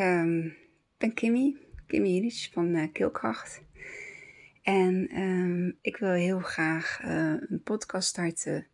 Ik 0.00 0.06
ehm, 0.06 0.48
ben 0.98 1.14
Kimmy, 1.14 1.56
Kimmy 1.86 2.08
Jilic 2.08 2.48
van 2.52 2.74
uh, 2.74 2.92
Keelkracht. 2.92 3.62
En 4.62 5.08
ehm, 5.08 5.72
ik 5.80 5.96
wil 5.96 6.12
heel 6.12 6.38
graag 6.38 7.00
uh, 7.04 7.34
een 7.48 7.62
podcast 7.64 8.08
starten 8.08 8.66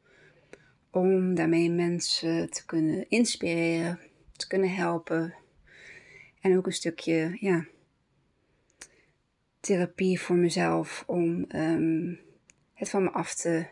om 0.91 1.35
daarmee 1.35 1.71
mensen 1.71 2.51
te 2.51 2.65
kunnen 2.65 3.09
inspireren, 3.09 4.01
te 4.37 4.47
kunnen 4.47 4.75
helpen. 4.75 5.35
En 6.41 6.57
ook 6.57 6.67
een 6.67 6.73
stukje, 6.73 7.37
ja, 7.41 7.67
therapie 9.61 10.21
voor 10.21 10.37
mezelf 10.37 11.05
om 11.07 11.45
ehm, 11.49 12.15
het 12.75 12.91
van 12.91 13.03
me 13.03 13.11
af 13.11 13.35
te 13.35 13.67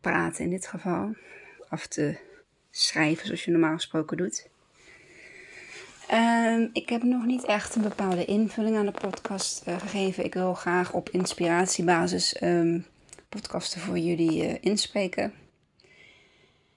praten 0.00 0.44
in 0.44 0.50
dit 0.50 0.66
geval. 0.66 1.16
Af 1.68 1.86
te 1.86 2.18
schrijven 2.70 3.26
zoals 3.26 3.44
je 3.44 3.50
normaal 3.50 3.74
gesproken 3.74 4.16
doet. 4.16 4.54
Um, 6.12 6.70
ik 6.72 6.88
heb 6.88 7.02
nog 7.02 7.24
niet 7.24 7.44
echt 7.44 7.74
een 7.74 7.82
bepaalde 7.82 8.24
invulling 8.24 8.76
aan 8.76 8.86
de 8.86 8.92
podcast 8.92 9.68
uh, 9.68 9.78
gegeven. 9.78 10.24
Ik 10.24 10.34
wil 10.34 10.54
graag 10.54 10.92
op 10.92 11.10
inspiratiebasis 11.10 12.42
um, 12.42 12.86
podcasten 13.28 13.80
voor 13.80 13.98
jullie 13.98 14.48
uh, 14.48 14.54
inspreken. 14.60 15.32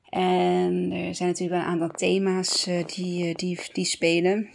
En 0.10 0.92
er 0.92 1.16
zijn 1.16 1.30
natuurlijk 1.30 1.50
wel 1.50 1.60
een 1.60 1.82
aantal 1.82 1.90
thema's 1.90 2.68
uh, 2.68 2.86
die, 2.86 3.36
die, 3.36 3.60
die 3.74 3.86
spelen. 3.86 4.50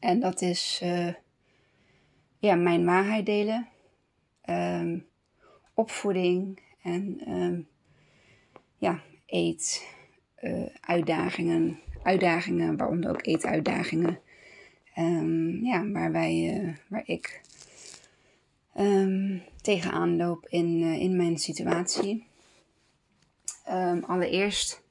En 0.00 0.20
dat 0.20 0.40
is 0.40 0.82
ja, 2.38 2.54
mijn 2.54 2.84
waarheid 2.84 3.26
delen, 3.26 3.68
um, 4.44 5.06
opvoeding 5.74 6.60
en 6.82 7.68
ja, 8.76 9.00
eet, 9.26 9.86
uitdagingen 10.80 11.78
uitdagingen, 12.06 12.76
waaronder 12.76 13.10
ook 13.10 13.26
eetuitdagingen. 13.26 14.18
Um, 14.98 15.64
ja, 15.64 15.90
waar, 15.90 16.12
wij, 16.12 16.60
uh, 16.60 16.74
waar 16.88 17.02
ik 17.06 17.40
um, 18.78 19.42
tegenaan 19.62 20.16
loop 20.16 20.46
in, 20.48 20.80
uh, 20.80 21.00
in 21.00 21.16
mijn 21.16 21.38
situatie. 21.38 22.26
Um, 23.68 24.04
allereerst 24.04 24.82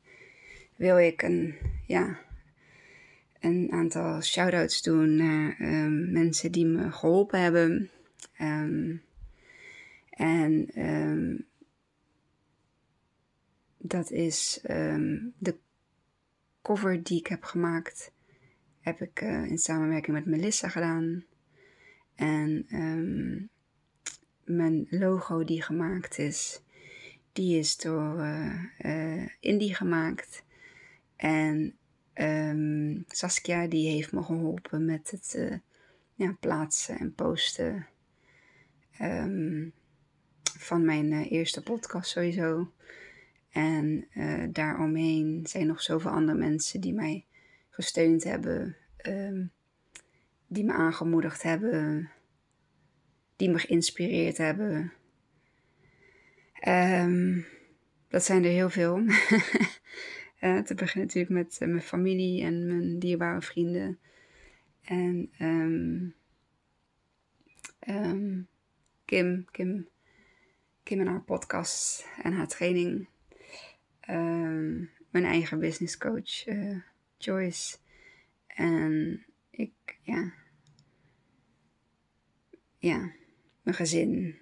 wil 0.76 0.98
ik 1.00 1.22
een, 1.22 1.56
ja, 1.88 2.20
een 3.40 3.68
aantal 3.72 4.22
shout-outs 4.22 4.82
doen 4.82 5.16
naar 5.16 5.56
mensen 6.12 6.52
die 6.52 6.66
me 6.66 6.92
geholpen 6.92 7.42
hebben. 7.42 7.90
en 10.10 10.74
dat 13.78 14.12
is 14.12 14.60
de 15.38 15.56
cover 16.66 17.04
die 17.04 17.20
ik 17.20 17.28
heb 17.28 17.44
gemaakt, 17.44 18.12
heb 18.80 19.02
ik 19.02 19.22
uh, 19.22 19.46
in 19.46 19.58
samenwerking 19.58 20.16
met 20.16 20.26
Melissa 20.26 20.70
gedaan. 20.70 21.24
En 22.16 22.66
um, 22.74 23.50
mijn 24.44 24.88
logo 24.90 25.44
die 25.44 25.62
gemaakt 25.62 26.18
is, 26.18 26.62
die 27.34 27.60
is 27.60 27.78
door 27.78 28.20
uh, 28.20 28.64
uh, 28.80 29.28
Indie 29.40 29.76
gemaakt. 29.76 30.44
En 31.16 31.78
um, 32.14 33.04
Saskia 33.08 33.68
die 33.68 33.90
heeft 33.90 34.12
me 34.12 34.24
geholpen 34.24 34.86
met 34.86 35.12
het 35.12 35.60
ja, 36.14 36.38
plaatsen 36.40 37.00
en 37.00 37.14
posten 37.14 37.88
um, 39.02 39.74
van 40.58 40.86
mijn 40.86 41.14
eerste 41.24 41.64
podcast 41.64 42.10
sowieso. 42.10 42.72
En 43.56 44.08
uh, 44.14 44.44
daaromheen 44.50 45.48
zijn 45.48 45.68
nog 45.68 45.82
zoveel 45.82 46.12
andere 46.12 46.38
mensen 46.38 46.82
die 46.82 46.94
mij 46.94 47.26
gesteund 47.70 48.24
hebben, 48.24 48.76
um, 49.08 49.52
die 50.48 50.64
me 50.64 50.74
aangemoedigd 50.74 51.44
hebben, 51.44 52.12
die 53.36 53.50
me 53.50 53.60
geïnspireerd 53.60 54.38
hebben. 54.38 54.94
Um, 56.68 57.46
dat 58.08 58.24
zijn 58.24 58.44
er 58.44 58.50
heel 58.50 58.70
veel. 58.70 58.98
uh, 58.98 60.60
te 60.68 60.76
beginnen 60.76 61.08
natuurlijk 61.08 61.34
met 61.34 61.58
uh, 61.62 61.68
mijn 61.68 61.82
familie 61.82 62.44
en 62.44 62.68
mijn 62.68 63.00
dierbare 63.00 63.42
vrienden. 63.42 64.00
En 64.82 65.32
um, 65.40 66.16
Kim, 69.06 69.46
Kim, 69.52 69.88
Kim 70.84 71.00
en 71.00 71.08
haar 71.08 71.24
podcast 71.24 72.08
en 72.24 72.34
haar 72.34 72.48
training 72.48 73.08
um, 74.10 74.90
mijn 75.10 75.26
eigen 75.26 75.60
business 75.60 75.98
coach, 75.98 76.48
uh, 76.48 76.82
Joyce. 77.18 77.78
En 78.48 79.26
ik, 79.50 80.00
ja. 80.02 80.34
Ja, 82.78 83.12
mijn 83.62 83.76
gezin, 83.76 84.36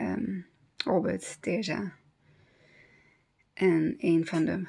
um, 0.00 0.46
Robert, 0.84 1.42
Terza. 1.42 1.96
En 3.52 3.94
een 3.98 4.26
van 4.26 4.44
de 4.44 4.68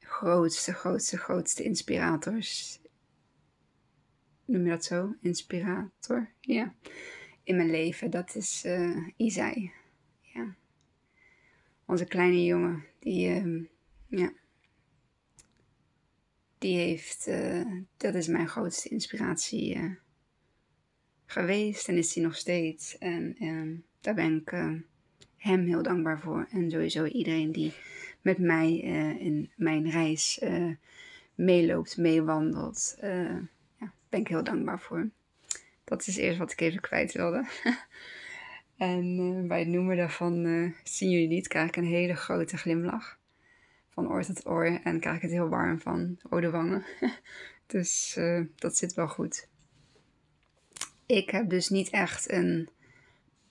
grootste, 0.00 0.72
grootste, 0.72 1.16
grootste 1.16 1.62
inspirators. 1.62 2.80
Noem 4.44 4.64
je 4.64 4.70
dat 4.70 4.84
zo? 4.84 5.14
Inspirator? 5.20 6.30
Ja. 6.40 6.74
In 7.42 7.56
mijn 7.56 7.70
leven, 7.70 8.10
dat 8.10 8.34
is 8.34 8.64
uh, 8.66 9.08
Isai. 9.16 9.72
Onze 11.88 12.04
kleine 12.04 12.44
jongen 12.44 12.84
die, 12.98 13.28
uh, 13.28 13.64
ja, 14.06 14.32
die 16.58 16.76
heeft, 16.76 17.26
uh, 17.28 17.66
dat 17.96 18.14
is 18.14 18.26
mijn 18.26 18.48
grootste 18.48 18.88
inspiratie 18.88 19.76
uh, 19.76 19.90
geweest 21.26 21.88
en 21.88 21.96
is 21.96 22.14
hij 22.14 22.24
nog 22.24 22.36
steeds. 22.36 22.98
En 22.98 23.36
ehm, 23.38 23.74
daar 24.00 24.14
ben 24.14 24.36
ik 24.36 24.52
eh, 24.52 24.72
hem 25.36 25.66
heel 25.66 25.82
dankbaar 25.82 26.20
voor. 26.20 26.46
En 26.50 26.70
sowieso 26.70 27.04
iedereen 27.04 27.52
die 27.52 27.72
met 28.20 28.38
mij 28.38 28.76
in 29.18 29.50
mijn 29.56 29.90
reis 29.90 30.40
meeloopt, 31.34 31.96
meewandelt. 31.96 32.96
ja, 33.00 33.92
ben 34.08 34.20
ik 34.20 34.28
heel 34.28 34.44
dankbaar 34.44 34.80
voor. 34.80 35.08
Dat 35.84 36.06
is 36.06 36.16
eerst 36.16 36.38
wat 36.38 36.52
ik 36.52 36.60
even 36.60 36.80
kwijt 36.80 37.12
wilde. 37.12 37.46
En 38.78 39.44
bij 39.48 39.58
het 39.58 39.68
noemen 39.68 39.96
daarvan 39.96 40.44
uh, 40.44 40.72
zien 40.84 41.10
jullie 41.10 41.28
niet, 41.28 41.48
krijg 41.48 41.68
ik 41.68 41.76
een 41.76 41.84
hele 41.84 42.14
grote 42.14 42.56
glimlach. 42.56 43.18
Van 43.88 44.08
oor 44.08 44.24
tot 44.24 44.46
oor. 44.46 44.80
En 44.84 45.00
krijg 45.00 45.16
ik 45.16 45.22
het 45.22 45.30
heel 45.30 45.48
warm 45.48 45.80
van 45.80 46.18
rode 46.30 46.50
wangen. 46.50 46.84
dus 47.66 48.16
uh, 48.18 48.44
dat 48.56 48.76
zit 48.76 48.94
wel 48.94 49.08
goed. 49.08 49.48
Ik 51.06 51.30
heb 51.30 51.50
dus 51.50 51.68
niet 51.68 51.90
echt 51.90 52.30
een 52.30 52.68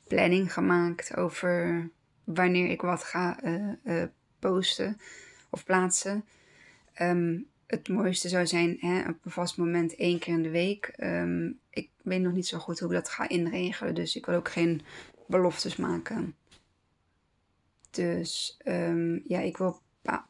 planning 0.07 0.53
gemaakt 0.53 1.15
over 1.15 1.89
wanneer 2.23 2.69
ik 2.69 2.81
wat 2.81 3.03
ga 3.03 3.39
posten 4.39 4.97
of 5.49 5.63
plaatsen. 5.63 6.25
Um, 7.01 7.47
het 7.67 7.87
mooiste 7.87 8.29
zou 8.29 8.47
zijn 8.47 8.77
hè, 8.79 8.99
op 9.09 9.25
een 9.25 9.31
vast 9.31 9.57
moment 9.57 9.95
één 9.95 10.19
keer 10.19 10.33
in 10.33 10.43
de 10.43 10.49
week. 10.49 10.93
Um, 10.97 11.59
ik 11.69 11.89
weet 12.03 12.21
nog 12.21 12.33
niet 12.33 12.47
zo 12.47 12.57
goed 12.57 12.79
hoe 12.79 12.89
ik 12.89 12.95
dat 12.95 13.09
ga 13.09 13.29
inregelen. 13.29 13.95
Dus 13.95 14.15
ik 14.15 14.25
wil 14.25 14.35
ook 14.35 14.49
geen 14.49 14.81
beloftes 15.27 15.75
maken. 15.75 16.35
Dus 17.89 18.57
um, 18.65 19.23
ja, 19.27 19.39
ik 19.39 19.57
wil 19.57 19.81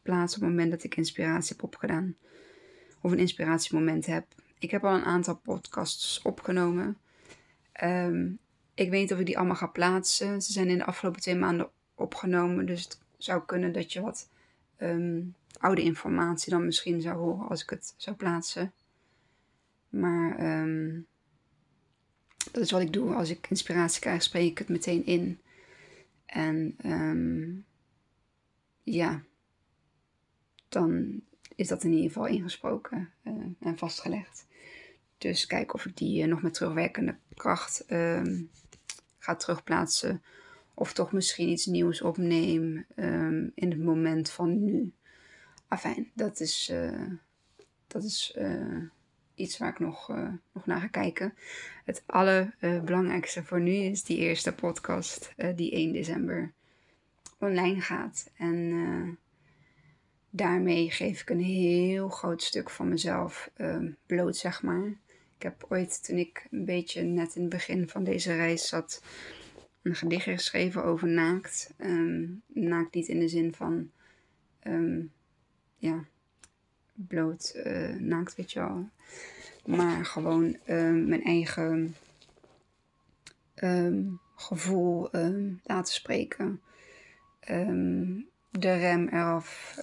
plaatsen 0.01 0.41
op 0.41 0.47
het 0.47 0.55
moment 0.55 0.71
dat 0.71 0.83
ik 0.83 0.97
inspiratie 0.97 1.55
heb 1.55 1.63
opgedaan. 1.63 2.15
Of 3.01 3.11
een 3.11 3.19
inspiratiemoment 3.19 4.05
heb. 4.05 4.25
Ik 4.59 4.71
heb 4.71 4.83
al 4.83 4.95
een 4.95 5.03
aantal 5.03 5.35
podcasts 5.35 6.21
opgenomen. 6.21 6.97
Um, 7.83 8.39
ik 8.73 8.89
weet 8.89 9.01
niet 9.01 9.13
of 9.13 9.19
ik 9.19 9.25
die 9.25 9.38
allemaal 9.38 9.55
ga 9.55 9.67
plaatsen. 9.67 10.41
Ze 10.41 10.51
zijn 10.51 10.69
in 10.69 10.77
de 10.77 10.85
afgelopen 10.85 11.21
twee 11.21 11.35
maanden 11.35 11.69
opgenomen. 11.95 12.65
Dus 12.65 12.83
het 12.83 13.00
zou 13.17 13.45
kunnen 13.45 13.71
dat 13.71 13.93
je 13.93 14.01
wat 14.01 14.29
um, 14.77 15.35
oude 15.57 15.81
informatie 15.81 16.51
dan 16.51 16.65
misschien 16.65 17.01
zou 17.01 17.17
horen 17.17 17.47
als 17.47 17.63
ik 17.63 17.69
het 17.69 17.93
zou 17.97 18.15
plaatsen. 18.15 18.73
Maar 19.89 20.59
um, 20.61 21.07
dat 22.51 22.63
is 22.63 22.71
wat 22.71 22.81
ik 22.81 22.94
doe. 22.94 23.13
Als 23.13 23.29
ik 23.29 23.49
inspiratie 23.49 24.01
krijg, 24.01 24.23
spreek 24.23 24.51
ik 24.51 24.57
het 24.57 24.69
meteen 24.69 25.05
in. 25.05 25.39
En 26.25 26.75
um, 26.85 27.65
ja, 28.83 29.23
dan 30.69 31.21
is 31.55 31.67
dat 31.67 31.83
in 31.83 31.91
ieder 31.91 32.07
geval 32.07 32.27
ingesproken 32.27 33.09
uh, 33.23 33.33
en 33.59 33.77
vastgelegd. 33.77 34.45
Dus 35.17 35.45
kijk 35.45 35.73
of 35.73 35.85
ik 35.85 35.97
die 35.97 36.21
uh, 36.21 36.27
nog 36.27 36.41
met 36.41 36.53
terugwerkende 36.53 37.17
kracht 37.33 37.91
um, 37.91 38.50
ga 39.17 39.35
terugplaatsen. 39.35 40.21
Of 40.73 40.93
toch 40.93 41.11
misschien 41.11 41.50
iets 41.50 41.65
nieuws 41.65 42.01
opneem 42.01 42.85
um, 42.95 43.51
in 43.55 43.69
het 43.69 43.83
moment 43.83 44.29
van 44.29 44.63
nu. 44.63 44.93
Afijn, 45.67 46.11
dat 46.13 46.39
is, 46.39 46.69
uh, 46.73 47.11
dat 47.88 48.03
is 48.03 48.38
iets 49.38 49.57
waar 49.57 49.69
ik 49.69 49.80
nog, 49.80 50.10
uh, 50.10 50.30
nog 50.54 50.66
naar 50.66 50.80
ga 50.80 50.88
kijken. 50.88 51.34
Het 51.86 52.04
allerbelangrijkste 52.06 53.44
voor 53.44 53.62
nu 53.62 53.74
is 53.74 54.04
die 54.04 54.18
eerste 54.18 54.54
podcast 54.54 55.34
uh, 55.38 55.56
die 55.56 55.72
1 55.72 55.94
december 55.94 56.54
online 57.39 57.81
gaat. 57.81 58.31
En 58.38 59.19
daarmee 60.30 60.92
geef 60.92 61.22
ik 61.22 61.30
een 61.30 61.42
heel 61.42 62.10
groot 62.10 62.44
stuk 62.44 62.69
van 62.69 62.89
mezelf 62.89 63.51
ehm, 63.54 63.92
bloot, 64.06 64.38
zeg 64.38 64.63
maar. 64.63 64.86
Ik 65.38 65.44
heb 65.44 65.66
ooit, 65.69 66.04
toen 66.04 66.18
ik 66.18 66.48
een 66.51 66.66
beetje 66.66 67.01
net 67.01 67.36
in 67.36 67.42
het 67.42 67.50
begin 67.50 67.89
van 67.89 68.04
deze 68.04 68.36
reis 68.36 68.68
zat, 68.68 69.04
een 69.81 69.95
gedicht 69.95 70.24
geschreven 70.24 70.84
over 70.84 71.07
naakt. 71.07 71.74
Um, 71.78 72.42
naakt 72.48 72.94
niet 72.94 73.07
in 73.07 73.19
de 73.19 73.28
zin 73.28 73.54
van, 73.54 73.92
ehm, 74.60 75.01
ja, 75.78 76.06
bloot, 76.97 77.53
uh, 77.65 77.95
naakt, 77.95 78.35
weet 78.35 78.51
je 78.51 78.59
wel. 78.59 78.89
Maar 79.65 80.05
gewoon 80.05 80.57
mijn 81.07 81.23
eigen 81.23 81.95
gevoel 84.35 85.09
laten 85.63 85.94
spreken. 85.94 86.61
de 88.51 88.73
rem 88.73 89.07
eraf. 89.07 89.77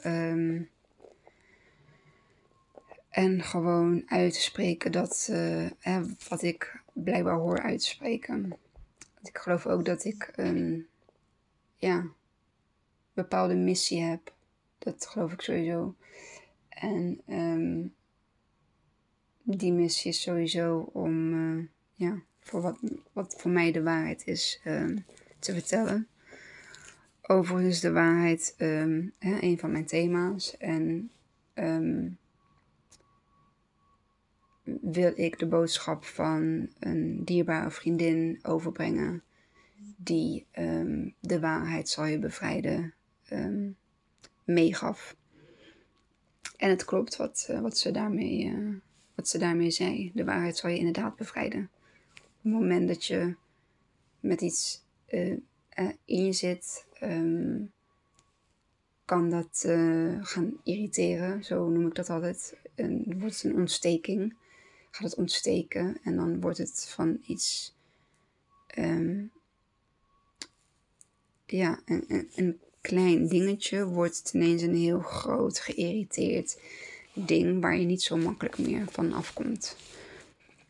En 3.14 3.43
gewoon 3.43 4.02
uit 4.06 4.32
te 4.32 4.40
spreken 4.40 4.93
dat, 4.93 5.28
uh, 5.31 6.00
wat 6.28 6.43
ik 6.43 6.82
blijkbaar 6.93 7.37
hoor 7.37 7.62
uitspreken. 7.62 8.52
Ik 9.22 9.38
geloof 9.38 9.67
ook 9.67 9.84
dat 9.84 10.05
ik 10.05 10.32
een 10.37 10.87
ja, 11.76 12.05
bepaalde 13.12 13.55
missie 13.55 14.02
heb. 14.02 14.32
Dat 14.78 15.06
geloof 15.06 15.32
ik 15.32 15.40
sowieso. 15.40 15.94
En 16.84 17.20
um, 17.28 17.94
die 19.42 19.72
missie 19.72 20.10
is 20.10 20.22
sowieso 20.22 20.78
om, 20.92 21.34
uh, 21.34 21.64
ja, 21.94 22.22
voor 22.40 22.60
wat, 22.60 22.78
wat 23.12 23.34
voor 23.38 23.50
mij 23.50 23.72
de 23.72 23.82
waarheid 23.82 24.26
is, 24.26 24.60
um, 24.64 25.04
te 25.38 25.52
vertellen. 25.52 26.08
Overigens 27.22 27.81
de 27.81 27.92
waarheid 27.92 28.54
um, 28.58 29.12
hè, 29.19 29.36
een 29.40 29.58
van 29.58 29.72
mijn 29.72 29.86
thema's. 29.86 30.56
En 30.56 31.10
wil 34.81 35.12
ik 35.14 35.38
de 35.38 35.46
boodschap 35.46 36.04
van 36.04 36.69
een 36.78 37.25
dierbare 37.25 37.70
vriendin 37.70 38.38
overbrengen 38.42 39.22
die 39.96 40.46
de 41.20 41.40
waarheid 41.40 41.88
zal 41.88 42.04
je 42.04 42.19
bevrijden 42.19 42.94
meegaf. 44.44 45.16
En 46.56 46.71
het 46.71 46.85
klopt 46.85 47.17
wat, 47.17 47.47
uh, 47.51 47.61
wat, 47.61 47.79
ze 47.79 47.91
daarmee, 47.91 48.45
uh, 48.45 48.77
wat 49.15 49.29
ze 49.29 49.39
daarmee 49.39 49.71
zei. 49.71 50.11
De 50.15 50.25
waarheid 50.25 50.56
zal 50.56 50.71
je 50.71 50.79
inderdaad 50.79 51.17
bevrijden. 51.17 51.71
Op 52.15 52.23
het 52.43 52.53
moment 52.53 52.89
dat 52.89 53.05
je 53.05 53.35
met 54.21 54.41
iets 54.41 54.83
uh, 55.09 55.39
in 56.05 56.25
je 56.25 56.33
zit, 56.33 56.87
um, 57.03 57.73
kan 59.05 59.31
dat 59.31 59.65
gaan 60.21 60.61
irriteren. 60.62 61.45
Zo 61.45 61.69
noem 61.69 61.87
ik 61.87 61.95
dat 61.95 62.11
altijd. 62.11 62.56
En 62.75 63.19
wordt 63.19 63.35
het 63.35 63.45
een 63.45 63.59
ontsteking 63.59 64.35
gaat 64.95 65.11
het 65.11 65.19
ontsteken 65.19 65.99
en 66.03 66.17
dan 66.17 66.41
wordt 66.41 66.59
het 66.59 66.89
van 66.89 67.19
iets, 67.27 67.75
um, 68.79 69.31
ja, 71.47 71.81
een, 71.85 72.05
een, 72.09 72.31
een, 72.35 72.61
klein 72.84 73.28
dingetje 73.28 73.86
wordt 73.86 74.31
ineens 74.34 74.62
een 74.62 74.76
heel 74.76 75.00
groot, 75.00 75.58
geïrriteerd 75.58 76.60
ding 77.12 77.60
waar 77.60 77.76
je 77.76 77.86
niet 77.86 78.02
zo 78.02 78.16
makkelijk 78.16 78.58
meer 78.58 78.84
van 78.90 79.12
afkomt. 79.12 79.76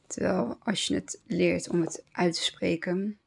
Terwijl 0.06 0.56
als 0.62 0.86
je 0.86 0.94
het 0.94 1.20
leert 1.26 1.68
om 1.68 1.80
het 1.80 2.04
uit 2.12 2.34
te 2.34 2.42
spreken, 2.42 3.18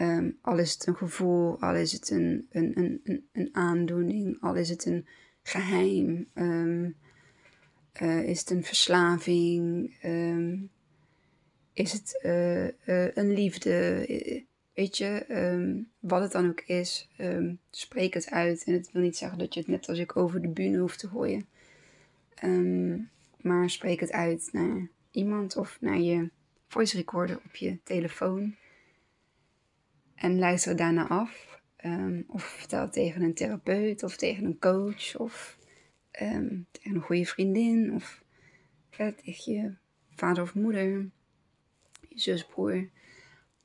um, 0.00 0.38
al 0.42 0.58
is 0.58 0.72
het 0.72 0.86
een 0.86 0.96
gevoel, 0.96 1.60
al 1.60 1.74
is 1.74 1.92
het 1.92 2.10
een, 2.10 2.46
een, 2.50 3.00
een, 3.04 3.28
een, 3.32 3.48
aandoening, 3.52 4.40
al 4.40 4.54
is 4.54 4.68
het 4.68 4.84
een 4.84 5.06
geheim, 5.42 6.28
um, 6.34 6.96
uh, 8.02 8.28
is 8.28 8.40
het 8.40 8.50
een 8.50 8.64
verslaving? 8.64 9.94
Um, 10.04 10.70
is 11.72 11.92
het 11.92 12.20
uh, 12.24 12.64
uh, 12.64 13.14
een 13.14 13.32
liefde? 13.32 14.46
Weet 14.78 14.96
je, 14.96 15.24
um, 15.28 15.90
wat 15.98 16.20
het 16.20 16.32
dan 16.32 16.48
ook 16.48 16.60
is, 16.60 17.08
um, 17.20 17.60
spreek 17.70 18.14
het 18.14 18.30
uit. 18.30 18.64
En 18.64 18.72
het 18.72 18.92
wil 18.92 19.02
niet 19.02 19.16
zeggen 19.16 19.38
dat 19.38 19.54
je 19.54 19.60
het 19.60 19.68
net 19.68 19.88
als 19.88 19.98
ik 19.98 20.16
over 20.16 20.42
de 20.42 20.48
bühne 20.48 20.78
hoeft 20.78 20.98
te 20.98 21.08
gooien. 21.08 21.48
maar 23.40 23.70
spreek 23.70 24.00
het 24.00 24.12
uit 24.12 24.48
naar 24.52 24.88
iemand 25.10 25.56
of 25.56 25.78
naar 25.80 25.98
je 25.98 26.30
voice 26.68 26.96
recorder 26.96 27.40
op 27.44 27.56
je 27.56 27.78
telefoon. 27.82 28.54
En 30.14 30.38
luister 30.38 30.76
daarna 30.76 31.08
af. 31.08 31.60
of 32.26 32.42
vertel 32.44 32.90
tegen 32.90 33.22
een 33.22 33.34
therapeut 33.34 34.02
of 34.02 34.16
tegen 34.16 34.44
een 34.44 34.58
coach 34.58 35.16
of 35.16 35.58
tegen 36.70 36.94
een 36.94 37.00
goede 37.00 37.24
vriendin 37.26 37.94
of 37.94 38.22
ja, 38.90 39.12
tegen 39.12 39.52
je 39.52 39.74
vader 40.10 40.42
of 40.42 40.54
moeder, 40.54 41.10
je 42.08 42.20
zus, 42.20 42.46
broer. 42.46 42.88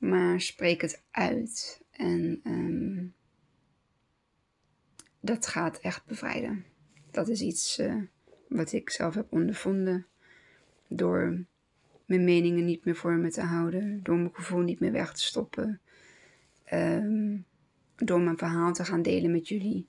Maar 0.08 0.40
spreek 0.40 0.80
het 0.80 1.02
uit 1.10 1.82
en 1.90 2.40
um, 2.44 3.14
dat 5.20 5.46
gaat 5.46 5.78
echt 5.78 6.06
bevrijden. 6.06 6.64
Dat 7.10 7.28
is 7.28 7.40
iets 7.40 7.78
uh, 7.78 8.02
wat 8.48 8.72
ik 8.72 8.90
zelf 8.90 9.14
heb 9.14 9.26
ondervonden 9.32 10.06
door 10.88 11.44
mijn 12.06 12.24
meningen 12.24 12.64
niet 12.64 12.84
meer 12.84 12.96
voor 12.96 13.12
me 13.12 13.30
te 13.30 13.40
houden, 13.42 14.00
door 14.02 14.16
mijn 14.16 14.34
gevoel 14.34 14.60
niet 14.60 14.80
meer 14.80 14.92
weg 14.92 15.12
te 15.12 15.22
stoppen, 15.22 15.80
um, 16.72 17.44
door 17.96 18.20
mijn 18.20 18.38
verhaal 18.38 18.72
te 18.72 18.84
gaan 18.84 19.02
delen 19.02 19.30
met 19.30 19.48
jullie. 19.48 19.86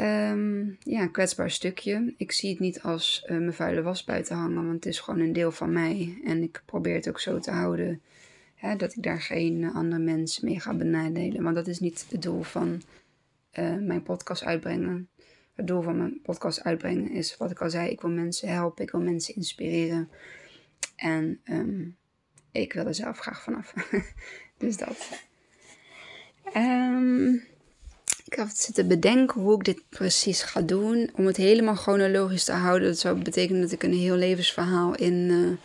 Um, 0.00 0.76
ja, 0.80 1.02
een 1.02 1.10
kwetsbaar 1.10 1.50
stukje. 1.50 2.14
Ik 2.16 2.32
zie 2.32 2.50
het 2.50 2.58
niet 2.58 2.82
als 2.82 3.22
uh, 3.22 3.38
mijn 3.38 3.52
vuile 3.52 3.82
was 3.82 4.04
buiten 4.04 4.36
hangen, 4.36 4.64
want 4.64 4.84
het 4.84 4.86
is 4.86 5.00
gewoon 5.00 5.20
een 5.20 5.32
deel 5.32 5.52
van 5.52 5.72
mij. 5.72 6.20
En 6.24 6.42
ik 6.42 6.62
probeer 6.64 6.94
het 6.94 7.08
ook 7.08 7.20
zo 7.20 7.38
te 7.38 7.50
houden 7.50 8.02
hè, 8.56 8.76
dat 8.76 8.96
ik 8.96 9.02
daar 9.02 9.20
geen 9.20 9.64
andere 9.64 10.02
mensen 10.02 10.44
mee 10.44 10.60
ga 10.60 10.74
benadelen. 10.74 11.42
Want 11.42 11.54
dat 11.54 11.66
is 11.66 11.78
niet 11.78 12.06
het 12.10 12.22
doel 12.22 12.42
van 12.42 12.82
uh, 13.58 13.76
mijn 13.76 14.02
podcast 14.02 14.44
uitbrengen. 14.44 15.08
Het 15.54 15.66
doel 15.66 15.82
van 15.82 15.96
mijn 15.96 16.20
podcast 16.22 16.62
uitbrengen 16.62 17.10
is, 17.10 17.36
wat 17.36 17.50
ik 17.50 17.60
al 17.60 17.70
zei, 17.70 17.90
ik 17.90 18.00
wil 18.00 18.10
mensen 18.10 18.48
helpen, 18.48 18.84
ik 18.84 18.90
wil 18.90 19.00
mensen 19.00 19.34
inspireren. 19.34 20.08
En 20.96 21.40
um, 21.44 21.96
ik 22.52 22.72
wil 22.72 22.86
er 22.86 22.94
zelf 22.94 23.18
graag 23.18 23.42
vanaf. 23.42 23.74
dus 24.58 24.76
dat. 24.76 25.20
Um, 26.54 27.34
ik 28.24 28.34
heb 28.34 28.48
zitten 28.52 28.88
bedenken 28.88 29.40
hoe 29.40 29.54
ik 29.54 29.64
dit 29.64 29.82
precies 29.88 30.42
ga 30.42 30.60
doen. 30.60 31.10
Om 31.14 31.26
het 31.26 31.36
helemaal 31.36 31.74
chronologisch 31.74 32.44
te 32.44 32.52
houden. 32.52 32.88
Dat 32.88 32.98
zou 32.98 33.22
betekenen 33.22 33.60
dat 33.60 33.72
ik 33.72 33.82
een 33.82 33.92
heel 33.92 34.16
levensverhaal 34.16 34.94
in. 34.94 35.14
Uh, 35.14 35.56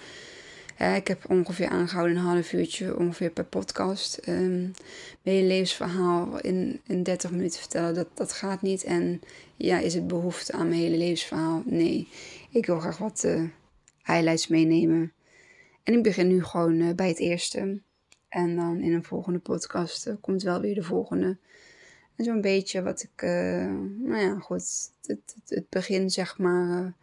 ik 0.81 1.07
heb 1.07 1.29
ongeveer 1.29 1.69
aangehouden 1.69 2.17
een 2.17 2.23
half 2.23 2.53
uurtje 2.53 2.97
ongeveer 2.97 3.29
per 3.29 3.45
podcast. 3.45 4.19
Mijn 4.25 4.75
hele 5.21 5.47
levensverhaal 5.47 6.39
in, 6.39 6.81
in 6.87 7.03
30 7.03 7.31
minuten 7.31 7.59
vertellen, 7.59 7.93
dat, 7.93 8.07
dat 8.13 8.31
gaat 8.31 8.61
niet. 8.61 8.83
En 8.83 9.21
ja, 9.55 9.79
is 9.79 9.93
het 9.93 10.07
behoefte 10.07 10.53
aan 10.53 10.69
mijn 10.69 10.81
hele 10.81 10.97
levensverhaal? 10.97 11.63
Nee. 11.65 12.07
Ik 12.51 12.65
wil 12.65 12.79
graag 12.79 12.97
wat 12.97 13.23
uh, 13.25 13.43
highlights 14.03 14.47
meenemen. 14.47 15.13
En 15.83 15.93
ik 15.93 16.03
begin 16.03 16.27
nu 16.27 16.43
gewoon 16.43 16.79
uh, 16.79 16.93
bij 16.93 17.07
het 17.07 17.19
eerste. 17.19 17.79
En 18.29 18.55
dan 18.55 18.81
in 18.81 18.93
een 18.93 19.03
volgende 19.03 19.39
podcast 19.39 20.13
komt 20.21 20.43
wel 20.43 20.61
weer 20.61 20.75
de 20.75 20.83
volgende 20.83 21.37
zo'n 22.23 22.41
beetje 22.41 22.81
wat 22.81 23.03
ik, 23.03 23.21
nou 23.97 24.17
ja, 24.17 24.39
goed, 24.39 24.91
het, 25.05 25.35
het, 25.47 25.69
begin 25.69 26.09
zeg 26.09 26.37
maar, 26.37 26.93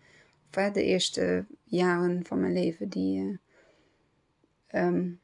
de 0.51 0.83
eerste 0.83 1.45
jaren 1.65 2.25
van 2.27 2.41
mijn 2.41 2.53
leven, 2.53 2.89
die 2.89 3.39
um, 4.75 5.21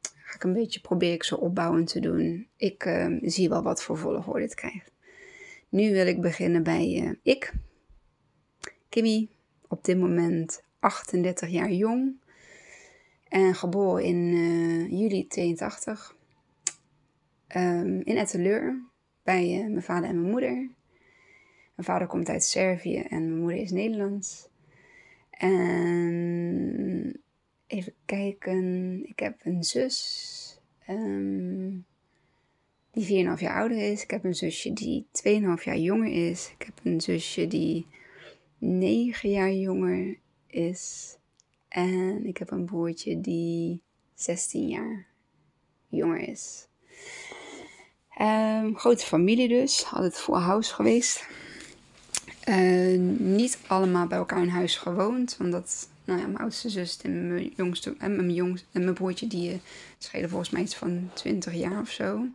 ga 0.00 0.34
ik 0.34 0.44
een 0.44 0.52
beetje, 0.52 0.80
probeer 0.80 1.12
ik 1.12 1.22
zo 1.22 1.34
opbouwend 1.34 1.88
te 1.88 2.00
doen. 2.00 2.48
Ik 2.56 2.84
uh, 2.84 3.18
zie 3.22 3.48
wel 3.48 3.62
wat 3.62 3.82
voor 3.82 3.98
volgorde 3.98 4.42
het 4.42 4.54
krijgt. 4.54 4.92
Nu 5.68 5.92
wil 5.92 6.06
ik 6.06 6.20
beginnen 6.20 6.62
bij 6.62 7.16
ik, 7.22 7.52
Kimmy, 8.88 9.28
op 9.68 9.84
dit 9.84 9.98
moment 9.98 10.62
38 10.78 11.48
jaar 11.48 11.72
jong 11.72 12.20
en 13.28 13.54
geboren 13.54 14.04
in 14.04 14.96
juli 14.96 15.26
82 15.26 16.16
um, 17.56 18.00
in 18.04 18.16
Etteleur 18.16 18.82
bij 19.22 19.58
uh, 19.58 19.60
mijn 19.60 19.82
vader 19.82 20.08
en 20.08 20.20
mijn 20.20 20.30
moeder. 20.30 20.54
Mijn 21.74 21.88
vader 21.88 22.06
komt 22.06 22.28
uit 22.28 22.44
Servië 22.44 22.98
en 22.98 23.28
mijn 23.28 23.40
moeder 23.40 23.60
is 23.60 23.70
Nederlands. 23.70 24.48
En 25.30 27.20
even 27.66 27.94
kijken, 28.04 29.00
ik 29.08 29.18
heb 29.18 29.40
een 29.42 29.64
zus 29.64 30.60
um, 30.88 31.86
die 32.92 33.26
4,5 33.26 33.40
jaar 33.40 33.56
ouder 33.60 33.78
is. 33.92 34.02
Ik 34.02 34.10
heb 34.10 34.24
een 34.24 34.34
zusje 34.34 34.72
die 34.72 35.06
2,5 35.22 35.64
jaar 35.64 35.78
jonger 35.78 36.28
is. 36.28 36.52
Ik 36.58 36.66
heb 36.66 36.74
een 36.82 37.00
zusje 37.00 37.46
die 37.46 37.86
9 38.58 39.30
jaar 39.30 39.52
jonger 39.52 40.18
is. 40.46 41.16
En 41.68 42.26
ik 42.26 42.36
heb 42.36 42.50
een 42.50 42.64
broertje 42.64 43.20
die 43.20 43.82
16 44.14 44.68
jaar 44.68 45.06
jonger 45.88 46.28
is. 46.28 46.68
Um, 48.20 48.76
grote 48.76 49.04
familie 49.04 49.48
dus, 49.48 49.86
altijd 49.92 50.16
full 50.16 50.40
house 50.40 50.74
geweest. 50.74 51.26
Uh, 52.48 52.98
niet 53.18 53.58
allemaal 53.66 54.06
bij 54.06 54.18
elkaar 54.18 54.42
in 54.42 54.48
huis 54.48 54.76
gewoond. 54.76 55.36
Want 55.36 55.52
dat, 55.52 55.88
nou 56.06 56.20
ja, 56.20 56.26
mijn 56.26 56.38
oudste 56.38 56.68
zus 56.68 56.98
en 57.02 57.28
mijn 57.28 57.52
jongste 57.56 57.94
en 57.98 58.16
mijn, 58.16 58.34
jongste, 58.34 58.66
en 58.72 58.82
mijn 58.82 58.94
broertje, 58.94 59.26
die 59.26 59.52
uh, 59.52 59.58
schelen 59.98 60.28
volgens 60.28 60.50
mij 60.50 60.62
iets 60.62 60.76
van 60.76 61.10
20 61.14 61.54
jaar 61.54 61.80
of 61.80 61.90
zo. 61.90 62.26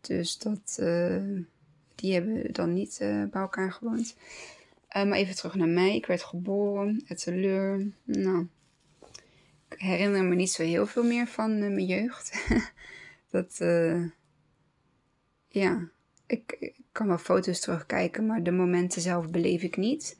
Dus 0.00 0.38
dat, 0.38 0.76
uh, 0.80 1.22
die 1.94 2.12
hebben 2.12 2.52
dan 2.52 2.72
niet 2.72 2.96
bij 3.00 3.40
elkaar 3.40 3.72
gewoond. 3.72 4.16
maar 4.92 5.12
even 5.12 5.34
terug 5.34 5.54
naar 5.54 5.68
mij. 5.68 5.96
Ik 5.96 6.06
werd 6.06 6.22
geboren, 6.22 7.02
het 7.06 7.22
teleur. 7.22 7.86
Nou, 8.04 8.46
ik 9.68 9.80
herinner 9.80 10.24
me 10.24 10.34
niet 10.34 10.50
zo 10.50 10.62
heel 10.62 10.86
veel 10.86 11.04
meer 11.04 11.26
van 11.26 11.58
mijn 11.58 11.86
jeugd. 11.86 12.46
dat, 13.30 13.56
ja, 15.48 15.88
ik, 16.26 16.72
kan 16.92 17.06
wel 17.06 17.18
foto's 17.18 17.60
terugkijken, 17.60 18.26
maar 18.26 18.42
de 18.42 18.50
momenten 18.50 19.02
zelf 19.02 19.30
beleef 19.30 19.62
ik 19.62 19.76
niet. 19.76 20.16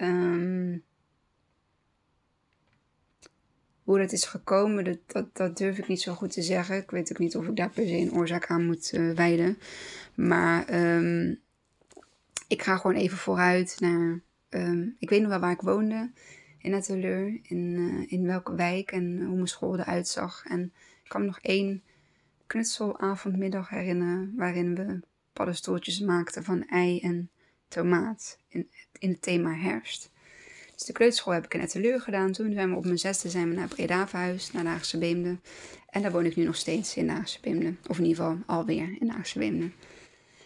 Um, 0.00 0.84
hoe 3.84 3.98
dat 3.98 4.12
is 4.12 4.24
gekomen, 4.24 4.84
dat, 4.84 4.98
dat, 5.06 5.36
dat, 5.36 5.56
durf 5.56 5.78
ik 5.78 5.88
niet 5.88 6.00
zo 6.00 6.14
goed 6.14 6.32
te 6.32 6.42
zeggen. 6.42 6.76
Ik 6.76 6.90
weet 6.90 7.12
ook 7.12 7.18
niet 7.18 7.36
of 7.36 7.46
ik 7.46 7.56
daar 7.56 7.70
per 7.70 7.86
se 7.86 7.96
een 7.96 8.12
oorzaak 8.12 8.46
aan 8.46 8.66
moet 8.66 8.92
uh, 8.92 9.14
wijden. 9.14 9.58
Maar 10.14 10.94
um, 10.96 11.40
ik 12.48 12.62
ga 12.62 12.76
gewoon 12.76 12.96
even 12.96 13.18
vooruit 13.18 13.76
naar. 13.80 14.20
Um, 14.48 14.96
ik 14.98 15.08
weet 15.10 15.20
nog 15.20 15.30
wel 15.30 15.40
waar 15.40 15.52
ik 15.52 15.60
woonde. 15.60 16.10
In 16.58 16.74
Atelier. 16.74 17.40
In, 17.42 17.58
uh, 17.58 18.12
in 18.12 18.26
welke 18.26 18.54
wijk 18.54 18.92
en 18.92 19.22
hoe 19.22 19.34
mijn 19.34 19.46
school 19.46 19.78
eruit 19.78 20.08
zag. 20.08 20.44
En 20.46 20.72
ik 21.02 21.08
kan 21.08 21.20
me 21.20 21.26
nog 21.26 21.40
één 21.40 21.82
knutselavondmiddag 22.46 23.68
herinneren. 23.68 24.32
Waarin 24.36 24.74
we 24.74 25.00
paddenstoeltjes 25.32 26.00
maakte 26.00 26.42
van 26.42 26.68
ei 26.68 27.00
en 27.00 27.30
tomaat 27.68 28.38
in, 28.48 28.68
in 28.98 29.10
het 29.10 29.22
thema 29.22 29.54
herfst. 29.54 30.12
Dus 30.74 30.86
de 30.86 30.92
kleuterschool 30.92 31.32
heb 31.32 31.44
ik 31.44 31.54
in 31.54 31.60
Etteleur 31.60 32.00
gedaan. 32.00 32.32
Toen 32.32 32.52
zijn 32.52 32.70
we 32.70 32.76
op 32.76 32.84
mijn 32.84 32.98
zesde 32.98 33.28
zijn 33.28 33.48
we 33.48 33.54
naar 33.54 33.68
Breda 33.68 34.08
verhuisd, 34.08 34.52
naar 34.52 34.64
Haagse 34.64 34.98
Beemde. 34.98 35.38
En 35.88 36.02
daar 36.02 36.12
woon 36.12 36.24
ik 36.24 36.36
nu 36.36 36.44
nog 36.44 36.56
steeds 36.56 36.96
in 36.96 37.08
Haagse 37.08 37.40
Beemde. 37.40 37.74
Of 37.88 37.98
in 37.98 38.04
ieder 38.04 38.24
geval 38.24 38.38
alweer 38.46 38.96
in 39.00 39.08
Haagse 39.08 39.38
Beemde. 39.38 39.70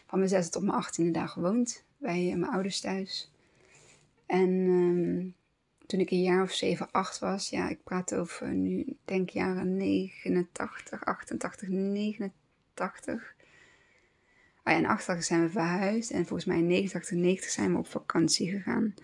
Van 0.07 0.19
mijn 0.19 0.31
zesde 0.31 0.51
tot 0.51 0.63
mijn 0.63 0.77
achttiende 0.77 1.11
daar 1.11 1.29
gewoond. 1.29 1.85
Bij 1.97 2.35
mijn 2.37 2.53
ouders 2.53 2.81
thuis. 2.81 3.33
En 4.27 4.49
um, 4.49 5.35
toen 5.87 6.01
ik 6.01 6.11
een 6.11 6.23
jaar 6.23 6.43
of 6.43 6.53
7, 6.53 6.91
8 6.91 7.19
was, 7.19 7.51
ja, 7.51 7.69
ik 7.69 7.83
praat 7.85 8.15
over 8.15 8.55
nu, 8.55 8.97
denk 9.05 9.31
jaren 9.31 9.77
89, 9.77 11.05
88, 11.05 11.69
89. 11.69 13.35
Oh 14.65 14.73
ja, 14.73 14.79
in 14.79 14.87
88 14.87 15.25
zijn 15.25 15.43
we 15.43 15.51
verhuisd 15.51 16.11
en 16.11 16.27
volgens 16.27 16.45
mij 16.45 16.59
in 16.59 16.67
89, 16.67 17.17
90 17.17 17.51
zijn 17.51 17.73
we 17.73 17.79
op 17.79 17.87
vakantie 17.87 18.51
gegaan 18.51 18.95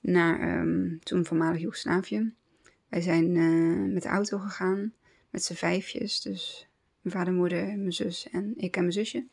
naar 0.00 0.60
um, 0.60 0.98
toen 1.02 1.24
voormalig 1.24 1.60
Joegoslavië. 1.60 2.34
Wij 2.88 3.00
zijn 3.00 3.34
uh, 3.34 3.92
met 3.92 4.02
de 4.02 4.08
auto 4.08 4.38
gegaan, 4.38 4.92
met 5.30 5.44
z'n 5.44 5.54
vijfjes. 5.54 6.20
Dus 6.20 6.68
mijn 7.00 7.16
vader, 7.16 7.32
moeder, 7.32 7.64
mijn 7.64 7.92
zus 7.92 8.30
en 8.30 8.52
ik 8.56 8.76
en 8.76 8.80
mijn 8.80 8.92
zusje. 8.92 9.26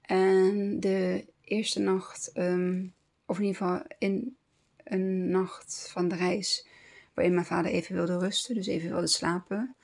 En 0.00 0.80
de 0.80 1.26
eerste 1.40 1.80
nacht, 1.80 2.30
um, 2.38 2.94
of 3.26 3.38
in 3.38 3.44
ieder 3.44 3.58
geval 3.58 3.82
in 3.98 4.36
een 4.84 5.30
nacht 5.30 5.88
van 5.92 6.08
de 6.08 6.16
reis, 6.16 6.66
waarin 7.14 7.34
mijn 7.34 7.46
vader 7.46 7.70
even 7.70 7.94
wilde 7.94 8.18
rusten, 8.18 8.54
dus 8.54 8.66
even 8.66 8.90
wilde 8.90 9.06
slapen, 9.06 9.74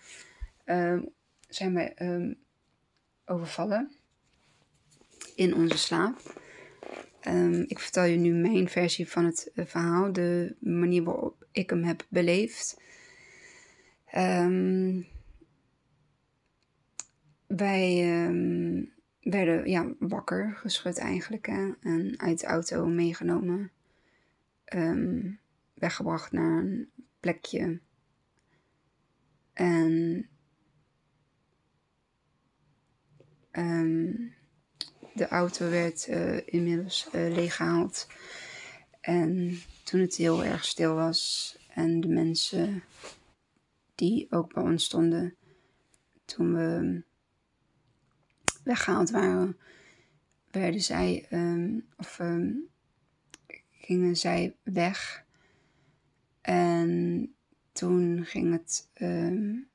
um, 0.65 1.09
zijn 1.49 1.75
wij 1.75 1.97
overvallen 3.25 3.93
in 5.35 5.55
onze 5.55 5.79
slaap. 5.79 6.41
Um, 7.26 7.64
ik 7.66 7.78
vertel 7.78 8.04
je 8.04 8.16
nu 8.16 8.32
mijn 8.32 8.68
versie 8.68 9.08
van 9.08 9.25
het 9.25 9.50
uh, 9.54 9.64
verhaal, 9.64 10.12
de 10.12 10.56
manier 10.60 11.02
waarop 11.02 11.46
ik 11.52 11.70
hem 11.70 11.84
heb 11.84 12.06
beleefd. 12.08 12.80
Um, 14.14 15.06
wij 17.46 18.25
um, 18.26 18.92
werden 19.20 19.70
ja, 19.70 19.94
wakker 19.98 20.52
geschud 20.56 20.98
eigenlijk 20.98 21.46
en 21.80 22.14
uit 22.16 22.40
de 22.40 22.46
auto 22.46 22.87
meegenomen. 22.87 23.70
weggebracht 25.75 26.32
naar 26.32 26.58
een 26.58 26.90
plekje. 27.20 27.80
En 29.52 30.28
de 35.18 35.28
auto 35.28 35.68
werd 35.68 36.08
uh, 36.08 36.40
inmiddels 36.44 37.08
uh, 37.12 37.34
leeggehaald. 37.34 38.06
En 39.00 39.58
toen 39.84 40.00
het 40.00 40.16
heel 40.16 40.44
erg 40.44 40.64
stil 40.64 40.94
was 40.94 41.56
en 41.75 42.00
de 42.00 42.08
mensen 42.08 42.82
die 43.94 44.26
ook 44.30 44.54
bij 44.54 44.62
ons 44.62 44.84
stonden 44.84 45.37
toen 46.25 46.54
we 46.54 47.02
weggehaald 48.64 49.10
waren, 49.10 49.56
werden 50.50 50.80
zij, 50.80 51.26
um, 51.30 51.87
of 51.96 52.18
um, 52.18 52.68
gingen 53.70 54.16
zij 54.16 54.56
weg. 54.62 55.25
En 56.40 57.34
toen 57.72 58.25
ging 58.25 58.52
het, 58.52 58.90
um, 59.00 59.68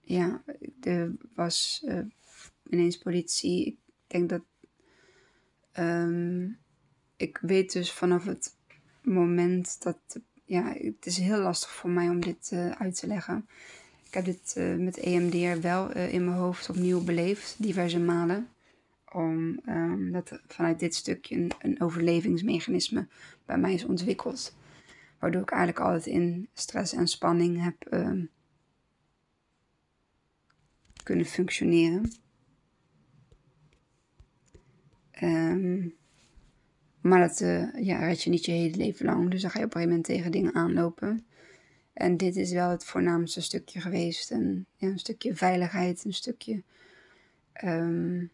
ja, 0.00 0.44
er 0.80 1.16
was 1.34 1.82
uh, 1.84 2.04
ineens 2.70 2.98
politie 2.98 3.81
denk 4.12 4.28
dat. 4.28 4.42
Um, 5.78 6.58
ik 7.16 7.38
weet 7.40 7.72
dus 7.72 7.92
vanaf 7.92 8.24
het 8.24 8.56
moment 9.02 9.82
dat. 9.82 10.20
Ja, 10.44 10.72
het 10.72 11.06
is 11.06 11.18
heel 11.18 11.38
lastig 11.38 11.70
voor 11.70 11.90
mij 11.90 12.08
om 12.08 12.20
dit 12.20 12.50
uh, 12.52 12.70
uit 12.70 12.96
te 12.98 13.06
leggen. 13.06 13.48
Ik 14.06 14.14
heb 14.14 14.24
dit 14.24 14.54
uh, 14.58 14.76
met 14.76 14.96
EMDR 14.96 15.60
wel 15.60 15.96
uh, 15.96 16.12
in 16.12 16.24
mijn 16.24 16.36
hoofd 16.36 16.68
opnieuw 16.68 17.04
beleefd, 17.04 17.54
diverse 17.58 17.98
malen. 17.98 18.48
Om 19.12 19.60
um, 19.68 20.12
dat 20.12 20.40
vanuit 20.46 20.78
dit 20.78 20.94
stukje 20.94 21.36
een, 21.36 21.52
een, 21.58 21.80
overlevingsmechanisme 21.80 23.06
bij 23.46 23.58
mij 23.58 23.74
is 23.74 23.84
ontwikkeld. 23.84 24.54
Waardoor 25.18 25.42
ik 25.42 25.50
eigenlijk 25.50 25.86
altijd 25.86 26.06
in 26.06 26.48
stress 26.52 26.92
en 26.92 27.08
spanning 27.08 27.62
heb 27.62 27.92
um, 27.92 28.30
kunnen 31.02 31.26
functioneren. 31.26 32.12
Um, 35.22 35.94
maar 37.00 37.20
dat 37.28 37.40
uh, 37.40 37.84
ja, 37.84 37.98
red 37.98 38.22
je 38.22 38.30
niet 38.30 38.44
je 38.44 38.52
hele 38.52 38.76
leven 38.76 39.06
lang. 39.06 39.30
Dus 39.30 39.42
dan 39.42 39.50
ga 39.50 39.58
je 39.58 39.64
op 39.64 39.74
een 39.74 39.80
gegeven 39.80 39.96
moment 39.96 40.04
tegen 40.04 40.32
dingen 40.32 40.54
aanlopen. 40.54 41.26
En 41.92 42.16
dit 42.16 42.36
is 42.36 42.52
wel 42.52 42.70
het 42.70 42.84
voornaamste 42.84 43.40
stukje 43.40 43.80
geweest. 43.80 44.30
Een, 44.30 44.66
ja, 44.76 44.88
een 44.88 44.98
stukje 44.98 45.34
veiligheid, 45.34 46.04
een 46.04 46.14
stukje. 46.14 46.62
Um, 47.64 48.30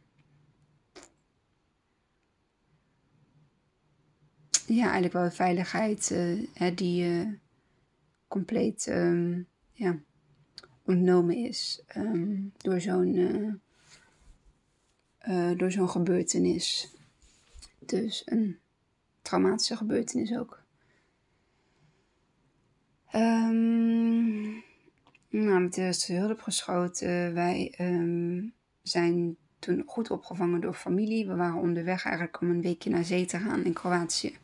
ja, 4.67 4.83
eigenlijk 4.83 5.13
wel 5.13 5.31
veiligheid 5.31 6.11
uh, 6.11 6.47
hè, 6.55 6.75
die 6.75 7.05
uh, 7.05 7.29
compleet 8.29 8.87
um, 8.91 9.47
ja, 9.73 9.99
ontnomen 10.85 11.37
is 11.37 11.83
door 12.57 12.81
zo'n 12.81 13.61
uh, 15.29 15.59
door 15.59 15.71
zo'n 15.71 15.89
gebeurtenis. 15.89 16.95
Dus 17.79 18.23
een 18.25 18.59
traumatische 19.23 19.77
gebeurtenis 19.77 20.37
ook. 20.37 20.63
Um, 23.15 24.65
nou, 25.29 25.61
met 25.61 25.75
de 25.75 25.81
eerste 25.81 26.13
hulp 26.13 26.41
geschoten. 26.41 27.35
Wij 27.35 27.75
um, 27.81 28.53
zijn 28.83 29.37
toen 29.59 29.83
goed 29.87 30.11
opgevangen 30.11 30.61
door 30.61 30.75
familie. 30.75 31.27
We 31.27 31.35
waren 31.35 31.61
onderweg 31.61 32.05
eigenlijk 32.05 32.41
om 32.41 32.51
een 32.51 32.63
weekje 32.63 32.91
naar 32.91 33.05
zee 33.05 33.27
te 33.27 33.39
gaan 33.39 33.65
in 33.65 33.73
Kroatië. 33.73 34.37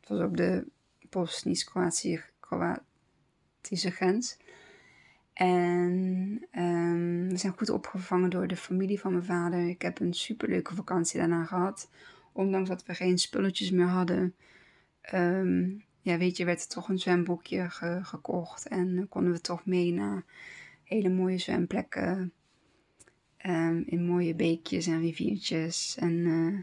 Het 0.00 0.08
was 0.08 0.20
op 0.20 0.36
de 0.36 0.66
Bosnisch-Kroatische 1.10 3.90
grens. 3.90 4.36
En 5.34 5.90
um, 6.52 7.28
we 7.28 7.36
zijn 7.36 7.56
goed 7.56 7.70
opgevangen 7.70 8.30
door 8.30 8.46
de 8.46 8.56
familie 8.56 9.00
van 9.00 9.12
mijn 9.12 9.24
vader. 9.24 9.68
Ik 9.68 9.82
heb 9.82 10.00
een 10.00 10.14
superleuke 10.14 10.74
vakantie 10.74 11.18
daarna 11.18 11.44
gehad. 11.44 11.90
Ondanks 12.32 12.68
dat 12.68 12.84
we 12.84 12.94
geen 12.94 13.18
spulletjes 13.18 13.70
meer 13.70 13.86
hadden. 13.86 14.34
Um, 15.14 15.84
ja, 16.00 16.18
weet 16.18 16.36
je, 16.36 16.44
werd 16.44 16.62
er 16.62 16.68
toch 16.68 16.88
een 16.88 16.98
zwembroekje 16.98 17.70
ge 17.70 18.00
gekocht. 18.02 18.68
En 18.68 19.06
konden 19.08 19.32
we 19.32 19.40
toch 19.40 19.66
mee 19.66 19.92
naar 19.92 20.24
hele 20.84 21.08
mooie 21.08 21.38
zwemplekken. 21.38 22.32
Um, 23.46 23.82
in 23.86 24.06
mooie 24.06 24.34
beekjes 24.34 24.86
en 24.86 25.00
riviertjes. 25.00 25.96
En 25.98 26.12
uh, 26.12 26.58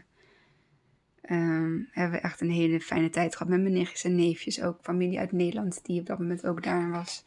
hebben 1.90 2.18
we 2.20 2.26
echt 2.26 2.40
een 2.40 2.50
hele 2.50 2.80
fijne 2.80 3.10
tijd 3.10 3.36
gehad 3.36 3.52
met 3.52 3.60
mijn 3.60 3.72
nichtjes 3.72 4.04
en 4.04 4.14
neefjes. 4.14 4.62
Ook 4.62 4.78
familie 4.82 5.18
uit 5.18 5.32
Nederland 5.32 5.84
die 5.84 6.00
op 6.00 6.06
dat 6.06 6.18
moment 6.18 6.46
ook 6.46 6.62
daar 6.62 6.90
was. 6.90 7.24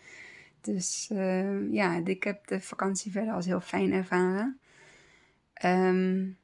Dus 0.65 1.09
uh, 1.13 1.71
ja, 1.71 2.01
ik 2.05 2.23
heb 2.23 2.47
de 2.47 2.61
vakantie 2.61 3.11
verder 3.11 3.33
als 3.33 3.45
heel 3.45 3.61
fijn 3.61 3.91
ervaren. 3.91 4.59
Um, 5.65 6.37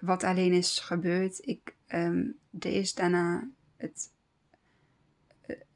wat 0.00 0.24
alleen 0.24 0.52
is 0.52 0.78
gebeurd, 0.78 1.46
ik, 1.46 1.74
ehm, 1.86 2.26
er 2.58 2.72
is 2.72 2.94
daarna 2.94 3.48
het, 3.76 4.12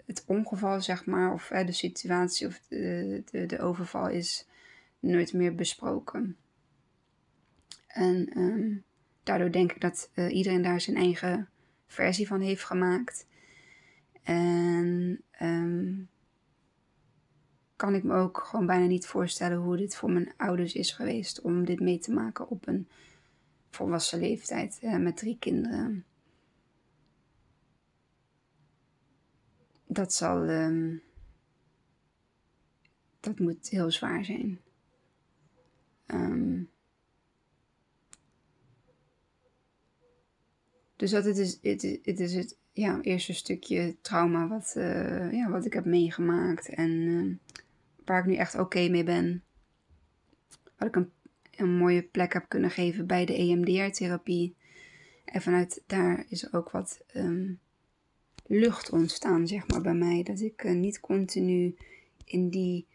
het 0.06 0.24
ongeval, 0.26 0.80
zeg 0.80 1.06
maar, 1.06 1.32
of 1.32 1.46
de 1.46 1.72
situatie 1.72 2.46
of 2.46 2.60
de, 2.68 3.22
de, 3.30 3.46
de, 3.46 3.60
overval 3.60 4.08
is 4.08 4.48
nooit 4.98 5.32
meer 5.32 5.54
besproken. 5.54 6.36
En 7.86 8.28
ehm, 8.28 8.76
daardoor 9.22 9.52
denk 9.52 9.72
ik 9.72 9.80
dat 9.80 10.10
uh, 10.14 10.34
iedereen 10.34 10.62
daar 10.62 10.80
zijn 10.80 10.96
eigen 10.96 11.48
versie 11.86 12.26
van 12.26 12.40
heeft 12.40 12.64
gemaakt. 12.64 13.26
En 14.22 15.20
um, 15.40 16.08
kan 17.82 17.94
ik 17.94 18.02
me 18.02 18.14
ook 18.14 18.38
gewoon 18.38 18.66
bijna 18.66 18.86
niet 18.86 19.06
voorstellen 19.06 19.58
hoe 19.58 19.76
dit 19.76 19.96
voor 19.96 20.10
mijn 20.10 20.32
ouders 20.36 20.74
is 20.74 20.92
geweest 20.92 21.40
om 21.40 21.64
dit 21.64 21.80
mee 21.80 21.98
te 21.98 22.12
maken 22.12 22.48
op 22.48 22.66
een 22.66 22.88
volwassen 23.70 24.18
leeftijd 24.18 24.78
uh, 24.82 24.96
met 24.96 25.16
drie 25.16 25.36
kinderen. 25.38 26.04
Dat 29.86 30.12
zal. 30.12 30.48
Um, 30.48 31.02
dat 33.20 33.38
moet 33.38 33.68
heel 33.68 33.90
zwaar 33.90 34.24
zijn. 34.24 34.60
Um, 36.06 36.70
dus 40.96 41.10
dat 41.10 41.24
het 41.24 41.38
is, 41.38 41.58
het, 41.62 41.82
het 42.02 42.20
is 42.20 42.34
het 42.34 42.56
ja, 42.72 43.00
eerste 43.00 43.32
stukje 43.32 43.96
trauma 44.00 44.48
wat, 44.48 44.74
uh, 44.76 45.32
ja, 45.32 45.50
wat 45.50 45.64
ik 45.64 45.72
heb 45.72 45.84
meegemaakt. 45.84 46.68
En 46.68 46.90
uh, 46.90 47.34
waar 48.04 48.20
ik 48.20 48.26
nu 48.26 48.34
echt 48.34 48.58
oké 48.58 48.88
mee 48.88 49.04
ben. 49.04 49.42
Wat 50.76 50.88
ik 50.88 50.96
een, 50.96 51.10
een 51.56 51.76
mooie 51.76 52.02
plek 52.02 52.32
heb 52.32 52.44
kunnen 52.48 52.70
geven 52.70 53.06
bij 53.06 53.24
de 53.24 53.34
EMDR-therapie. 53.34 54.54
En 55.24 55.42
vanuit 55.42 55.82
daar 55.86 56.24
is 56.28 56.52
ook 56.52 56.70
wat 56.70 57.04
um, 57.14 57.60
lucht 58.46 58.90
ontstaan, 58.90 59.46
zeg 59.46 59.68
maar, 59.68 59.80
bij 59.80 59.94
mij. 59.94 60.22
Dat 60.22 60.40
ik 60.40 60.64
uh, 60.64 60.72
niet 60.72 61.00
continu 61.00 61.76
in 62.24 62.48
die 62.48 62.86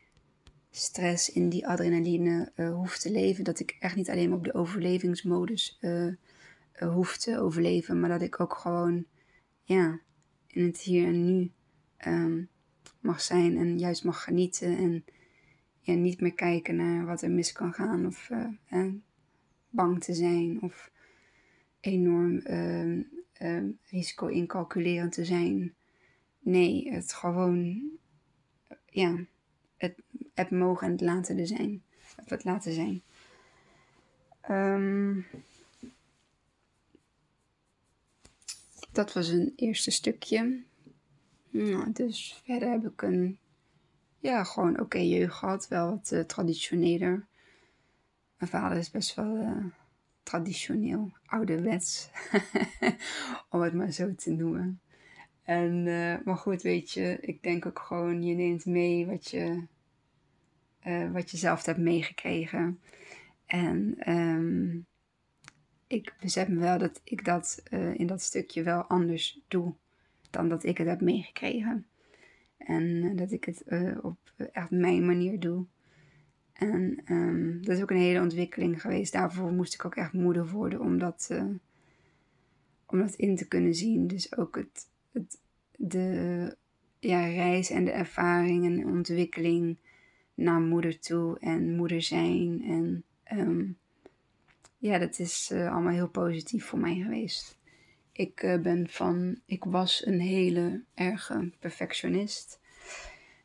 stress, 0.72 1.32
in 1.32 1.50
die 1.50 1.68
adrenaline 1.68 2.52
uh, 2.56 2.74
hoef 2.74 2.98
te 2.98 3.12
leven. 3.12 3.44
Dat 3.44 3.60
ik 3.60 3.76
echt 3.80 3.96
niet 3.96 4.10
alleen 4.10 4.34
op 4.34 4.44
de 4.44 4.54
overlevingsmodus 4.54 5.78
uh, 5.82 6.14
hoef 6.80 7.18
te 7.18 7.40
overleven. 7.40 8.00
Maar 8.00 8.10
dat 8.10 8.22
ik 8.22 8.40
ook 8.40 8.56
gewoon, 8.56 9.06
ja, 9.64 10.00
in 10.48 10.66
het 10.66 10.80
hier 10.80 11.08
en 11.08 11.26
nu 11.26 11.52
um, 12.06 12.50
mag 13.00 13.22
zijn 13.22 13.58
en 13.58 13.80
juist 13.80 14.04
mag 14.04 14.24
genieten 14.24 14.78
en 14.78 15.06
ja, 15.80 15.94
niet 15.94 16.22
meer 16.22 16.34
kijken 16.34 16.76
naar 16.76 17.06
wat 17.06 17.22
er 17.22 17.32
mis 17.32 17.52
kan 17.52 17.74
gaan 17.74 18.06
of 18.06 18.30
uh, 18.70 18.94
bang 19.70 20.04
te 20.04 20.14
zijn 20.14 20.62
of 20.62 20.92
enorm 21.80 22.42
uh, 22.44 22.96
uh, 23.42 23.64
risico 23.90 24.28
incalculerend 24.28 25.12
te 25.12 25.26
zijn. 25.26 25.76
Nee, 26.40 26.92
het 26.92 27.14
gewoon, 27.14 27.82
ja, 28.86 29.26
het, 29.78 29.96
het 30.34 30.50
mogen 30.52 30.86
en 30.88 30.92
het 30.92 31.02
laten 31.02 31.38
er 31.38 31.48
zijn. 31.48 31.84
Of 32.24 32.30
het 32.30 32.44
laten 32.44 32.74
zijn. 32.74 33.02
Um, 34.50 35.26
dat 38.92 39.14
was 39.14 39.28
een 39.28 39.54
eerste 39.56 39.92
stukje. 39.92 40.64
Nou, 41.50 41.92
dus 41.92 42.42
verder 42.46 42.70
heb 42.70 42.86
ik 42.86 43.02
een, 43.02 43.40
ja, 44.20 44.44
gewoon 44.44 44.80
oké 44.80 44.98
jeugd 44.98 45.34
gehad. 45.34 45.68
Wel 45.68 45.90
wat 45.90 46.12
uh, 46.14 46.20
traditioneler. 46.20 47.28
Mijn 48.38 48.52
vader 48.52 48.78
is 48.78 48.92
best 48.92 49.16
wel 49.16 49.38
uh, 49.38 49.66
traditioneel, 50.24 51.12
ouderwets. 51.26 52.10
Om 53.50 53.62
het 53.62 53.74
maar 53.74 53.92
zo 53.92 54.16
te 54.16 54.32
noemen. 54.32 54.82
En, 55.44 55.86
uh, 55.86 56.16
maar 56.26 56.38
goed, 56.38 56.62
weet 56.62 56.92
je, 56.92 57.18
ik 57.22 57.44
denk 57.44 57.66
ook 57.66 57.80
gewoon, 57.80 58.24
je 58.24 58.36
neemt 58.36 58.66
mee 58.66 59.06
wat 59.06 59.30
je, 59.30 59.64
wat 61.12 61.32
je 61.32 61.38
zelf 61.38 61.66
hebt 61.66 61.80
meegekregen. 61.80 62.82
En 63.46 64.10
um, 64.12 64.86
ik 65.88 66.16
besef 66.22 66.48
me 66.48 66.60
wel 66.60 66.78
dat 66.78 67.02
ik 67.04 67.26
dat 67.26 67.64
in 67.94 68.08
dat 68.08 68.22
stukje 68.22 68.64
wel 68.64 68.84
anders 68.84 69.40
doe 69.48 69.76
dan 70.38 70.50
dat 70.50 70.64
ik 70.64 70.78
het 70.78 70.88
heb 70.88 71.02
meegekregen. 71.02 71.86
En 72.58 73.04
eh, 73.04 73.18
dat 73.18 73.32
ik 73.32 73.44
het 73.44 73.64
uh, 73.68 73.98
op 74.02 74.18
echt 74.52 74.72
mijn 74.72 75.06
manier 75.06 75.40
doe. 75.40 75.66
En 76.54 77.02
um, 77.12 77.66
dat 77.66 77.76
is 77.76 77.82
ook 77.82 77.92
een 77.92 77.98
hele 77.98 78.22
ontwikkeling 78.22 78.82
geweest. 78.82 79.14
Daarvoor 79.14 79.52
moest 79.52 79.74
ik 79.74 79.86
ook 79.86 79.96
echt 79.96 80.14
moeder 80.14 80.50
worden 80.50 80.80
om 80.80 80.98
dat, 81.00 81.42
om 82.86 83.00
dat 83.00 83.16
in 83.16 83.36
te 83.36 83.48
kunnen 83.48 83.76
zien. 83.76 84.08
Dus 84.08 84.38
ook 84.38 84.56
het, 84.56 84.88
het, 85.12 85.40
de 85.76 86.56
ja, 87.00 87.26
reis 87.26 87.70
en 87.70 87.86
de 87.86 87.92
ervaring 87.92 88.66
en 88.66 88.76
de 88.76 88.86
ontwikkeling 88.86 89.78
naar 90.34 90.62
moeder 90.62 91.00
toe 91.00 91.40
en 91.40 91.76
moeder 91.76 92.02
zijn. 92.02 92.64
En 92.64 93.04
um, 93.40 93.78
ja, 94.78 94.98
dat 94.98 95.20
is 95.20 95.52
allemaal 95.52 95.94
heel 95.94 96.10
positief 96.10 96.66
voor 96.66 96.80
mij 96.80 96.96
geweest. 96.96 97.57
Ik 98.18 98.44
uh, 98.44 98.62
ben 98.62 98.90
van, 98.90 99.42
ik 99.46 99.64
was 99.64 100.06
een 100.06 100.20
hele 100.20 100.84
erge 100.94 101.52
perfectionist. 101.60 102.60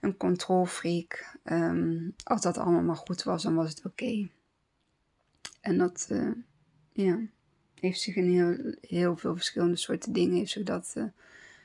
Een 0.01 0.17
controlfreak. 0.17 1.37
Um, 1.45 2.15
als 2.25 2.41
dat 2.41 2.59
allemaal 2.59 2.83
maar 2.83 2.97
goed 2.97 3.23
was, 3.23 3.43
dan 3.43 3.55
was 3.55 3.69
het 3.69 3.85
oké. 3.85 4.29
En 5.61 5.79
dat, 5.79 6.09
uh, 6.13 6.33
ja, 6.93 7.21
heeft 7.81 8.01
zich 8.01 8.17
in 8.17 8.31
heel, 8.31 8.75
heel 8.81 9.17
veel 9.17 9.35
verschillende 9.35 9.77
soorten 9.77 10.13
dingen, 10.13 10.37
heeft 10.37 10.51
zich 10.51 10.63
dat 10.63 10.95
uh, 10.97 11.05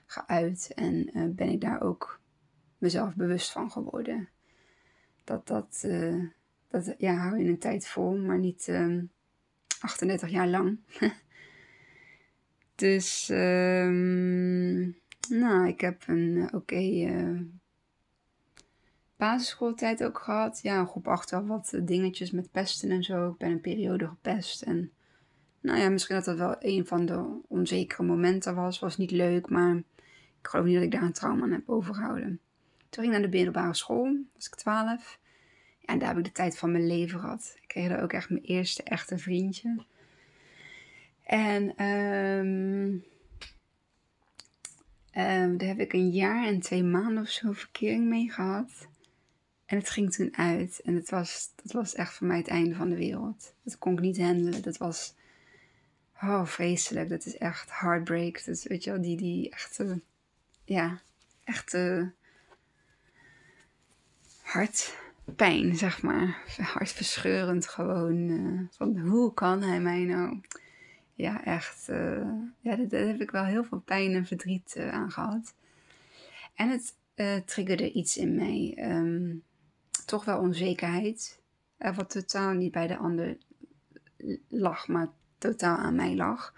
geuit. 0.06 0.72
En 0.76 1.10
ben 1.36 1.50
ik 1.50 1.62
daar 1.62 1.82
ook 1.82 2.20
mezelf 2.78 3.16
bewust 3.16 3.52
van 3.52 3.72
geworden. 3.72 4.30
Dat 5.24 5.48
dat, 5.48 5.88
dat 6.68 6.96
ja, 6.98 7.14
hou 7.14 7.40
je 7.40 7.50
een 7.50 7.60
tijd 7.60 7.88
vol, 7.88 8.18
maar 8.18 8.40
niet 8.40 8.70
38 9.80 10.28
ehm, 10.28 10.38
jaar 10.38 10.48
lang. 10.48 10.80
Dus, 12.78 13.30
um, 13.30 14.98
nou, 15.30 15.68
ik 15.68 15.82
heb 15.82 16.04
een 16.08 16.36
uh, 16.36 16.48
oké 16.52 16.82
uh, 16.82 17.42
basisschooltijd 19.16 20.04
ook 20.04 20.20
gehad. 20.20 20.60
Ja, 20.62 20.86
groep 20.86 21.08
8 21.08 21.30
wel 21.30 21.46
wat 21.46 21.72
uh, 21.74 21.86
dingetjes 21.86 22.32
met 22.32 22.52
pesten 22.52 22.92
en 22.92 23.04
zo. 23.04 23.30
Ik 23.30 23.38
ben 23.38 23.52
een 23.52 23.62
periode 23.62 24.08
gepest. 24.08 24.62
En 24.62 24.92
nou 25.60 25.80
ja, 25.80 25.90
misschien 25.90 26.16
dat 26.16 26.26
dat 26.26 26.38
wel 26.38 26.56
een 26.60 26.86
van 26.86 27.06
de 27.06 27.42
onzekere 27.48 28.04
momenten 28.04 28.56
was. 28.56 28.80
Was 28.80 28.98
niet 28.98 29.12
leuk, 29.12 29.50
maar 29.50 29.76
ik 30.40 30.48
geloof 30.48 30.66
niet 30.66 30.76
dat 30.76 30.84
ik 30.84 30.92
daar 30.92 31.04
een 31.04 31.14
trauma 31.14 31.44
aan 31.44 31.52
heb 31.52 31.70
overgehouden. 31.70 32.40
Toen 32.90 33.04
ging 33.04 33.06
ik 33.06 33.12
naar 33.12 33.32
de 33.32 33.38
middelbare 33.38 33.74
school, 33.74 34.18
was 34.34 34.48
ik 34.48 34.56
12. 34.56 35.20
Ja, 35.80 35.94
en 35.94 36.00
daar 36.00 36.08
heb 36.08 36.18
ik 36.18 36.24
de 36.24 36.32
tijd 36.32 36.58
van 36.58 36.72
mijn 36.72 36.88
leven 36.88 37.20
gehad. 37.20 37.58
Ik 37.62 37.68
kreeg 37.68 37.90
daar 37.90 38.04
ook 38.04 38.14
echt 38.14 38.30
mijn 38.30 38.44
eerste 38.44 38.84
echte 38.84 39.18
vriendje. 39.18 39.86
En 41.28 41.84
um, 41.86 43.04
um, 45.22 45.58
daar 45.58 45.68
heb 45.68 45.80
ik 45.80 45.94
een 45.94 46.10
jaar 46.10 46.46
en 46.46 46.60
twee 46.60 46.84
maanden 46.84 47.24
of 47.24 47.30
zo 47.30 47.52
verkering 47.52 48.06
mee 48.06 48.32
gehad. 48.32 48.88
En 49.66 49.78
het 49.78 49.90
ging 49.90 50.14
toen 50.14 50.38
uit. 50.38 50.82
En 50.84 50.96
het 50.96 51.10
was, 51.10 51.52
dat 51.56 51.72
was 51.72 51.96
echt 51.96 52.14
voor 52.14 52.28
mij 52.28 52.38
het 52.38 52.48
einde 52.48 52.76
van 52.76 52.90
de 52.90 52.96
wereld. 52.96 53.54
Dat 53.64 53.78
kon 53.78 53.94
ik 53.94 54.00
niet 54.00 54.18
handelen. 54.18 54.62
Dat 54.62 54.78
was 54.78 55.16
oh, 56.22 56.46
vreselijk. 56.46 57.10
Dat 57.10 57.26
is 57.26 57.38
echt 57.38 57.80
heartbreak. 57.80 58.46
Dat 58.46 58.64
weet 58.64 58.84
je 58.84 58.92
wel, 58.92 59.02
die, 59.02 59.18
die 59.18 59.50
echte, 59.50 60.02
ja, 60.64 61.02
echte 61.44 62.12
hartpijn, 64.42 65.76
zeg 65.76 66.02
maar. 66.02 66.44
Hartverscheurend 66.58 67.68
gewoon. 67.68 68.18
Uh, 68.18 68.62
van 68.72 68.98
hoe 68.98 69.34
kan 69.34 69.62
hij 69.62 69.80
mij 69.80 70.04
nou 70.04 70.42
ja, 71.18 71.44
echt. 71.46 71.90
Uh, 71.90 72.28
ja, 72.60 72.76
daar, 72.76 73.08
heb 73.08 73.22
ik 73.22 73.32
wel 73.32 73.44
heel 73.44 73.64
veel 73.64 73.80
pijn 73.80 74.14
en 74.14 74.26
verdriet 74.26 74.76
uh, 74.78 74.94
aan 74.94 75.12
gehad. 75.12 75.54
En 76.56 76.70
het 76.70 76.96
uh, 77.16 77.36
triggerde 77.36 77.92
iets 77.92 78.18
in 78.18 78.36
mij. 78.36 78.78
Um, 78.80 79.44
toch 80.06 80.26
wel 80.26 80.40
onzekerheid. 80.40 81.42
wat 81.78 82.10
totaal 82.10 82.54
niet 82.54 82.72
bij 82.72 82.88
de 82.88 82.98
ander 82.98 83.38
lag, 84.48 84.88
maar 84.88 85.08
totaal 85.38 85.78
aan 85.78 85.96
mij 85.96 86.16
lag. 86.16 86.54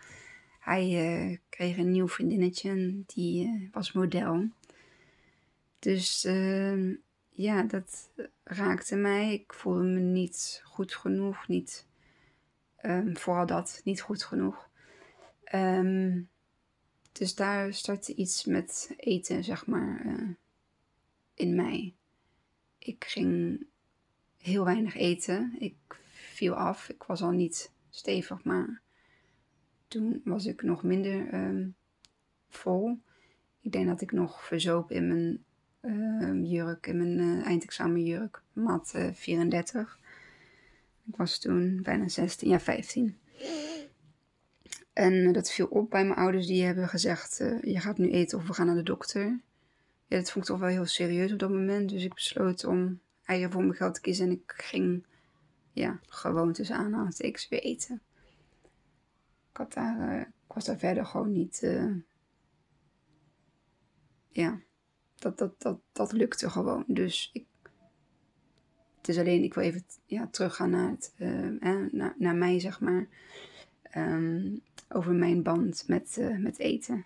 Hij 0.60 1.40
kreeg 1.50 1.78
een 1.78 1.92
nieuw 1.92 2.08
vriendinnetje, 2.08 3.04
die 3.06 3.70
was 3.72 3.92
model. 3.92 4.48
Dus 5.80 6.26
ehm, 6.26 6.94
ja, 7.30 7.64
dat 7.64 8.12
raakte 8.44 8.96
mij. 8.96 9.34
Ik 9.34 9.54
voelde 9.54 9.84
me 9.84 10.00
niet 10.00 10.62
goed 10.66 10.96
genoeg, 10.96 11.48
niet 11.48 11.86
Um, 12.82 13.18
vooral 13.18 13.46
dat, 13.46 13.82
niet 13.84 14.02
goed 14.02 14.24
genoeg. 14.24 14.70
Um, 15.54 16.30
dus 17.12 17.36
daar 17.36 17.74
startte 17.74 18.16
iets 18.16 18.46
met 18.46 18.94
eten, 18.98 19.44
zeg 19.44 19.66
maar, 19.66 20.06
uh, 20.06 20.30
in 21.34 21.56
mij. 21.56 21.94
Ik 22.78 23.06
ging 23.08 23.66
heel 24.38 24.66
weinig 24.66 24.96
eten. 24.96 25.56
Ik 25.60 25.76
viel 26.12 26.54
af. 26.54 26.90
Ik 26.90 27.04
was 27.04 27.22
al 27.22 27.32
niet 27.32 27.72
stevig, 27.90 28.44
maar 28.44 28.82
toen 29.88 30.22
was 30.24 30.46
ik 30.46 30.62
nog 30.62 30.84
minder 30.84 31.28
ehm, 31.30 31.68
vol. 32.50 33.00
Ik 33.62 33.72
denk 33.72 33.88
dat 33.88 34.02
ik 34.02 34.12
nog 34.12 34.46
verzoop 34.46 34.92
in 34.92 35.08
mijn 35.08 35.44
ehm, 35.80 36.44
jurk, 36.44 36.88
in 36.88 36.98
mijn 36.98 37.20
uh, 37.20 37.46
eindexamenjurk, 37.46 38.44
maat 38.54 38.94
34. 39.14 40.00
Ik 41.10 41.16
was 41.16 41.40
toen 41.40 41.82
bijna 41.82 42.08
16, 42.08 42.50
ja 42.50 42.60
15. 42.60 43.20
En 44.94 45.32
dat 45.32 45.52
viel 45.52 45.66
op 45.66 45.90
bij 45.90 46.06
mijn 46.06 46.20
ouders, 46.20 46.48
die 46.48 46.64
hebben 46.64 46.90
gezegd: 46.90 47.38
Je 47.62 47.80
gaat 47.80 47.98
nu 47.98 48.10
eten 48.12 48.38
of 48.38 48.48
we 48.48 48.54
gaan 48.54 48.66
naar 48.66 48.76
de 48.76 48.84
dokter. 48.84 49.42
Ja, 50.08 50.18
dat 50.18 50.32
vond 50.32 50.46
ik 50.46 50.52
toch 50.52 50.60
wel 50.60 50.70
heel 50.70 50.86
serieus 50.86 51.32
op 51.32 51.40
dat 51.40 51.50
moment. 51.50 51.90
Dus 51.90 52.04
ik 52.04 52.14
besloot 52.14 52.66
om 52.66 53.00
eieren 53.24 53.52
voor 53.52 53.62
mijn 53.62 53.76
geld 53.76 53.94
te 53.94 54.02
kiezen. 54.02 54.26
En 54.26 54.32
ik 54.32 54.54
ging, 54.56 55.06
ja, 55.72 56.00
gewoon 56.08 56.54
tussen 56.54 56.76
aanhalingstekens 56.76 57.48
weer 57.48 57.62
eten. 57.62 58.02
Ik, 59.54 59.76
uh, 59.78 60.20
ik 60.20 60.54
was 60.54 60.66
daar 60.66 60.78
verder 60.78 61.06
gewoon 61.06 61.32
niet. 61.32 61.60
Ja, 64.32 64.60
dat, 65.16 65.38
dat, 65.38 65.62
dat, 65.62 65.80
dat 65.92 66.12
lukte 66.12 66.50
gewoon. 66.50 66.84
Dus 66.88 67.30
ik. 67.34 67.48
Is 69.10 69.18
alleen, 69.18 69.44
ik 69.44 69.54
wil 69.54 69.64
even 69.64 69.84
ja, 70.06 70.28
teruggaan 70.28 70.70
naar, 70.70 70.90
het, 70.90 71.14
uh, 71.18 71.86
naar, 71.92 72.16
naar 72.18 72.36
mij, 72.36 72.60
zeg 72.60 72.80
maar. 72.80 73.08
Um, 73.98 74.62
over 74.90 75.14
mijn 75.14 75.44
band 75.44 75.84
met, 75.88 76.18
uh, 76.20 76.38
met 76.38 76.60
eten. 76.60 77.06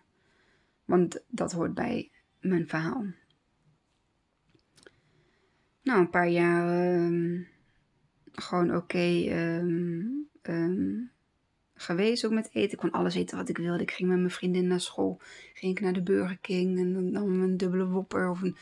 Want 0.86 1.24
dat 1.28 1.52
hoort 1.52 1.74
bij 1.74 2.12
mijn 2.39 2.68
verhaal. 2.68 3.06
Nou, 5.82 6.00
een 6.00 6.10
paar 6.10 6.30
jaar 6.30 6.94
um, 6.96 7.48
gewoon 8.32 8.76
oké 8.76 9.24
um, 10.44 11.12
geweest 11.74 12.26
ook 12.26 12.32
met 12.32 12.50
eten. 12.54 12.72
Ik 12.72 12.78
kon 12.78 12.92
alles 12.92 13.16
eten 13.16 13.38
wat 13.38 13.50
ik 13.50 13.58
wilde. 13.58 13.82
Ik 13.82 13.92
ging 13.92 14.10
met 14.10 14.18
mijn 14.18 14.32
vriendin 14.32 14.68
naar 14.68 14.82
school. 14.82 15.22
Ging 15.54 15.78
ik 15.78 15.84
naar 15.84 15.94
de 15.94 16.04
Burger 16.04 16.38
King 16.38 16.80
en 16.80 16.94
dan 16.94 17.12
nam 17.12 17.42
een 17.42 17.58
dubbele 17.58 17.88
wopper 17.88 18.30
of 18.30 18.42
een 18.42 18.56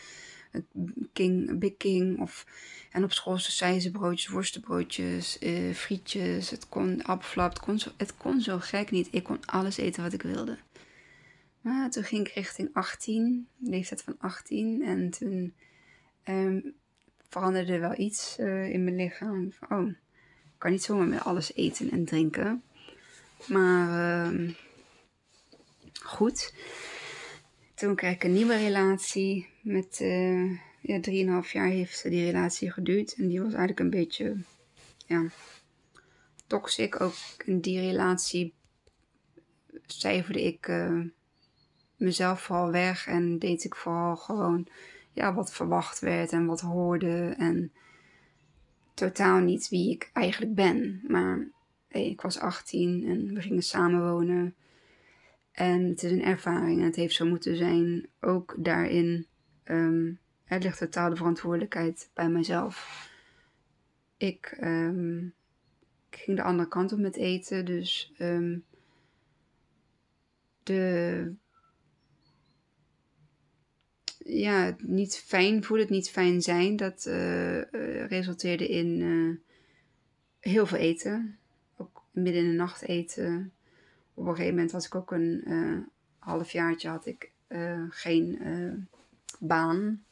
King, 1.14 1.60
Big 1.60 1.78
King. 1.78 2.20
Of, 2.20 2.46
en 2.92 3.04
op 3.04 3.12
school 3.12 3.40
broodjes, 3.92 4.28
worstenbroodjes, 4.28 5.38
uh, 5.40 5.74
frietjes. 5.74 6.50
Het 6.50 6.70
kon 6.70 7.04
appelflap. 7.04 7.50
Het 7.50 7.60
kon, 7.60 7.80
zo, 7.80 7.90
het 7.98 8.18
kon 8.18 8.42
zo 8.42 8.58
gek 8.60 8.92
niet. 8.92 9.08
Ik 9.12 9.24
kon 9.24 9.46
alles 9.46 9.78
eten 9.78 10.04
wat 10.04 10.14
ik 10.14 10.22
wilde. 10.22 10.58
Maar 11.62 11.90
toen 11.90 12.04
ging 12.04 12.28
ik 12.28 12.34
richting 12.34 12.70
18, 12.74 13.48
leeftijd 13.60 14.02
van 14.02 14.16
18. 14.18 14.82
En 14.82 15.10
toen 15.10 15.54
um, 16.26 16.74
veranderde 17.30 17.74
er 17.74 17.80
wel 17.80 17.98
iets 17.98 18.38
uh, 18.40 18.70
in 18.70 18.84
mijn 18.84 18.96
lichaam. 18.96 19.52
oh, 19.70 19.88
ik 19.88 20.58
kan 20.58 20.72
niet 20.72 20.84
zomaar 20.84 21.08
met 21.08 21.24
alles 21.24 21.56
eten 21.56 21.92
en 21.92 22.06
drinken. 22.06 22.64
Maar 23.48 24.34
uh, 24.34 24.50
goed. 26.04 26.54
Toen 27.82 27.96
kreeg 27.96 28.14
ik 28.14 28.24
een 28.24 28.34
nieuwe 28.34 28.58
relatie. 28.58 29.50
Met 29.62 30.00
uh, 30.02 30.52
ja, 30.82 31.00
3,5 31.46 31.52
jaar 31.52 31.68
heeft 31.68 32.04
die 32.04 32.26
relatie 32.26 32.72
geduurd. 32.72 33.14
En 33.14 33.28
die 33.28 33.42
was 33.42 33.54
eigenlijk 33.54 33.80
een 33.80 33.90
beetje 33.90 34.36
ja, 35.06 35.26
toxic. 36.48 37.02
Ook 37.02 37.14
in 37.46 37.60
die 37.60 37.80
relatie 37.80 38.54
cijferde 39.86 40.44
ik 40.44 40.68
uh, 40.68 41.00
mezelf 41.96 42.42
vooral 42.42 42.72
weg. 42.72 43.08
En 43.08 43.40
deed 43.40 43.64
ik 43.64 43.76
vooral 43.76 44.16
gewoon 44.16 44.68
ja, 45.12 45.34
wat 45.34 45.54
verwacht 45.54 46.00
werd 46.00 46.32
en 46.32 46.46
wat 46.46 46.62
hoorde. 46.62 47.36
En 47.38 47.72
totaal 48.94 49.40
niet 49.40 49.70
wie 49.70 49.92
ik 49.92 50.10
eigenlijk 50.14 50.56
ben. 50.56 51.02
Maar 51.08 51.48
ik 51.88 52.22
was 52.22 52.40
18 52.40 53.06
en 53.08 53.34
we 53.34 53.42
gingen 53.42 53.64
samenwonen. 53.64 54.56
En 55.52 55.90
het 55.90 56.04
is 56.04 56.12
een 56.12 56.24
ervaring 56.24 56.80
en 56.80 56.86
het 56.86 56.96
heeft 56.96 57.16
zo 57.16 57.26
moeten 57.26 57.58
zijn. 57.58 58.10
Ook 58.20 58.56
daarin 58.58 59.28
um, 59.66 60.20
er 60.46 60.60
ligt 60.60 60.78
totaal 60.78 61.10
de 61.10 61.16
verantwoordelijkheid 61.16 62.10
bij 62.14 62.30
mezelf. 62.30 63.10
Ik, 64.18 64.58
um, 64.62 65.34
ik, 66.10 66.18
ging 66.18 66.38
de 66.38 66.44
andere 66.44 66.70
kant 66.70 66.92
op 66.92 67.00
met 67.00 67.16
eten, 67.16 67.66
dus 67.66 68.14
um, 68.20 68.66
de 70.64 71.34
ja, 74.26 74.66
het 74.66 74.88
niet 74.88 75.18
fijn 75.18 75.64
voelen, 75.64 75.86
het 75.86 75.96
niet 75.96 76.10
fijn 76.10 76.42
zijn, 76.42 76.76
dat 76.76 77.06
uh, 77.08 77.58
uh, 77.58 78.08
resulteerde 78.08 78.68
in 78.68 79.00
uh, 79.00 79.36
heel 80.40 80.66
veel 80.66 80.78
eten. 80.78 81.40
Ook 81.78 82.04
midden 82.12 82.44
in 82.44 82.50
de 82.50 82.56
nacht 82.56 82.82
eten. 82.82 83.54
Op 84.22 84.28
een 84.28 84.36
gegeven 84.36 84.56
moment 84.56 84.72
was 84.72 84.86
ik 84.86 84.96
ook 84.96 85.12
een 85.12 85.88
halfjaartje 86.20 86.90
had 86.90 87.06
ik 87.06 87.32
geen 87.90 88.40
baan. 89.40 90.04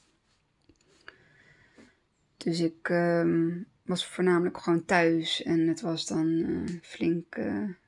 Dus 2.37 2.59
ik 2.59 2.89
um, 2.89 3.67
was 3.83 4.05
voornamelijk 4.05 4.57
gewoon 4.57 4.85
thuis 4.85 5.43
en 5.43 5.67
het 5.67 5.81
was 5.81 6.05
dan 6.05 6.45
flink, 6.81 7.37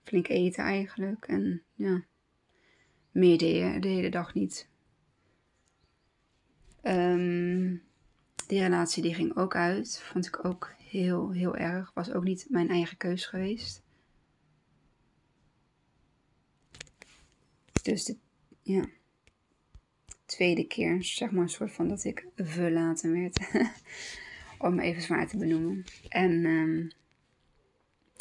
flink 0.04 0.28
eten 0.28 0.64
eigenlijk. 0.64 1.28
En 1.28 1.62
ja, 1.74 2.04
meer 3.12 3.38
de 3.38 3.88
hele 3.88 4.10
dag 4.10 4.34
niet. 4.34 4.68
Um, 6.84 7.82
die 8.48 8.62
relatie 8.62 9.04
die 9.04 9.14
ging 9.14 9.36
ook 9.36 9.56
uit. 9.56 10.00
Vond 10.00 10.26
ik 10.26 10.46
ook 10.46 10.74
heel, 10.78 11.32
heel 11.32 11.56
erg. 11.56 11.92
Was 11.94 12.12
ook 12.12 12.24
niet 12.24 12.46
mijn 12.50 12.70
eigen 12.70 12.98
keus 12.98 13.26
geweest. 13.26 13.84
Dus 17.82 18.04
de 18.06 18.16
ja, 18.62 18.86
tweede 20.26 20.64
keer, 20.64 21.04
zeg 21.04 21.32
maar, 21.32 21.44
een 21.44 21.50
soort 21.50 21.72
van 21.72 21.88
dat 21.88 22.04
ik 22.04 22.26
verlaten 22.36 23.12
werd. 23.12 23.40
Om 24.58 24.80
even 24.80 25.02
zwaar 25.02 25.28
te 25.28 25.38
benoemen. 25.38 25.84
En 26.10 26.46
um, 26.46 26.92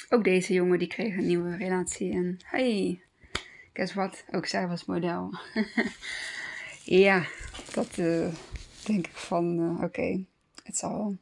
ook 0.08 0.24
deze 0.24 0.52
jongen 0.52 0.78
die 0.78 0.88
kreeg 0.88 1.16
een 1.16 1.26
nieuwe 1.26 1.56
relatie. 1.56 2.12
En 2.12 2.38
hey, 2.44 3.02
guess 3.72 3.94
what? 3.94 4.24
Ook 4.30 4.46
zij 4.46 4.68
was 4.68 4.84
model. 4.84 5.38
ja, 6.84 7.26
dat, 7.74 7.98
uh, 7.98 8.28
denk 8.86 9.06
ik 9.06 9.12
van 9.12 9.58
uh, 9.58 9.82
oké, 9.82 10.24
het 10.64 10.76
zal. 10.76 11.16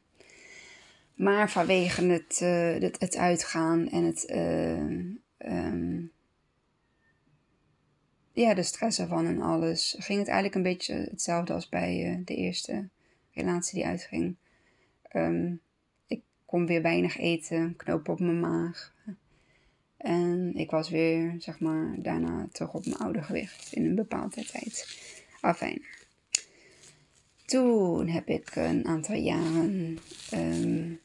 Maar 1.15 1.51
vanwege 1.51 2.05
het, 2.05 2.39
uh, 2.43 2.81
het, 2.81 2.99
het, 2.99 3.15
uitgaan 3.15 3.89
en 3.89 4.03
het. 4.03 4.31
Um, 5.37 6.11
ja, 8.31 8.53
de 8.53 8.63
stress 8.63 8.99
ervan 8.99 9.25
en 9.25 9.41
alles. 9.41 9.95
Ging 9.97 10.19
het 10.19 10.27
eigenlijk 10.27 10.55
een 10.55 10.71
beetje 10.71 10.93
hetzelfde 10.93 11.53
als 11.53 11.69
bij 11.69 12.21
de 12.25 12.35
eerste 12.35 12.87
relatie 13.31 13.73
die 13.73 13.85
uitging. 13.85 14.35
Um, 15.13 15.61
ik 16.07 16.21
kon 16.45 16.65
weer 16.65 16.81
weinig 16.81 17.17
eten, 17.17 17.75
knoop 17.75 18.09
op 18.09 18.19
mijn 18.19 18.39
maag. 18.39 18.93
En 19.97 20.51
ik 20.55 20.71
was 20.71 20.89
weer, 20.89 21.35
zeg 21.37 21.59
maar, 21.59 21.95
daarna 21.97 22.47
terug 22.51 22.73
op 22.73 22.85
mijn 22.85 22.97
oude 22.97 23.21
gewicht 23.21 23.73
in 23.73 23.85
een 23.85 23.95
bepaalde 23.95 24.45
tijd. 24.45 24.97
Afijn. 25.41 25.81
Toen 27.45 28.07
heb 28.07 28.27
ik 28.27 28.55
een 28.55 28.85
aantal 28.85 29.15
jaren 29.15 29.97
um, 30.33 30.99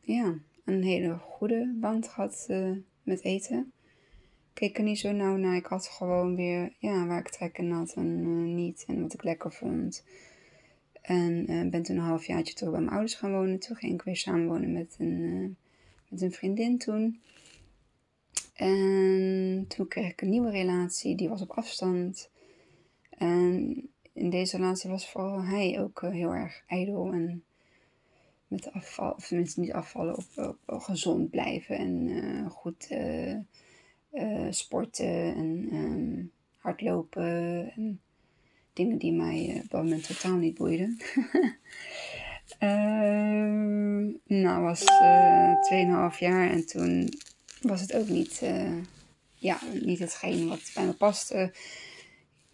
ja, 0.00 0.34
een 0.64 0.82
hele 0.82 1.18
goede 1.18 1.74
band 1.80 2.08
gehad 2.08 2.46
uh, 2.50 2.76
met 3.02 3.22
eten. 3.22 3.72
Keek 4.56 4.78
er 4.78 4.84
niet 4.84 4.98
zo 4.98 5.12
nauw 5.12 5.36
naar. 5.36 5.56
Ik 5.56 5.66
had 5.66 5.86
gewoon 5.86 6.36
weer 6.36 6.72
ja, 6.78 7.06
waar 7.06 7.18
ik 7.18 7.28
trek 7.28 7.58
in 7.58 7.70
had 7.70 7.92
en 7.92 8.18
uh, 8.18 8.54
niet. 8.54 8.84
En 8.86 9.02
wat 9.02 9.14
ik 9.14 9.22
lekker 9.22 9.52
vond. 9.52 10.04
En 11.00 11.50
uh, 11.50 11.70
ben 11.70 11.82
toen 11.82 11.96
een 11.96 12.02
halfjaartje 12.02 12.54
terug 12.54 12.70
bij 12.70 12.80
mijn 12.80 12.92
ouders 12.92 13.14
gaan 13.14 13.32
wonen. 13.32 13.58
Toen 13.58 13.76
ging 13.76 13.92
ik 13.92 14.02
weer 14.02 14.16
samenwonen 14.16 14.72
met 14.72 14.96
een, 14.98 15.56
met 16.08 16.22
een 16.22 16.32
vriendin 16.32 16.78
toen. 16.78 17.20
En 18.54 19.64
toen 19.68 19.88
kreeg 19.88 20.10
ik 20.10 20.20
een 20.20 20.30
nieuwe 20.30 20.50
relatie. 20.50 21.16
Die 21.16 21.28
was 21.28 21.42
op 21.42 21.50
afstand. 21.50 22.30
En 23.10 23.74
in 24.12 24.30
deze 24.30 24.56
relatie 24.56 24.90
was 24.90 25.10
vooral 25.10 25.42
hij 25.42 25.80
ook 25.80 26.00
heel 26.00 26.34
erg 26.34 26.62
ijdel 26.66 27.12
en 27.12 27.44
met 28.48 28.72
afval, 28.72 29.12
of 29.12 29.26
tenminste 29.26 29.60
niet 29.60 29.72
afvallen, 29.72 30.16
op, 30.16 30.56
op, 30.66 30.80
gezond 30.80 31.30
blijven 31.30 31.76
en 31.76 32.50
goed 32.50 32.88
uh, 34.16 34.46
sporten 34.50 35.34
en 35.34 35.68
um, 35.72 36.30
hardlopen 36.56 37.72
en 37.76 38.00
dingen 38.72 38.98
die 38.98 39.12
mij 39.12 39.60
op 39.64 39.70
dat 39.70 39.82
moment 39.82 40.06
totaal 40.06 40.36
niet 40.36 40.54
boeiden. 40.54 40.96
Ehm, 42.58 44.04
nou, 44.24 44.62
was 44.62 44.80
2,5 46.12 46.18
jaar 46.18 46.50
en 46.50 46.66
toen 46.66 47.08
was 47.60 47.80
het 47.80 47.94
ook 47.94 48.08
niet, 48.08 48.42
ja, 49.34 49.58
niet 49.82 49.98
hetgeen 49.98 50.48
wat 50.48 50.70
bij 50.74 50.84
me 50.84 50.92
paste 50.92 51.52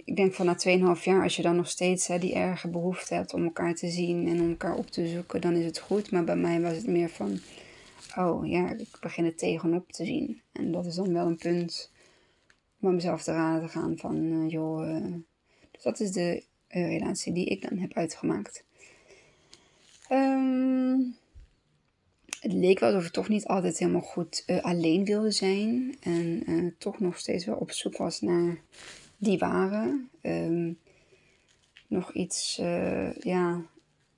ik 0.04 0.16
denk 0.16 0.34
van 0.34 0.46
na 0.46 0.96
2,5 0.96 1.02
jaar, 1.02 1.22
als 1.22 1.36
je 1.36 1.42
dan 1.42 1.56
nog 1.56 1.68
steeds 1.68 2.06
hè, 2.06 2.18
die 2.18 2.34
erge 2.34 2.68
behoefte 2.68 3.14
hebt 3.14 3.34
om 3.34 3.44
elkaar 3.44 3.74
te 3.74 3.88
zien 3.88 4.28
en 4.28 4.40
om 4.40 4.48
elkaar 4.48 4.74
op 4.74 4.90
te 4.90 5.06
zoeken, 5.06 5.40
dan 5.40 5.54
is 5.54 5.64
het 5.64 5.78
goed. 5.78 6.10
Maar 6.10 6.24
bij 6.24 6.36
mij 6.36 6.60
was 6.60 6.76
het 6.76 6.86
meer 6.86 7.08
van, 7.08 7.38
oh 8.16 8.48
ja, 8.48 8.70
ik 8.70 8.98
begin 9.00 9.24
het 9.24 9.38
tegenop 9.38 9.92
te 9.92 10.04
zien. 10.04 10.40
En 10.52 10.72
dat 10.72 10.86
is 10.86 10.94
dan 10.94 11.12
wel 11.12 11.26
een 11.26 11.36
punt 11.36 11.90
om 12.80 12.94
mezelf 12.94 13.22
te 13.22 13.32
raden 13.32 13.66
te 13.66 13.72
gaan 13.72 13.96
van, 13.96 14.16
uh, 14.16 14.50
joh, 14.50 14.88
uh, 14.88 15.14
dus 15.70 15.82
dat 15.82 16.00
is 16.00 16.12
de 16.12 16.44
uh, 16.68 16.88
relatie 16.88 17.32
die 17.32 17.46
ik 17.46 17.68
dan 17.68 17.78
heb 17.78 17.92
uitgemaakt. 17.92 18.64
Um, 20.10 21.16
het 22.40 22.52
leek 22.52 22.78
wel 22.78 22.88
alsof 22.88 23.06
ik 23.06 23.12
toch 23.12 23.28
niet 23.28 23.46
altijd 23.46 23.78
helemaal 23.78 24.00
goed 24.00 24.44
alleen 24.62 25.04
wilde 25.04 25.30
zijn. 25.30 25.96
En 26.00 26.74
toch 26.78 27.00
nog 27.00 27.18
steeds 27.18 27.44
wel 27.44 27.56
op 27.56 27.70
zoek 27.70 27.96
was 27.96 28.20
naar 28.20 28.60
die 29.16 29.38
waren. 29.38 30.10
Um, 30.22 30.78
nog 31.86 32.12
iets, 32.12 32.56
ja, 33.20 33.62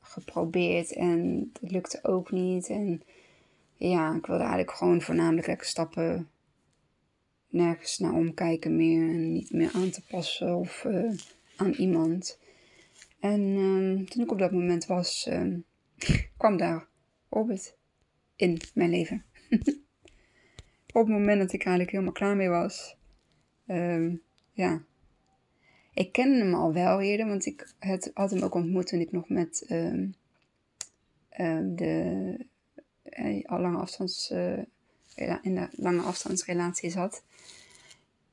geprobeerd 0.00 0.92
en 0.92 1.50
het 1.60 1.70
lukte 1.70 1.98
ook 2.02 2.30
niet. 2.30 2.68
En 2.68 3.02
ja, 3.76 4.14
ik 4.14 4.26
wilde 4.26 4.42
eigenlijk 4.42 4.72
gewoon 4.72 5.02
voornamelijk 5.02 5.46
lekker 5.46 5.66
stappen. 5.66 6.28
Nergens 7.48 7.98
naar 7.98 8.12
omkijken 8.12 8.76
meer 8.76 9.08
en 9.08 9.32
niet 9.32 9.52
meer 9.52 9.70
aan 9.74 9.90
te 9.90 10.02
passen 10.08 10.56
of 10.56 10.84
uh, 10.84 11.12
aan 11.56 11.72
iemand. 11.72 12.38
En 13.20 13.40
um, 13.40 14.08
toen 14.08 14.22
ik 14.22 14.32
op 14.32 14.38
dat 14.38 14.52
moment 14.52 14.86
was, 14.86 15.26
um, 15.30 15.64
kwam 16.36 16.56
daar 16.56 16.86
Robert 17.28 17.76
in 18.36 18.60
mijn 18.74 18.90
leven. 18.90 19.24
op 20.92 21.06
het 21.06 21.08
moment 21.08 21.38
dat 21.38 21.52
ik 21.52 21.60
eigenlijk 21.60 21.90
helemaal 21.90 22.12
klaar 22.12 22.36
mee 22.36 22.48
was, 22.48 22.96
um, 23.66 24.22
ja, 24.52 24.82
ik 25.94 26.12
kende 26.12 26.38
hem 26.38 26.54
al 26.54 26.72
wel 26.72 27.00
eerder, 27.00 27.26
want 27.26 27.46
ik 27.46 27.74
had 28.14 28.30
hem 28.30 28.42
ook 28.42 28.54
ontmoet 28.54 28.86
toen 28.86 29.00
ik 29.00 29.12
nog 29.12 29.28
met 29.28 29.66
uh, 29.68 30.08
uh, 33.18 33.24
de 33.24 33.54
uh, 33.54 33.60
lange 33.60 33.78
afstands, 33.78 34.30
eh, 34.30 34.58
in 35.42 35.54
de 35.54 35.68
lange 35.70 36.02
afstandsrelatie 36.02 36.90
zat. 36.90 37.22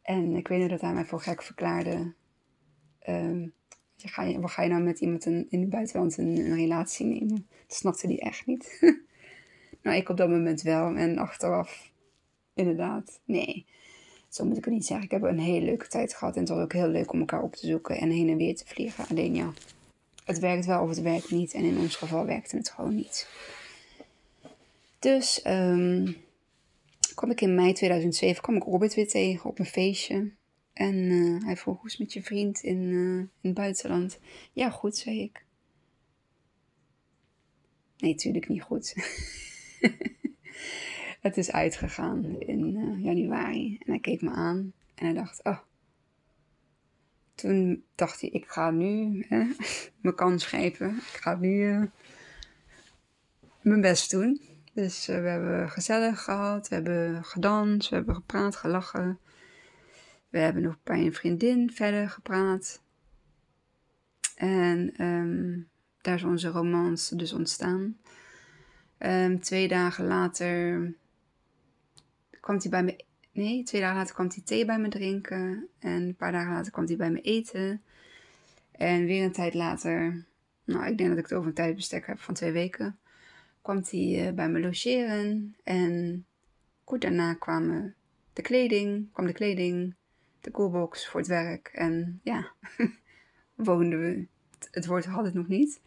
En 0.02 0.36
ik 0.36 0.48
weet 0.48 0.60
nog 0.60 0.70
dat 0.70 0.82
hij 0.82 0.94
mij 0.94 1.06
voor 1.06 1.22
gek 1.22 1.44
verklaarde. 1.44 2.14
Ehm, 3.00 3.48
ga 3.98 4.24
je, 4.24 4.40
wat 4.40 4.52
ga 4.52 4.62
je 4.64 4.70
nou 4.70 4.84
met 4.84 5.00
iemand 5.00 5.26
in, 5.26 5.48
in 5.50 5.60
het 5.60 5.70
buitenland 5.70 6.18
een, 6.18 6.38
een 6.38 6.56
relatie 6.56 7.06
nemen? 7.06 7.48
Dat 7.68 7.78
snapte 7.78 8.08
hij 8.08 8.20
echt 8.20 8.46
niet. 8.46 8.78
nou, 9.84 9.98
ik 9.98 10.10
op 10.10 10.18
dat 10.18 10.30
moment 10.30 10.62
wel. 10.62 10.96
En 10.96 11.18
achteraf, 11.18 11.92
inderdaad, 12.54 13.20
nee 13.26 13.66
zo 14.34 14.46
moet 14.46 14.58
ik 14.58 14.66
het 14.66 14.74
niet 14.74 14.86
zeggen. 14.86 15.06
Ik 15.06 15.12
heb 15.12 15.24
een 15.24 15.40
hele 15.40 15.66
leuke 15.66 15.88
tijd 15.88 16.14
gehad. 16.14 16.36
En 16.36 16.40
het 16.40 16.50
was 16.50 16.64
ook 16.64 16.74
heel 16.74 16.88
leuk 16.88 17.12
om 17.12 17.20
elkaar 17.20 17.42
op 17.42 17.56
te 17.56 17.68
zoeken 17.68 17.98
en 17.98 18.10
heen 18.10 18.30
en 18.30 18.38
weer 18.38 18.56
te 18.56 18.66
vliegen. 18.66 19.06
Alleen 19.08 19.36
ja, 19.36 19.54
het 20.26 20.40
werkt 20.40 20.66
wel 20.66 20.82
of 20.82 20.90
het 20.90 21.02
werkt 21.02 21.32
niet. 21.32 21.54
En 21.54 21.64
in 21.64 21.78
ons 21.78 21.96
geval 21.96 22.26
werkte 22.26 22.58
het 22.58 22.70
gewoon 22.70 22.96
niet. 22.96 23.30
Dus 25.02 25.46
um, 25.48 26.16
kwam 27.16 27.32
ik 27.32 27.42
in 27.42 27.56
mei 27.56 27.74
2007 27.74 28.42
kwam 28.42 28.56
ik 28.56 28.64
Robert 28.64 28.94
weer 28.94 29.08
tegen 29.08 29.50
op 29.50 29.60
een 29.60 29.66
feestje. 29.66 30.32
En 30.74 30.96
uh, 30.96 31.44
hij 31.44 31.58
vroeg, 31.58 31.80
hoe 31.80 31.90
is 31.90 31.98
met 31.98 32.14
je 32.14 32.24
vriend 32.24 32.64
in, 32.64 32.78
uh, 32.78 33.18
in 33.18 33.30
het 33.42 33.54
buitenland? 33.54 34.20
Ja, 34.54 34.70
goed, 34.70 34.98
zei 34.98 35.22
ik. 35.22 35.46
Nee, 37.98 38.12
natuurlijk 38.12 38.48
niet 38.48 38.62
goed. 38.62 38.94
Het 41.22 41.38
is 41.38 41.52
uitgegaan 41.52 42.40
in 42.40 42.76
uh, 42.76 43.04
januari. 43.04 43.78
En 43.80 43.92
hij 43.92 44.00
keek 44.00 44.22
me 44.22 44.30
aan 44.30 44.74
en 44.96 45.06
hij 45.06 45.14
dacht, 45.14 45.44
oh. 45.44 45.60
Toen 47.36 47.84
dacht 47.96 48.22
hij, 48.22 48.30
ik 48.30 48.46
ga 48.48 48.72
nu 48.72 49.26
hè, 49.28 49.46
mijn 50.02 50.16
kans 50.16 50.46
grijpen. 50.46 50.96
Ik 50.96 51.20
ga 51.22 51.36
nu 51.36 51.90
mijn 53.62 53.82
best 53.82 54.12
doen. 54.12 54.51
Dus 54.74 55.10
uh, 55.10 55.16
we 55.22 55.28
hebben 55.28 55.70
gezellig 55.70 56.24
gehad, 56.24 56.68
we 56.68 56.76
hebben 56.76 57.24
gedanst, 57.24 57.90
we 57.90 57.96
hebben 57.96 58.16
gepraat, 58.16 58.56
gelachen. 58.56 59.20
We 60.30 60.40
hebben 60.40 60.64
nog 60.64 60.78
bij 60.84 61.00
een 61.00 61.14
vriendin 61.14 61.72
verder 61.72 62.10
gepraat. 62.10 62.82
En 64.36 65.06
um, 65.06 65.70
daar 66.02 66.16
is 66.16 66.24
onze 66.24 66.50
romance 66.50 67.16
dus 67.16 67.34
ontstaan. 67.34 67.98
Um, 69.00 69.40
twee 69.40 69.68
dagen 69.68 70.06
later 70.06 70.94
kwam 72.40 72.58
hij 72.60 72.70
bij 72.70 72.84
me. 72.84 73.06
Nee, 73.32 73.64
twee 73.64 73.82
dagen 73.82 73.98
later 73.98 74.14
kwam 74.14 74.28
hij 74.34 74.42
thee 74.46 74.66
bij 74.66 74.80
me 74.80 74.90
drinken. 74.90 75.68
En 75.80 76.02
een 76.02 76.16
paar 76.16 76.32
dagen 76.32 76.54
later 76.54 76.72
kwam 76.72 76.86
hij 76.86 76.96
bij 76.96 77.12
me 77.12 77.22
eten. 77.22 77.82
En 78.72 79.06
weer 79.06 79.24
een 79.24 79.32
tijd 79.32 79.54
later, 79.54 80.26
nou, 80.64 80.86
ik 80.86 80.98
denk 80.98 81.10
dat 81.10 81.18
ik 81.18 81.24
het 81.24 81.34
over 81.34 81.48
een 81.48 81.54
tijdbestek 81.54 82.08
heb 82.08 82.20
van 82.20 82.34
twee 82.34 82.52
weken, 82.52 83.00
kwam 83.62 83.84
hij 83.90 84.28
uh, 84.28 84.34
bij 84.34 84.50
me 84.50 84.60
logeren. 84.60 85.56
En 85.64 86.26
kort 86.84 87.02
daarna 87.02 87.34
kwamen 87.34 87.96
de 88.34 88.42
kleding, 88.42 89.12
kwam 89.12 89.26
de 89.26 89.34
kleding, 89.34 89.96
de 90.42 90.52
coolbox 90.52 91.08
voor 91.08 91.20
het 91.20 91.30
werk. 91.30 91.68
En 91.74 92.20
ja, 92.24 92.52
woonden 93.56 94.00
we. 94.00 94.28
Het 94.72 94.86
woord 94.86 95.06
had 95.06 95.26
het 95.26 95.34
nog 95.34 95.48
niet. 95.48 95.82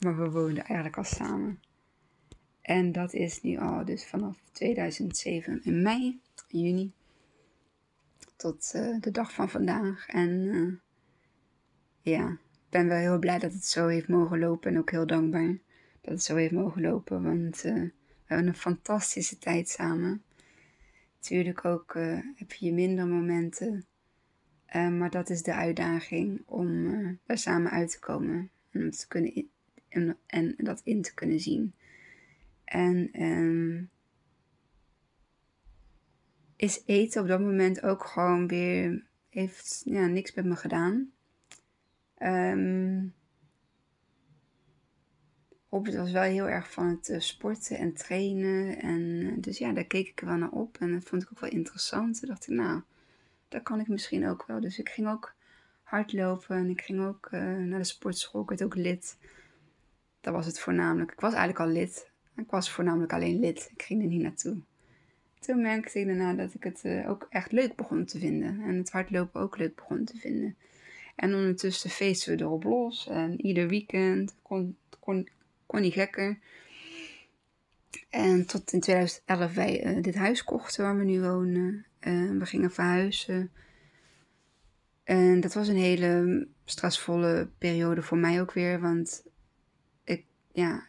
Maar 0.00 0.16
we 0.16 0.30
woonden 0.30 0.64
eigenlijk 0.64 0.96
al 0.96 1.04
samen. 1.04 1.60
En 2.62 2.92
dat 2.92 3.12
is 3.12 3.42
nu 3.42 3.58
al 3.58 3.84
dus 3.84 4.06
vanaf 4.06 4.38
2007 4.52 5.60
in 5.64 5.82
mei, 5.82 6.20
juni, 6.48 6.92
tot 8.36 8.72
uh, 8.76 9.00
de 9.00 9.10
dag 9.10 9.32
van 9.32 9.48
vandaag. 9.48 10.08
En 10.08 10.30
uh, 10.30 10.74
ja, 12.00 12.30
ik 12.30 12.68
ben 12.68 12.88
wel 12.88 12.98
heel 12.98 13.18
blij 13.18 13.38
dat 13.38 13.52
het 13.52 13.64
zo 13.64 13.86
heeft 13.86 14.08
mogen 14.08 14.38
lopen 14.38 14.70
en 14.70 14.78
ook 14.78 14.90
heel 14.90 15.06
dankbaar 15.06 15.58
dat 16.06 16.14
het 16.14 16.24
zo 16.24 16.36
heeft 16.36 16.52
mogen 16.52 16.82
lopen. 16.82 17.22
Want 17.22 17.64
uh, 17.64 17.74
we 17.74 17.92
hebben 18.24 18.46
een 18.46 18.54
fantastische 18.54 19.38
tijd 19.38 19.68
samen. 19.68 20.22
Natuurlijk 21.16 21.64
ook 21.64 21.94
heb 22.34 22.52
je 22.52 22.72
minder 22.72 23.06
momenten. 23.06 23.86
maar 24.72 25.10
dat 25.10 25.30
is 25.30 25.42
de 25.42 25.54
uitdaging 25.54 26.42
om 26.46 26.86
er 27.26 27.38
samen 27.38 27.70
uit 27.70 27.90
te 27.90 27.98
komen. 27.98 28.50
En, 28.70 28.82
om 28.82 28.90
te 28.90 29.08
kunnen 29.08 29.46
en 30.26 30.54
dat 30.56 30.80
in 30.84 31.02
te 31.02 31.14
kunnen 31.14 31.40
zien. 31.40 31.74
En 32.64 33.22
um, 33.22 33.90
is 36.56 36.82
eten 36.86 37.22
op 37.22 37.28
dat 37.28 37.40
moment 37.40 37.82
ook 37.82 38.04
gewoon 38.04 38.46
weer, 38.46 39.04
heeft 39.28 39.82
ja, 39.84 40.06
niks 40.06 40.34
met 40.34 40.44
me 40.44 40.56
gedaan. 40.56 41.10
Um, 42.18 43.14
Robert 45.76 45.96
was 45.96 46.10
wel 46.10 46.22
heel 46.22 46.48
erg 46.48 46.72
van 46.72 46.86
het 46.86 47.08
uh, 47.08 47.20
sporten 47.20 47.76
en 47.76 47.92
trainen. 47.92 48.80
En 48.80 49.00
uh, 49.00 49.32
dus 49.36 49.58
ja, 49.58 49.72
daar 49.72 49.84
keek 49.84 50.08
ik 50.08 50.20
wel 50.20 50.36
naar 50.36 50.50
op. 50.50 50.76
En 50.80 50.92
dat 50.92 51.04
vond 51.04 51.22
ik 51.22 51.28
ook 51.32 51.40
wel 51.40 51.50
interessant. 51.50 52.18
Toen 52.18 52.28
dacht 52.28 52.48
ik, 52.48 52.54
nou, 52.54 52.80
dat 53.48 53.62
kan 53.62 53.80
ik 53.80 53.88
misschien 53.88 54.28
ook 54.28 54.44
wel. 54.46 54.60
Dus 54.60 54.78
ik 54.78 54.88
ging 54.88 55.08
ook 55.08 55.34
hardlopen 55.82 56.56
en 56.56 56.70
ik 56.70 56.80
ging 56.80 57.04
ook 57.04 57.28
uh, 57.30 57.40
naar 57.56 57.78
de 57.78 57.84
sportschool. 57.84 58.42
Ik 58.42 58.48
werd 58.48 58.62
ook 58.62 58.74
lid. 58.74 59.16
Dat 60.20 60.34
was 60.34 60.46
het 60.46 60.60
voornamelijk. 60.60 61.12
Ik 61.12 61.20
was 61.20 61.34
eigenlijk 61.34 61.68
al 61.68 61.74
lid. 61.74 62.10
Ik 62.36 62.50
was 62.50 62.70
voornamelijk 62.70 63.12
alleen 63.12 63.40
lid. 63.40 63.70
Ik 63.76 63.82
ging 63.82 64.02
er 64.02 64.08
niet 64.08 64.22
naartoe. 64.22 64.56
Toen 65.40 65.60
merkte 65.60 66.00
ik 66.00 66.06
daarna 66.06 66.32
dat 66.34 66.54
ik 66.54 66.62
het 66.62 67.06
ook 67.06 67.26
echt 67.30 67.52
leuk 67.52 67.76
begon 67.76 68.04
te 68.04 68.18
vinden. 68.18 68.60
En 68.60 68.76
het 68.76 68.90
hardlopen 68.90 69.40
ook 69.40 69.58
leuk 69.58 69.74
begon 69.74 70.04
te 70.04 70.16
vinden. 70.16 70.56
En 71.16 71.34
ondertussen 71.34 71.90
feesten 71.90 72.36
we 72.36 72.42
erop 72.42 72.64
los. 72.64 73.08
En 73.08 73.40
ieder 73.40 73.68
weekend 73.68 74.34
kon, 74.42 74.76
kon, 75.00 75.28
kon 75.66 75.80
niet 75.80 75.92
gekker. 75.92 76.38
En 78.10 78.46
tot 78.46 78.72
in 78.72 78.80
2011 78.80 79.54
wij 79.54 79.96
uh, 79.96 80.02
dit 80.02 80.14
huis 80.14 80.44
kochten 80.44 80.84
waar 80.84 80.98
we 80.98 81.04
nu 81.04 81.20
wonen. 81.20 81.86
Uh, 82.00 82.38
we 82.38 82.46
gingen 82.46 82.70
verhuizen. 82.70 83.50
En 85.04 85.40
dat 85.40 85.54
was 85.54 85.68
een 85.68 85.76
hele 85.76 86.46
stressvolle 86.64 87.48
periode 87.58 88.02
voor 88.02 88.18
mij 88.18 88.40
ook 88.40 88.52
weer. 88.52 88.80
Want 88.80 89.24
ja, 90.56 90.86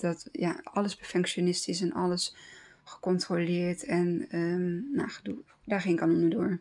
dat, 0.00 0.28
ja, 0.32 0.60
alles 0.64 0.96
perfectionistisch 0.96 1.80
en 1.80 1.92
alles 1.92 2.36
gecontroleerd. 2.84 3.84
En 3.84 4.26
um, 4.36 4.88
nou, 4.92 5.10
daar 5.64 5.80
ging 5.80 5.94
ik 5.94 6.02
aan 6.02 6.14
onderdoor. 6.14 6.60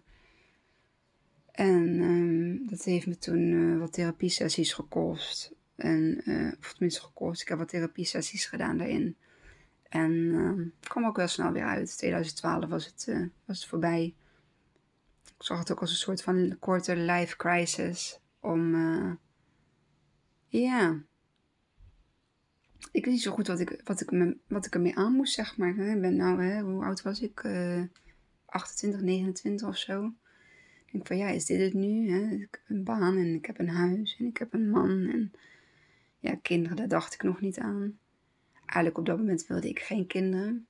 En 1.52 2.02
um, 2.02 2.68
dat 2.68 2.84
heeft 2.84 3.08
me 3.08 3.18
toen 3.18 3.40
uh, 3.40 3.80
wat 3.80 3.94
therapiesessies 3.94 4.74
gekost. 4.74 5.52
En, 5.80 6.22
uh, 6.26 6.52
of 6.60 6.72
tenminste 6.72 7.02
gekost. 7.02 7.42
Ik 7.42 7.48
heb 7.48 7.58
wat 7.58 7.70
therapiesessies 7.70 8.46
gedaan 8.46 8.78
daarin. 8.78 9.18
En 9.84 10.12
uh, 10.12 10.68
kwam 10.80 11.06
ook 11.06 11.16
wel 11.16 11.28
snel 11.28 11.52
weer 11.52 11.66
uit. 11.66 11.98
2012 11.98 12.66
was 12.66 12.86
het, 12.86 13.06
uh, 13.10 13.28
was 13.46 13.60
het 13.60 13.70
voorbij. 13.70 14.16
Ik 15.38 15.46
zag 15.46 15.60
het 15.60 15.72
ook 15.72 15.82
als 15.82 15.92
een 15.92 15.96
soort 15.96 16.22
van 16.22 16.56
korte 16.60 16.96
life 16.96 17.36
crisis. 17.36 18.20
Om, 18.40 18.76
ja, 20.48 21.04
ik 22.92 23.06
weet 23.06 23.14
niet 23.14 23.24
zo 23.24 23.32
goed 23.32 23.48
wat 23.48 23.60
ik, 23.60 23.82
wat 23.84 24.02
ik, 24.02 24.12
me, 24.12 24.38
wat 24.48 24.66
ik 24.66 24.74
ermee 24.74 24.98
aan 24.98 25.14
moest, 25.14 25.34
zeg 25.34 25.58
maar. 25.58 25.70
Ik 25.70 26.02
ben 26.02 26.16
nou, 26.16 26.44
hè, 26.44 26.62
hoe 26.62 26.84
oud 26.84 27.02
was 27.02 27.22
ik? 27.22 27.44
Uh, 27.44 27.84
28, 28.46 29.02
29 29.02 29.68
of 29.68 29.78
zo. 29.78 30.06
Ik 30.86 30.92
denk 30.92 31.08
van, 31.08 31.18
ja, 31.18 31.28
is 31.28 31.46
dit 31.46 31.60
het 31.60 31.74
nu? 31.74 32.10
Hè? 32.10 32.36
Ik 32.36 32.50
heb 32.52 32.62
een 32.68 32.84
baan 32.84 33.18
en 33.18 33.34
ik 33.34 33.46
heb 33.46 33.60
een 33.60 33.70
huis 33.70 34.16
en 34.20 34.26
ik 34.26 34.38
heb 34.38 34.54
een 34.54 34.70
man. 34.70 34.90
En 34.90 35.32
ja, 36.20 36.36
kinderen, 36.36 36.78
daar 36.78 36.88
dacht 36.88 37.14
ik 37.14 37.24
nog 37.24 37.42
niet 37.42 37.60
aan. 37.60 38.00
eigenlijk 38.54 38.98
op 38.98 39.06
dat 39.06 39.18
moment 39.18 39.48
wilde 39.48 39.70
ik 39.70 39.80
geen 39.80 40.08
kinderen. 40.08 40.68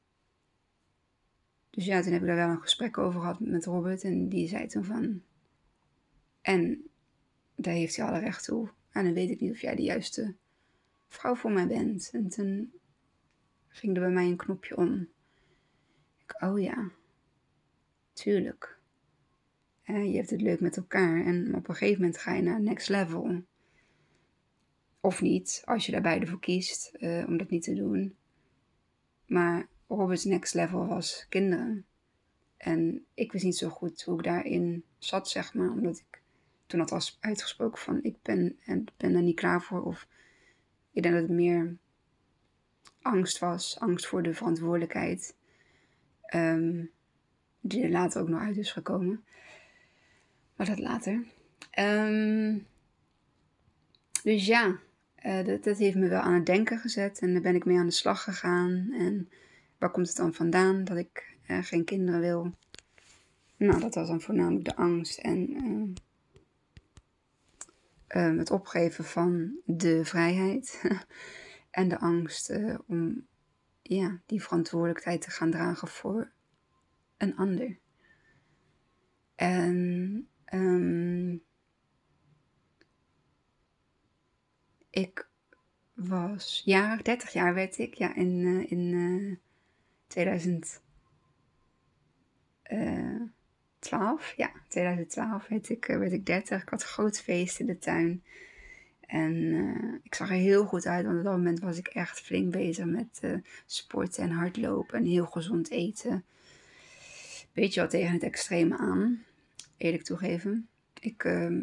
Dus 1.69 1.85
ja, 1.85 2.01
toen 2.01 2.11
heb 2.11 2.21
ik 2.21 2.27
daar 2.27 2.35
wel 2.35 2.49
een 2.49 2.61
gesprek 2.61 2.97
over 2.97 3.19
gehad 3.19 3.39
met 3.39 3.65
Robert. 3.65 4.03
En 4.03 4.29
die 4.29 4.47
zei 4.47 4.67
toen 4.67 4.85
van... 4.85 5.21
En 6.41 6.89
daar 7.55 7.73
heeft 7.73 7.95
hij 7.95 8.05
alle 8.05 8.19
recht 8.19 8.43
toe. 8.43 8.69
En 8.91 9.03
dan 9.03 9.13
weet 9.13 9.29
ik 9.29 9.39
niet 9.39 9.51
of 9.51 9.61
jij 9.61 9.75
de 9.75 9.81
juiste 9.81 10.35
vrouw 11.07 11.35
voor 11.35 11.51
mij 11.51 11.67
bent. 11.67 12.09
En 12.13 12.29
toen 12.29 12.73
ging 13.67 13.95
er 13.95 14.01
bij 14.01 14.11
mij 14.11 14.25
een 14.25 14.35
knopje 14.37 14.77
om. 14.77 15.07
Ik, 16.17 16.41
oh 16.43 16.59
ja, 16.59 16.91
tuurlijk. 18.13 18.79
je 19.83 19.93
hebt 19.93 20.29
het 20.29 20.41
leuk 20.41 20.59
met 20.59 20.77
elkaar 20.77 21.25
en 21.25 21.55
op 21.55 21.67
een 21.67 21.75
gegeven 21.75 22.01
moment 22.01 22.19
ga 22.19 22.33
je 22.33 22.41
naar 22.41 22.61
next 22.61 22.89
level. 22.89 23.43
Of 24.99 25.21
niet, 25.21 25.61
als 25.65 25.85
je 25.85 25.91
daar 25.91 26.01
beide 26.01 26.27
voor 26.27 26.39
kiest 26.39 26.91
uh, 26.99 27.27
om 27.27 27.37
dat 27.37 27.49
niet 27.49 27.63
te 27.63 27.73
doen. 27.73 28.15
Maar 29.25 29.67
Robert's 29.87 30.23
next 30.23 30.53
level 30.53 30.87
was 30.87 31.25
kinderen. 31.29 31.85
En 32.57 33.05
ik 33.13 33.31
wist 33.31 33.43
niet 33.43 33.57
zo 33.57 33.69
goed 33.69 34.03
hoe 34.03 34.17
ik 34.17 34.23
daarin 34.23 34.83
zat, 34.97 35.29
zeg 35.29 35.53
maar. 35.53 35.71
Omdat 35.71 35.97
ik 35.97 36.21
toen 36.65 36.79
had 36.79 36.89
was 36.89 37.17
uitgesproken 37.19 37.79
van 37.79 38.03
ik 38.03 38.15
ben, 38.21 38.59
en 38.65 38.85
ben 38.97 39.15
er 39.15 39.21
niet 39.21 39.35
klaar 39.35 39.61
voor. 39.61 39.83
Of 39.83 40.07
ik 40.91 41.03
denk 41.03 41.15
dat 41.15 41.23
het 41.23 41.31
meer 41.31 41.77
angst 43.01 43.39
was. 43.39 43.79
Angst 43.79 44.07
voor 44.07 44.23
de 44.23 44.33
verantwoordelijkheid. 44.33 45.35
Ehm, 46.21 46.85
die 47.59 47.83
er 47.83 47.89
later 47.89 48.21
ook 48.21 48.29
nog 48.29 48.41
uit 48.41 48.57
is 48.57 48.71
gekomen. 48.71 49.23
Maar 50.55 50.67
dat 50.67 50.79
later. 50.79 51.23
Ehm, 51.69 52.57
dus 54.23 54.45
ja, 54.45 54.79
uh, 55.25 55.61
dat, 55.63 55.77
heeft 55.77 55.95
me 55.95 56.07
wel 56.07 56.19
aan 56.19 56.33
het 56.33 56.45
denken 56.45 56.79
gezet. 56.79 57.19
En 57.19 57.33
daar 57.33 57.41
ben 57.41 57.55
ik 57.55 57.65
mee 57.65 57.77
aan 57.77 57.85
de 57.85 57.91
slag 57.91 58.23
gegaan. 58.23 58.89
En 58.91 59.29
waar 59.77 59.91
komt 59.91 60.07
het 60.07 60.17
dan 60.17 60.33
vandaan 60.33 60.83
dat 60.83 60.97
ik 60.97 61.37
uh, 61.47 61.57
geen 61.63 61.85
kinderen 61.85 62.19
wil? 62.19 62.53
Nou, 63.57 63.79
dat 63.79 63.95
was 63.95 64.07
dan 64.07 64.21
voornamelijk 64.21 64.65
de 64.65 64.75
angst 64.75 65.19
en 65.19 65.49
uh, 68.07 68.37
het 68.37 68.51
opgeven 68.51 69.03
van 69.03 69.59
de 69.65 70.05
vrijheid. 70.05 70.81
en 71.71 71.89
de 71.89 71.99
angst 71.99 72.59
om 72.87 73.25
ja, 73.81 74.19
die 74.25 74.43
verantwoordelijkheid 74.43 75.21
te 75.21 75.29
gaan 75.29 75.51
dragen 75.51 75.87
voor 75.87 76.31
een 77.17 77.35
ander. 77.35 77.77
En 79.35 80.27
um, 80.53 81.43
ik 84.99 85.27
was 85.93 86.61
jarig, 86.65 87.01
30 87.01 87.33
jaar 87.33 87.53
werd 87.53 87.77
ik, 87.77 87.93
ja, 87.93 88.15
in, 88.15 88.27
uh, 88.27 88.71
in 88.71 88.79
uh, 88.79 89.35
2012. 90.07 90.81
Ja, 94.35 94.51
2012 94.67 95.47
werd 95.47 95.69
ik, 95.69 95.85
werd 95.85 96.11
ik 96.11 96.25
30. 96.25 96.61
Ik 96.61 96.69
had 96.69 96.81
een 96.81 96.87
groot 96.87 97.21
feest 97.21 97.59
in 97.59 97.65
de 97.65 97.77
tuin. 97.77 98.23
En 98.99 99.53
ik 100.03 100.15
zag 100.15 100.29
er 100.29 100.35
heel 100.35 100.65
goed 100.65 100.85
uit, 100.85 101.05
want 101.05 101.17
op 101.17 101.23
dat 101.23 101.33
moment 101.33 101.59
was 101.59 101.77
ik 101.77 101.87
echt 101.87 102.19
flink 102.19 102.51
bezig 102.51 102.85
met 102.85 103.19
uh, 103.21 103.37
sporten 103.65 104.23
en 104.23 104.31
hardlopen 104.31 104.97
en 104.97 105.05
heel 105.05 105.25
gezond 105.25 105.69
eten. 105.69 106.25
Beetje 107.53 107.81
wat 107.81 107.89
tegen 107.89 108.13
het 108.13 108.23
extreme 108.23 108.77
aan, 108.77 109.23
eerlijk 109.77 110.03
toegeven. 110.03 110.67
Ik 110.99 111.23
uh, 111.23 111.61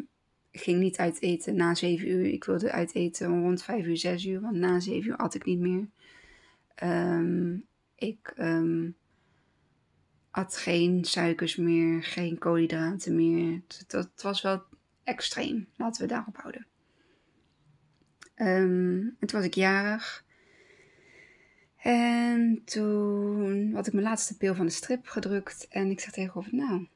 ging 0.59 0.79
niet 0.79 0.97
uit 0.97 1.21
eten 1.21 1.55
na 1.55 1.75
7 1.75 2.09
uur. 2.09 2.25
Ik 2.25 2.43
wilde 2.43 2.71
uit 2.71 2.95
eten 2.95 3.41
rond 3.41 3.63
5 3.63 3.85
uur, 3.85 3.97
6 3.97 4.25
uur, 4.25 4.41
want 4.41 4.55
na 4.55 4.79
7 4.79 5.09
uur 5.09 5.15
at 5.15 5.35
ik 5.35 5.45
niet 5.45 5.59
meer. 5.59 5.87
Um, 6.83 7.65
ik 7.95 8.33
um, 8.37 8.95
at 10.31 10.57
geen 10.57 11.05
suikers 11.05 11.55
meer, 11.55 12.03
geen 12.03 12.37
koolhydraten 12.37 13.15
meer. 13.15 13.61
Dat, 13.87 14.21
was 14.21 14.41
wel 14.41 14.63
extreem, 15.03 15.67
laten 15.75 16.01
we 16.01 16.07
daarop 16.07 16.37
houden. 16.37 16.67
Um, 18.35 19.15
en 19.19 19.27
toen 19.27 19.39
was 19.39 19.45
ik 19.47 19.53
jarig. 19.53 20.25
En 21.77 22.61
toen 22.65 23.73
had 23.73 23.87
ik 23.87 23.93
mijn 23.93 24.05
laatste 24.05 24.37
pil 24.37 24.55
van 24.55 24.65
de 24.65 24.71
strip 24.71 25.07
gedrukt. 25.07 25.67
En 25.69 25.89
ik 25.89 25.99
zeg 25.99 26.11
tegenover, 26.11 26.55
nou, 26.55 26.87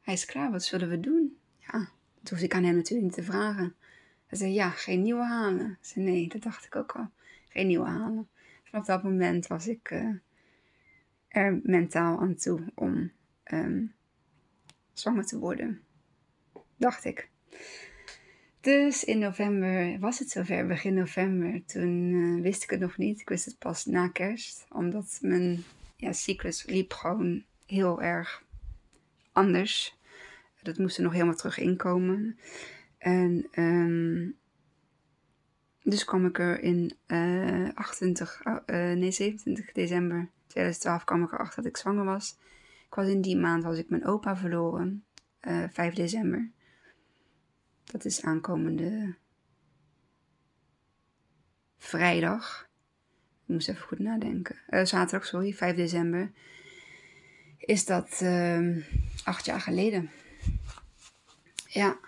hij 0.00 0.14
is 0.14 0.24
klaar, 0.24 0.50
wat 0.50 0.64
zullen 0.64 0.88
we 0.88 1.00
doen? 1.00 1.38
Ja, 1.58 1.88
hoefde 2.30 2.44
ik 2.44 2.54
aan 2.54 2.64
hem 2.64 2.74
natuurlijk 2.76 3.06
niet 3.06 3.16
te 3.16 3.32
vragen. 3.32 3.74
Hij 4.26 4.38
zei, 4.38 4.52
ja, 4.52 4.70
geen 4.70 5.02
nieuwe 5.02 5.24
halen. 5.24 5.70
Ik 5.70 5.78
zei, 5.80 6.04
nee, 6.04 6.28
dat 6.28 6.42
dacht 6.42 6.64
ik 6.64 6.76
ook 6.76 6.92
al. 6.92 7.10
Geen 7.48 7.66
nieuwe 7.66 7.86
halen. 7.86 8.28
Vanaf 8.64 8.86
dat 8.86 9.02
moment 9.02 9.46
was 9.46 9.68
ik 9.68 9.90
uh, 9.90 10.14
er 11.28 11.60
mentaal 11.62 12.20
aan 12.20 12.34
toe 12.34 12.60
om 12.74 13.12
um, 13.52 13.94
zwanger 14.92 15.26
te 15.26 15.38
worden. 15.38 15.80
Dacht 16.76 17.04
ik. 17.04 17.28
Dus 18.60 19.04
in 19.04 19.18
november 19.18 19.98
was 19.98 20.18
het 20.18 20.30
zover, 20.30 20.66
begin 20.66 20.94
november. 20.94 21.64
Toen 21.64 22.10
uh, 22.12 22.42
wist 22.42 22.62
ik 22.62 22.70
het 22.70 22.80
nog 22.80 22.96
niet. 22.96 23.20
Ik 23.20 23.28
wist 23.28 23.44
het 23.44 23.58
pas 23.58 23.84
na 23.84 24.08
kerst. 24.08 24.66
Omdat 24.70 25.18
mijn 25.20 25.64
ja, 25.96 26.12
cyclus 26.12 26.64
liep 26.64 26.92
gewoon 26.92 27.44
heel 27.66 28.02
erg 28.02 28.44
anders. 29.32 29.95
Dat 30.66 30.78
moest 30.78 30.96
er 30.96 31.02
nog 31.02 31.12
helemaal 31.12 31.34
terug 31.34 31.58
inkomen. 31.58 32.38
En 32.98 33.48
um, 33.58 34.36
dus 35.82 36.04
kwam 36.04 36.26
ik 36.26 36.38
er 36.38 36.60
in 36.60 36.96
uh, 37.06 37.68
28, 37.74 38.42
uh, 38.44 38.56
nee, 38.66 39.10
27 39.10 39.72
december 39.72 40.30
2012 40.46 41.04
kwam 41.04 41.22
ik 41.22 41.32
erachter 41.32 41.62
dat 41.62 41.70
ik 41.70 41.76
zwanger 41.76 42.04
was. 42.04 42.38
Ik 42.86 42.94
was 42.94 43.08
in 43.08 43.20
die 43.20 43.36
maand 43.36 43.64
was 43.64 43.78
ik 43.78 43.90
mijn 43.90 44.06
opa 44.06 44.36
verloren. 44.36 45.04
Uh, 45.40 45.62
eh, 45.62 45.70
5 45.72 45.94
december. 45.94 46.50
Dat 47.84 48.04
is 48.04 48.22
aankomende 48.22 49.14
vrijdag. 51.78 52.68
Ik 53.42 53.54
moest 53.54 53.68
even 53.68 53.82
goed 53.82 53.98
nadenken. 53.98 54.56
Zaterdag, 54.66 55.26
sorry, 55.26 55.52
5 55.52 55.76
december. 55.76 56.32
Is 57.58 57.84
dat 57.84 58.20
uh, 58.22 58.84
acht 59.24 59.44
jaar 59.44 59.60
geleden. 59.60 60.10
Ja. 61.66 61.98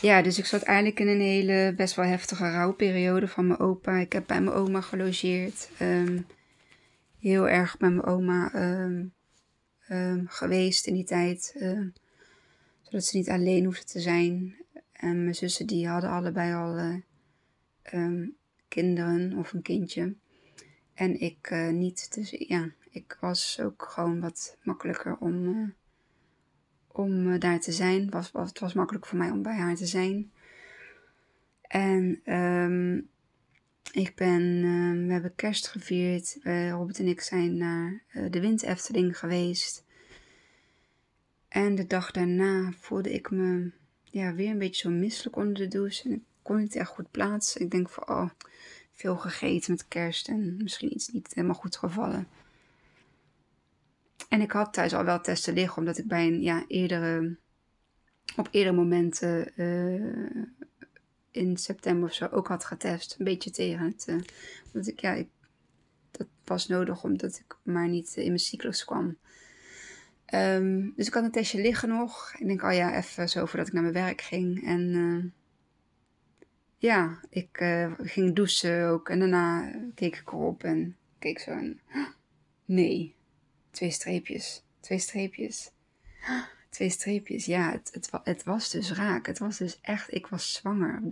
Ja, 0.00 0.22
dus 0.22 0.38
ik 0.38 0.46
zat 0.46 0.62
eigenlijk 0.62 1.00
in 1.00 1.08
een 1.08 1.20
hele 1.20 1.74
best 1.76 1.94
wel 1.94 2.04
heftige 2.04 2.50
rouwperiode 2.50 3.28
van 3.28 3.46
mijn 3.46 3.58
opa. 3.58 3.96
Ik 3.96 4.12
heb 4.12 4.26
bij 4.26 4.40
mijn 4.40 4.56
oma 4.56 4.80
gelogeerd. 4.80 5.68
Um, 5.80 6.26
heel 7.18 7.48
erg 7.48 7.78
met 7.78 7.90
mijn 7.90 8.06
oma 8.06 8.54
um, 8.54 9.12
um, 9.88 10.26
geweest 10.28 10.86
in 10.86 10.94
die 10.94 11.04
tijd. 11.04 11.54
Zodat 12.82 13.04
ze 13.04 13.16
niet 13.16 13.30
alleen 13.30 13.64
hoefde 13.64 13.84
te 13.84 14.00
zijn. 14.00 14.56
En 14.92 15.22
mijn 15.22 15.34
zussen 15.34 15.66
die 15.66 15.88
hadden 15.88 16.10
allebei 16.10 16.54
al 16.54 16.78
uh, 17.92 18.28
kinderen 18.68 19.38
of 19.38 19.52
een 19.52 19.62
kindje. 19.62 20.14
En 20.94 21.20
ik 21.20 21.50
uh, 21.50 21.68
niet. 21.68 22.14
Dus 22.14 22.30
ja, 22.30 22.70
ik 22.90 23.16
was 23.20 23.60
ook 23.60 23.86
gewoon 23.90 24.20
wat 24.20 24.56
makkelijker 24.62 25.16
om, 25.16 25.44
uh, 25.44 25.68
om 26.96 27.26
uh, 27.26 27.40
daar 27.40 27.60
te 27.60 27.72
zijn. 27.72 28.10
Was, 28.10 28.30
het 28.32 28.58
was 28.58 28.72
makkelijk 28.72 29.06
voor 29.06 29.18
mij 29.18 29.30
om 29.30 29.42
bij 29.42 29.56
haar 29.56 29.76
te 29.76 29.86
zijn. 29.86 30.32
En 31.62 32.32
um, 32.34 33.08
ik 33.92 34.14
ben, 34.14 34.42
uh, 34.42 35.06
we 35.06 35.12
hebben 35.12 35.34
kerst 35.34 35.68
gevierd. 35.68 36.38
Uh, 36.42 36.70
Robert 36.70 36.98
en 36.98 37.06
ik 37.06 37.20
zijn 37.20 37.56
naar 37.56 38.02
uh, 38.12 38.30
de 38.30 38.40
Wind 38.40 38.62
Efteling 38.62 39.18
geweest. 39.18 39.84
En 41.48 41.74
de 41.74 41.86
dag 41.86 42.10
daarna 42.10 42.72
voelde 42.78 43.12
ik 43.12 43.30
me 43.30 43.70
ja, 44.04 44.34
weer 44.34 44.50
een 44.50 44.58
beetje 44.58 44.88
zo 44.88 44.96
misselijk 44.96 45.36
onder 45.36 45.54
de 45.54 45.68
douche. 45.68 46.08
En 46.08 46.14
ik 46.14 46.22
kon 46.42 46.56
niet 46.56 46.76
echt 46.76 46.90
goed 46.90 47.10
plaatsen. 47.10 47.60
Ik 47.60 47.70
denk 47.70 47.88
van, 47.90 48.08
oh, 48.08 48.30
veel 48.92 49.16
gegeten 49.16 49.72
met 49.72 49.88
kerst 49.88 50.28
en 50.28 50.56
misschien 50.56 50.94
iets 50.94 51.08
niet 51.08 51.34
helemaal 51.34 51.56
goed 51.56 51.76
gevallen. 51.76 52.28
En 54.28 54.40
ik 54.40 54.52
had 54.52 54.72
thuis 54.72 54.94
al 54.94 55.04
wel 55.04 55.20
testen 55.20 55.54
liggen, 55.54 55.78
omdat 55.78 55.98
ik 55.98 56.06
bij 56.06 56.26
een 56.26 56.42
ja, 56.42 56.64
eerdere, 56.68 57.36
op 58.36 58.48
eerdere 58.50 58.76
momenten 58.76 59.52
in 61.34 61.56
september 61.56 62.08
of 62.08 62.14
zo 62.14 62.26
ook 62.26 62.48
had 62.48 62.64
getest. 62.64 63.16
Een 63.18 63.24
beetje 63.24 63.50
tegen 63.50 63.86
het. 63.86 64.06
Uh, 64.08 64.86
ik, 64.86 65.00
ja, 65.00 65.12
ik, 65.12 65.28
dat 66.10 66.26
was 66.44 66.66
nodig 66.66 67.04
omdat 67.04 67.38
ik 67.38 67.56
maar 67.62 67.88
niet 67.88 68.16
in 68.16 68.26
mijn 68.26 68.38
cyclus 68.38 68.84
kwam. 68.84 69.16
Um, 70.34 70.92
dus 70.96 71.06
ik 71.06 71.14
had 71.14 71.24
een 71.24 71.30
testje 71.30 71.60
liggen 71.60 71.88
nog. 71.88 72.34
Ik 72.38 72.46
denk, 72.46 72.62
oh 72.62 72.72
ja, 72.72 72.96
even 72.96 73.28
zo 73.28 73.46
voordat 73.46 73.66
ik 73.66 73.72
naar 73.72 73.82
mijn 73.82 73.94
werk 73.94 74.20
ging. 74.20 74.66
En 74.66 74.80
uh, 74.80 75.24
ja, 76.76 77.20
ik 77.30 77.48
ging 77.98 78.34
douchen 78.34 78.88
ook. 78.88 79.08
En 79.08 79.18
daarna 79.18 79.74
keek 79.94 80.16
ik 80.16 80.32
erop 80.32 80.62
en 80.62 80.96
keek 81.18 81.38
zo 81.38 81.50
en... 81.50 81.80
Nee, 82.66 83.14
twee 83.74 83.90
streepjes. 83.90 84.62
Twee 84.80 84.98
streepjes. 84.98 85.70
Twee 86.68 86.90
streepjes, 86.90 87.44
ja, 87.44 87.70
het, 87.70 88.12
het, 88.24 88.44
was 88.44 88.70
dus 88.70 88.92
raak. 88.92 89.26
Het 89.26 89.38
was 89.38 89.58
dus 89.58 89.78
echt, 89.80 90.14
ik 90.14 90.26
was 90.26 90.52
zwanger 90.52 91.02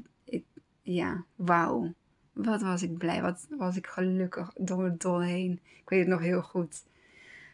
ja, 0.83 1.25
wauw. 1.37 1.95
wat 2.33 2.63
was 2.63 2.83
ik 2.83 2.99
blij, 2.99 3.23
wat 3.23 3.47
was 3.59 3.77
ik 3.77 3.87
gelukkig 3.87 4.53
door 4.57 4.85
het 4.85 5.01
dol 5.01 5.21
heen. 5.21 5.61
Ik 5.63 5.89
weet 5.89 6.01
het 6.01 6.09
nog 6.09 6.21
heel 6.21 6.43
goed. 6.43 6.83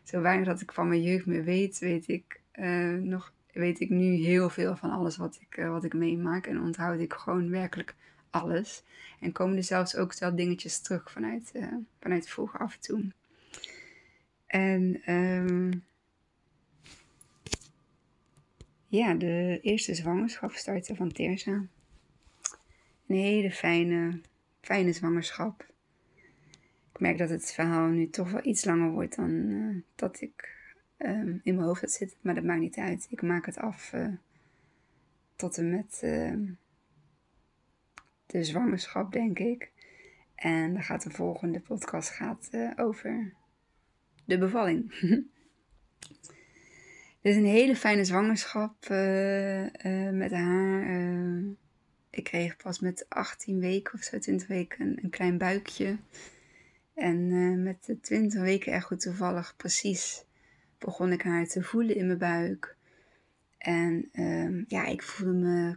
Zo 0.04 0.20
weinig 0.20 0.46
dat 0.46 0.60
ik 0.60 0.72
van 0.72 0.88
mijn 0.88 1.02
jeugd 1.02 1.26
meer 1.26 1.44
weet, 1.44 1.78
weet 1.78 2.08
ik, 2.08 2.40
uh, 2.54 2.94
nog, 2.94 3.32
weet 3.52 3.80
ik 3.80 3.88
nu 3.88 4.14
heel 4.14 4.50
veel 4.50 4.76
van 4.76 4.90
alles 4.90 5.16
wat 5.16 5.38
ik, 5.40 5.56
uh, 5.56 5.70
wat 5.70 5.84
ik 5.84 5.94
meemaak. 5.94 6.46
En 6.46 6.60
onthoud 6.60 7.00
ik 7.00 7.12
gewoon 7.12 7.50
werkelijk 7.50 7.94
alles. 8.30 8.82
En 9.20 9.32
komen 9.32 9.56
er 9.56 9.64
zelfs 9.64 9.96
ook 9.96 10.18
wel 10.18 10.36
dingetjes 10.36 10.80
terug 10.80 11.10
vanuit, 11.10 11.50
uh, 11.52 11.66
vanuit 12.00 12.28
vroeger 12.28 12.60
af 12.60 12.74
en 12.74 12.80
toe. 12.80 13.04
En 14.48 15.12
um, 15.14 15.84
ja, 18.86 19.14
de 19.14 19.58
eerste 19.62 19.94
zwangerschap 19.94 20.52
startte 20.52 20.94
van 20.94 21.12
Teersa. 21.12 21.52
Een 23.06 23.16
hele 23.16 23.50
fijne, 23.50 24.20
fijne 24.60 24.92
zwangerschap. 24.92 25.66
Ik 26.92 27.00
merk 27.00 27.18
dat 27.18 27.30
het 27.30 27.52
verhaal 27.52 27.86
nu 27.86 28.10
toch 28.10 28.30
wel 28.30 28.46
iets 28.46 28.64
langer 28.64 28.90
wordt 28.90 29.16
dan 29.16 29.30
uh, 29.30 29.82
dat 29.94 30.20
ik 30.20 30.56
um, 30.98 31.40
in 31.42 31.54
mijn 31.54 31.66
hoofd 31.66 31.80
had 31.80 31.90
zitten. 31.90 32.18
Maar 32.20 32.34
dat 32.34 32.44
maakt 32.44 32.60
niet 32.60 32.76
uit. 32.76 33.06
Ik 33.10 33.22
maak 33.22 33.46
het 33.46 33.58
af 33.58 33.92
uh, 33.92 34.08
tot 35.36 35.58
en 35.58 35.70
met 35.70 36.00
uh, 36.04 36.34
de 38.26 38.44
zwangerschap, 38.44 39.12
denk 39.12 39.38
ik. 39.38 39.70
En 40.34 40.72
dan 40.72 40.82
gaat 40.82 41.02
de 41.02 41.10
volgende 41.10 41.60
podcast 41.60 42.10
gaat, 42.10 42.50
over 42.76 43.32
de 44.28 44.38
bevalling. 44.38 44.92
Dit 47.22 47.32
is 47.32 47.36
een 47.36 47.44
hele 47.44 47.76
fijne 47.76 48.04
zwangerschap 48.04 48.88
met 50.12 50.32
haar 50.32 50.86
ik 52.10 52.24
kreeg 52.24 52.56
pas 52.56 52.80
met 52.80 53.06
18 53.08 53.60
weken 53.60 53.94
of 53.94 54.02
zo, 54.02 54.18
20 54.18 54.48
weken, 54.48 54.98
een, 55.02 55.10
klein 55.10 55.38
buikje. 55.38 55.96
En 56.94 57.62
met 57.62 57.84
de 57.84 58.00
20 58.00 58.40
weken 58.40 58.72
echt 58.72 58.84
goed 58.84 59.00
toevallig 59.00 59.54
precies 59.56 60.24
begon 60.78 61.12
ik 61.12 61.22
haar 61.22 61.46
te 61.46 61.62
voelen 61.62 61.96
in 61.96 62.06
mijn 62.06 62.18
buik. 62.18 62.76
En 63.58 64.08
uh, 64.12 64.64
ja, 64.66 64.86
ik 64.86 65.02
voelde 65.02 65.38
me 65.38 65.76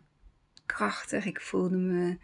krachtig, 0.66 1.26
ik 1.26 1.42
voelde 1.42 1.78
me 1.78 2.18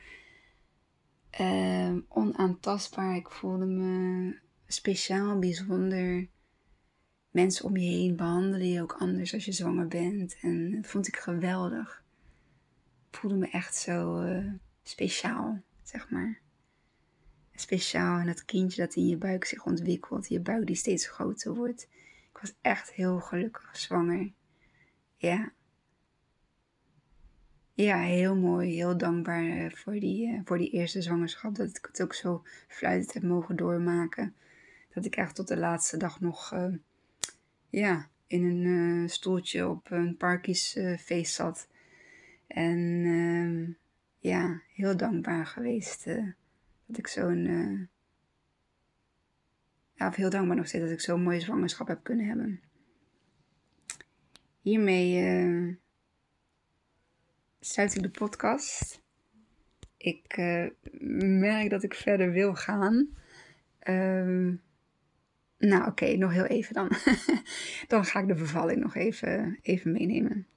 uh, 1.39 1.95
onaantastbaar, 2.07 3.15
ik 3.15 3.29
voelde 3.29 3.65
me 3.65 4.39
speciaal, 4.67 5.39
bijzonder. 5.39 6.27
Mensen 7.31 7.65
om 7.65 7.77
je 7.77 7.89
heen 7.89 8.15
behandelen 8.15 8.67
je 8.67 8.81
ook 8.81 8.93
anders 8.93 9.33
als 9.33 9.45
je 9.45 9.51
zwanger 9.51 9.87
bent. 9.87 10.37
En 10.41 10.71
dat 10.71 10.87
vond 10.87 11.07
ik 11.07 11.15
geweldig 11.15 12.05
voelde 13.17 13.35
me 13.37 13.49
echt 13.49 13.75
zo 13.75 14.21
uh, 14.21 14.51
speciaal, 14.83 15.61
zeg 15.83 16.09
maar. 16.09 16.39
Speciaal 17.55 18.19
en 18.19 18.25
dat 18.25 18.45
kindje 18.45 18.81
dat 18.81 18.95
in 18.95 19.07
je 19.07 19.17
buik 19.17 19.45
zich 19.45 19.65
ontwikkelt, 19.65 20.27
je 20.27 20.39
buik 20.39 20.65
die 20.65 20.75
steeds 20.75 21.07
groter 21.07 21.53
wordt. 21.53 21.87
Ik 22.29 22.37
was 22.41 22.53
echt 22.61 22.93
heel 22.93 23.19
gelukkig 23.19 23.77
zwanger. 23.77 24.31
Ja. 25.15 25.51
Ja, 27.73 27.99
heel 27.99 28.35
mooi, 28.35 28.75
heel 28.75 28.97
dankbaar 28.97 29.43
uh, 29.43 29.71
voor, 29.71 29.99
die, 29.99 30.27
uh, 30.27 30.39
voor 30.45 30.57
die 30.57 30.69
eerste 30.69 31.01
zwangerschap. 31.01 31.55
Dat 31.55 31.77
ik 31.77 31.85
het 31.91 32.01
ook 32.01 32.13
zo 32.13 32.43
fluitend 32.67 33.13
heb 33.13 33.23
mogen 33.23 33.55
doormaken. 33.55 34.35
Dat 34.97 35.05
ik 35.05 35.15
echt 35.15 35.35
tot 35.35 35.47
de 35.47 35.57
laatste 35.57 35.97
dag 35.97 36.19
nog 36.19 36.53
ja, 37.69 38.09
in 38.27 38.43
een 38.43 39.09
stoeltje 39.09 39.67
op 39.67 39.91
een 39.91 40.17
parkiesfeest 40.17 41.33
zat 41.33 41.67
en 42.47 42.79
uh, 43.05 43.75
ja, 44.19 44.61
heel 44.73 44.97
dankbaar 44.97 45.45
geweest 45.45 46.07
uh, 46.07 46.31
dat 46.85 46.97
ik 46.97 47.07
zo'n. 47.07 47.43
Ja, 49.93 50.07
of 50.07 50.15
heel 50.15 50.29
dankbaar 50.29 50.55
nog 50.55 50.67
steeds 50.67 50.83
dat 50.83 50.93
ik 50.93 51.01
zo'n 51.01 51.23
mooie 51.23 51.39
zwangerschap 51.39 51.87
heb 51.87 52.03
kunnen 52.03 52.25
hebben. 52.25 52.61
Hiermee 54.61 55.77
sluit 57.59 57.95
ik 57.95 58.01
de 58.01 58.09
podcast. 58.09 59.01
Ik 59.97 60.37
merk 61.39 61.69
dat 61.69 61.83
ik 61.83 61.93
verder 61.93 62.31
wil 62.31 62.55
gaan. 62.55 63.07
Ehm, 63.79 64.53
nou, 65.57 65.87
oké, 65.87 66.15
nog 66.15 66.31
heel 66.31 66.45
even 66.45 66.73
dan. 66.73 66.91
dan 67.87 68.05
ga 68.05 68.19
ik 68.19 68.27
de 68.27 68.33
bevalling 68.33 68.81
nog 68.81 68.95
even, 68.95 69.59
even 69.61 69.91
meenemen. 69.91 70.47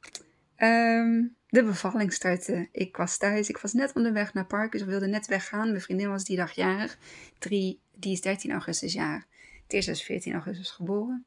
Um, 0.57 1.37
de 1.49 1.65
bevalling 1.65 2.13
startte. 2.13 2.69
Ik 2.73 2.97
was 2.97 3.19
thuis. 3.19 3.49
Ik 3.49 3.59
was 3.59 3.73
net 3.73 3.93
onderweg 3.93 4.35
naar 4.35 4.47
Parkes. 4.47 4.81
Ik 4.81 4.87
wilde 4.87 5.07
net 5.07 5.27
weggaan. 5.27 5.69
Mijn 5.69 5.81
vriendin 5.81 6.09
was 6.09 6.25
die 6.25 6.37
dag 6.37 6.53
jarig. 6.53 6.99
Die 7.39 7.81
is 8.01 8.21
13 8.21 8.51
augustus 8.51 8.93
jaar. 8.93 9.27
Teersa 9.67 9.91
is 9.91 10.03
14 10.03 10.33
augustus 10.33 10.71
geboren. 10.71 11.25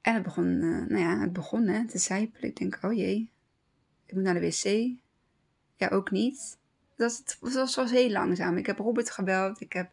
En 0.00 0.14
het 0.14 0.22
begon, 0.22 0.46
uh, 0.46 0.86
nou 0.86 0.98
ja, 0.98 1.20
het 1.20 1.32
begon 1.32 1.66
hè, 1.66 1.86
te 1.86 1.98
zijpelen. 1.98 2.48
Ik 2.48 2.56
denk, 2.56 2.78
oh 2.82 2.92
jee, 2.92 3.30
ik 4.06 4.14
moet 4.14 4.22
naar 4.22 4.34
de 4.34 4.40
wc. 4.40 4.96
Ja, 5.76 5.88
ook 5.88 6.10
niet. 6.10 6.58
Dat 6.96 7.22
was, 7.40 7.54
was, 7.54 7.74
was 7.74 7.90
heel 7.90 8.10
langzaam. 8.10 8.56
Ik 8.56 8.66
heb 8.66 8.78
Robert 8.78 9.10
gebeld. 9.10 9.60
Ik 9.60 9.72
heb 9.72 9.90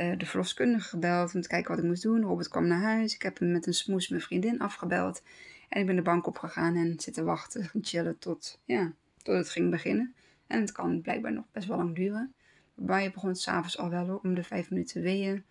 uh, 0.00 0.18
de 0.18 0.26
verloskundige 0.26 0.88
gebeld 0.88 1.34
om 1.34 1.40
te 1.40 1.48
kijken 1.48 1.70
wat 1.70 1.78
ik 1.78 1.84
moest 1.84 2.02
doen. 2.02 2.22
Robert 2.22 2.48
kwam 2.48 2.66
naar 2.66 2.80
huis. 2.80 3.14
Ik 3.14 3.22
heb 3.22 3.38
hem 3.38 3.52
met 3.52 3.66
een 3.66 3.74
smoes 3.74 4.08
mijn 4.08 4.22
vriendin 4.22 4.60
afgebeld. 4.60 5.22
En 5.68 5.80
ik 5.80 5.86
ben 5.86 5.96
de 5.96 6.02
bank 6.02 6.26
opgegaan 6.26 6.76
en 6.76 7.00
zitten 7.00 7.24
wachten 7.24 7.62
en 7.72 7.84
chillen 7.84 8.18
tot, 8.18 8.60
ja, 8.64 8.92
tot 9.22 9.34
het 9.34 9.48
ging 9.48 9.70
beginnen. 9.70 10.14
En 10.46 10.60
het 10.60 10.72
kan 10.72 11.00
blijkbaar 11.00 11.32
nog 11.32 11.44
best 11.52 11.66
wel 11.66 11.76
lang 11.76 11.94
duren. 11.94 12.34
Bij 12.74 13.02
je 13.02 13.10
begon 13.10 13.34
s'avonds 13.34 13.78
al 13.78 13.90
wel 13.90 14.20
om 14.22 14.34
de 14.34 14.42
vijf 14.42 14.70
minuten 14.70 15.02
weeën. 15.02 15.44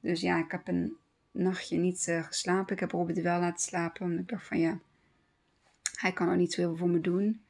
Dus 0.00 0.20
ja, 0.20 0.38
ik 0.38 0.50
heb 0.50 0.68
een 0.68 0.96
nachtje 1.30 1.78
niet 1.78 2.06
uh, 2.08 2.24
geslapen. 2.24 2.74
Ik 2.74 2.80
heb 2.80 2.90
Robert 2.90 3.20
wel 3.20 3.40
laten 3.40 3.62
slapen. 3.62 4.06
Omdat 4.06 4.20
ik 4.20 4.28
dacht 4.28 4.46
van 4.46 4.58
ja, 4.58 4.78
hij 5.94 6.12
kan 6.12 6.28
er 6.28 6.36
niet 6.36 6.52
zo 6.52 6.60
heel 6.60 6.68
veel 6.70 6.78
voor 6.78 6.88
me 6.88 7.00
doen. 7.00 7.42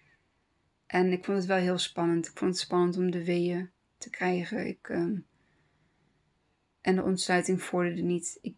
En 0.86 1.12
ik 1.12 1.24
vond 1.24 1.38
het 1.38 1.46
wel 1.46 1.56
heel 1.56 1.78
spannend. 1.78 2.26
Ik 2.26 2.38
vond 2.38 2.50
het 2.50 2.60
spannend 2.60 2.96
om 2.96 3.10
de 3.10 3.24
weeën 3.24 3.70
te 3.98 4.10
krijgen. 4.10 4.66
Ik, 4.66 4.88
um, 4.88 5.26
en 6.88 6.96
de 6.96 7.02
ontsluiting 7.02 7.62
vorderde 7.62 8.02
niet. 8.02 8.38
Ik 8.42 8.54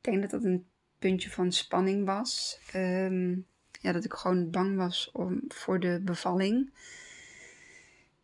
denk 0.00 0.20
dat 0.20 0.30
dat 0.30 0.44
een 0.44 0.66
puntje 0.98 1.30
van 1.30 1.52
spanning 1.52 2.06
was. 2.06 2.60
Um, 2.74 3.46
ja, 3.80 3.92
dat 3.92 4.04
ik 4.04 4.12
gewoon 4.12 4.50
bang 4.50 4.76
was 4.76 5.10
om, 5.12 5.40
voor 5.48 5.80
de 5.80 6.00
bevalling. 6.04 6.72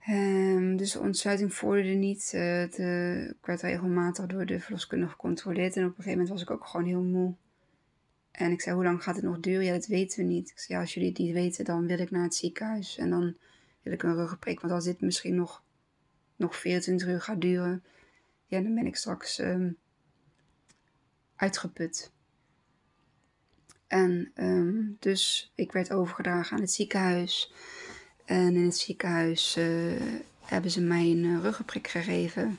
Um, 0.08 0.76
dus 0.76 0.92
de 0.92 1.00
ontsluiting 1.00 1.54
vorderde 1.54 1.92
niet. 1.92 2.32
Uh, 2.34 2.40
de, 2.70 3.26
ik 3.38 3.46
werd 3.46 3.61
regelmatig 3.61 4.26
door 4.26 4.46
de 4.46 4.61
verloskundige 4.61 5.12
gecontroleerd. 5.12 5.76
En 5.76 5.82
op 5.82 5.88
een 5.88 5.94
gegeven 5.94 6.18
moment 6.18 6.28
was 6.28 6.42
ik 6.42 6.50
ook 6.50 6.66
gewoon 6.66 6.86
heel 6.86 7.02
moe. 7.02 7.34
En 8.30 8.50
ik 8.50 8.61
zei, 8.61 8.74
hoe 8.74 8.84
lang 8.84 9.02
gaat 9.02 9.16
het 9.16 9.24
nog 9.24 9.40
duren? 9.40 9.64
Ja, 9.64 9.72
dat 9.72 9.86
weten 9.86 10.18
we 10.18 10.24
niet. 10.24 10.50
Ik 10.50 10.58
zei, 10.58 10.78
ja, 10.78 10.84
als 10.84 10.94
jullie 10.94 11.08
het 11.08 11.18
niet 11.18 11.32
weten, 11.32 11.64
dan 11.64 11.86
wil 11.86 11.98
ik 11.98 12.11
naar 12.11 12.22
het 12.22 12.34
ziekenhuis. 12.34 12.98
En 12.98 13.11
dan 13.11 13.36
wil 13.82 13.92
ik 13.92 14.02
een 14.02 14.14
ruggenprik. 14.14 14.61
Want 14.61 14.72
als 14.72 14.84
dit 14.84 15.00
misschien 15.00 15.34
nog, 15.34 15.62
nog 16.36 16.56
24 16.56 17.08
uur 17.08 17.20
gaat 17.20 17.40
duren, 17.40 17.82
ja, 18.51 18.61
dan 18.61 18.74
ben 18.74 18.86
ik 18.86 18.96
straks 18.96 19.38
um, 19.38 19.76
uitgeput. 21.36 22.12
En 23.86 24.32
um, 24.34 24.96
dus 24.98 25.53
ik 25.55 25.72
werd 25.72 25.92
overgedragen 25.92 26.57
aan 26.57 26.62
het 26.62 26.72
ziekenhuis. 26.72 27.53
En 28.24 28.55
in 28.55 28.64
het 28.64 28.76
ziekenhuis 28.76 29.57
uh, 29.57 30.01
hebben 30.40 30.70
ze 30.70 30.80
mij 30.80 31.11
een 31.11 31.24
uh, 31.24 31.40
ruggenprik 31.40 31.88
gegeven. 31.88 32.59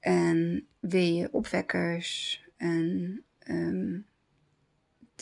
En 0.00 0.66
weeën 0.80 1.32
opwekkers. 1.32 2.42
En 2.56 3.22
um, 3.48 4.06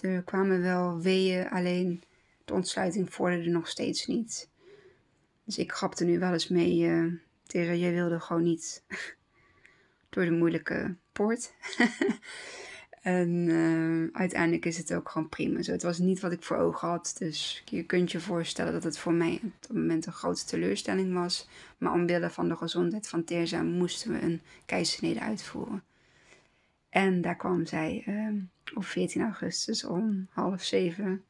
er 0.01 0.23
kwamen 0.23 0.61
wel 0.61 1.01
weeën, 1.01 1.51
alleen 1.51 2.03
de 2.45 2.53
ontsluiting 2.53 3.13
vorderde 3.13 3.51
nog 3.51 3.69
steeds 3.69 4.07
niet. 4.07 4.51
Dus 5.45 5.59
ik 5.59 5.73
grapte 5.73 6.05
nu 6.05 6.19
wel 6.19 6.33
eens 6.33 6.49
mee 6.49 6.79
uh, 6.79 7.13
tegen, 7.47 7.79
jij 7.79 7.93
wilde 7.93 8.21
gewoon 8.21 8.43
niet 8.43 8.83
door 10.15 10.25
de 10.25 10.31
moeilijke 10.31 10.95
poort. 11.13 11.55
En 13.05 13.29
uh, 13.49 14.09
uiteindelijk 14.13 14.65
is 14.65 14.79
het 14.79 14.95
ook 14.95 15.09
gewoon 15.09 15.29
prima. 15.29 15.63
Zo, 15.63 15.73
het 15.73 15.83
was 15.83 15.99
niet 15.99 16.21
wat 16.21 16.33
ik 16.33 16.43
voor 16.43 16.57
ogen 16.57 16.89
had. 16.89 17.15
Dus 17.19 17.63
je 17.65 17.85
kunt 17.85 18.13
je 18.13 18.21
voorstellen 18.21 18.73
dat 18.73 18.85
het 18.85 18.99
voor 18.99 19.13
mij 19.13 19.41
op 19.43 19.53
dat 19.61 19.77
moment 19.77 20.07
een 20.07 20.13
grote 20.13 20.45
teleurstelling 20.45 21.15
was. 21.15 21.49
Maar 21.79 21.93
omwille 21.93 22.31
van 22.31 22.49
de 22.49 22.57
gezondheid 22.57 23.09
van 23.09 23.25
Terza 23.25 23.63
moesten 23.63 24.13
we 24.13 24.21
een 24.21 24.41
keizersnede 24.67 25.21
uitvoeren. 25.21 25.83
En 26.89 27.21
daar 27.21 27.37
kwam 27.37 27.67
zij 27.67 28.05
uh, 28.07 28.43
op 28.75 28.85
14 28.85 29.23
augustus 29.23 29.85
om 29.85 30.27
half 30.31 30.63
zeven. 30.63 31.25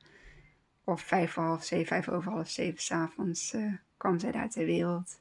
Of 0.84 1.00
vijf 1.00 1.32
voor 1.32 1.42
half 1.42 1.64
zeven, 1.64 1.86
vijf 1.86 2.08
over 2.08 2.32
half 2.32 2.48
zeven 2.48 2.82
s'avonds 2.82 3.54
uh, 3.54 3.72
kwam 3.96 4.18
zij 4.18 4.32
daar 4.32 4.50
ter 4.50 4.64
wereld. 4.64 5.20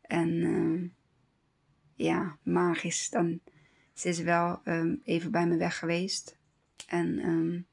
En 0.00 0.28
uh, 0.28 0.90
ja, 1.94 2.36
magisch. 2.42 3.10
Dan 3.10 3.40
ze 3.92 4.08
is 4.08 4.20
wel 4.20 4.60
um, 4.64 5.00
even 5.04 5.30
bij 5.30 5.46
me 5.46 5.56
weg 5.56 5.78
geweest. 5.78 6.38
En 6.86 7.28
um, 7.28 7.66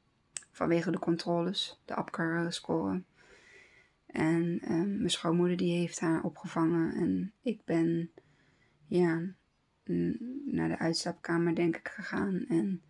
vanwege 0.51 0.91
de 0.91 0.99
controles, 0.99 1.79
de 1.85 1.95
APCAR-score. 1.95 3.01
En 4.05 4.59
ehm, 4.61 4.97
mijn 4.97 5.09
schoonmoeder 5.09 5.57
die 5.57 5.77
heeft 5.77 5.99
haar 5.99 6.23
opgevangen. 6.23 6.93
En 6.93 7.33
ik 7.41 7.61
ben 7.65 8.11
ja, 8.87 9.21
naar 10.45 10.67
de 10.67 10.77
uitslaapkamer 10.77 11.55
denk 11.55 11.75
ik 11.77 11.87
gegaan. 11.87 12.45
En 12.47 12.81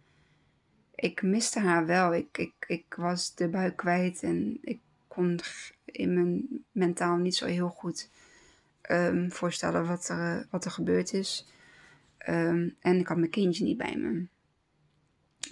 ik 0.95 1.21
miste 1.21 1.59
haar 1.59 1.85
wel. 1.85 2.13
Ik, 2.13 2.37
ik, 2.37 2.53
ik 2.67 2.93
was 2.97 3.35
de 3.35 3.49
buik 3.49 3.75
kwijt 3.75 4.23
en 4.23 4.57
ik 4.61 4.79
kon 5.07 5.39
in 5.85 6.13
mijn 6.13 6.47
mentaal 6.71 7.17
niet 7.17 7.35
zo 7.35 7.45
heel 7.45 7.69
goed 7.69 8.09
um, 8.89 9.31
voorstellen 9.31 9.87
wat 9.87 10.09
er, 10.09 10.47
wat 10.49 10.65
er 10.65 10.71
gebeurd 10.71 11.13
is. 11.13 11.47
Ehm, 12.17 12.69
en 12.79 12.99
ik 12.99 13.07
had 13.07 13.17
mijn 13.17 13.29
kindje 13.29 13.63
niet 13.63 13.77
bij 13.77 13.95
me. 13.95 14.27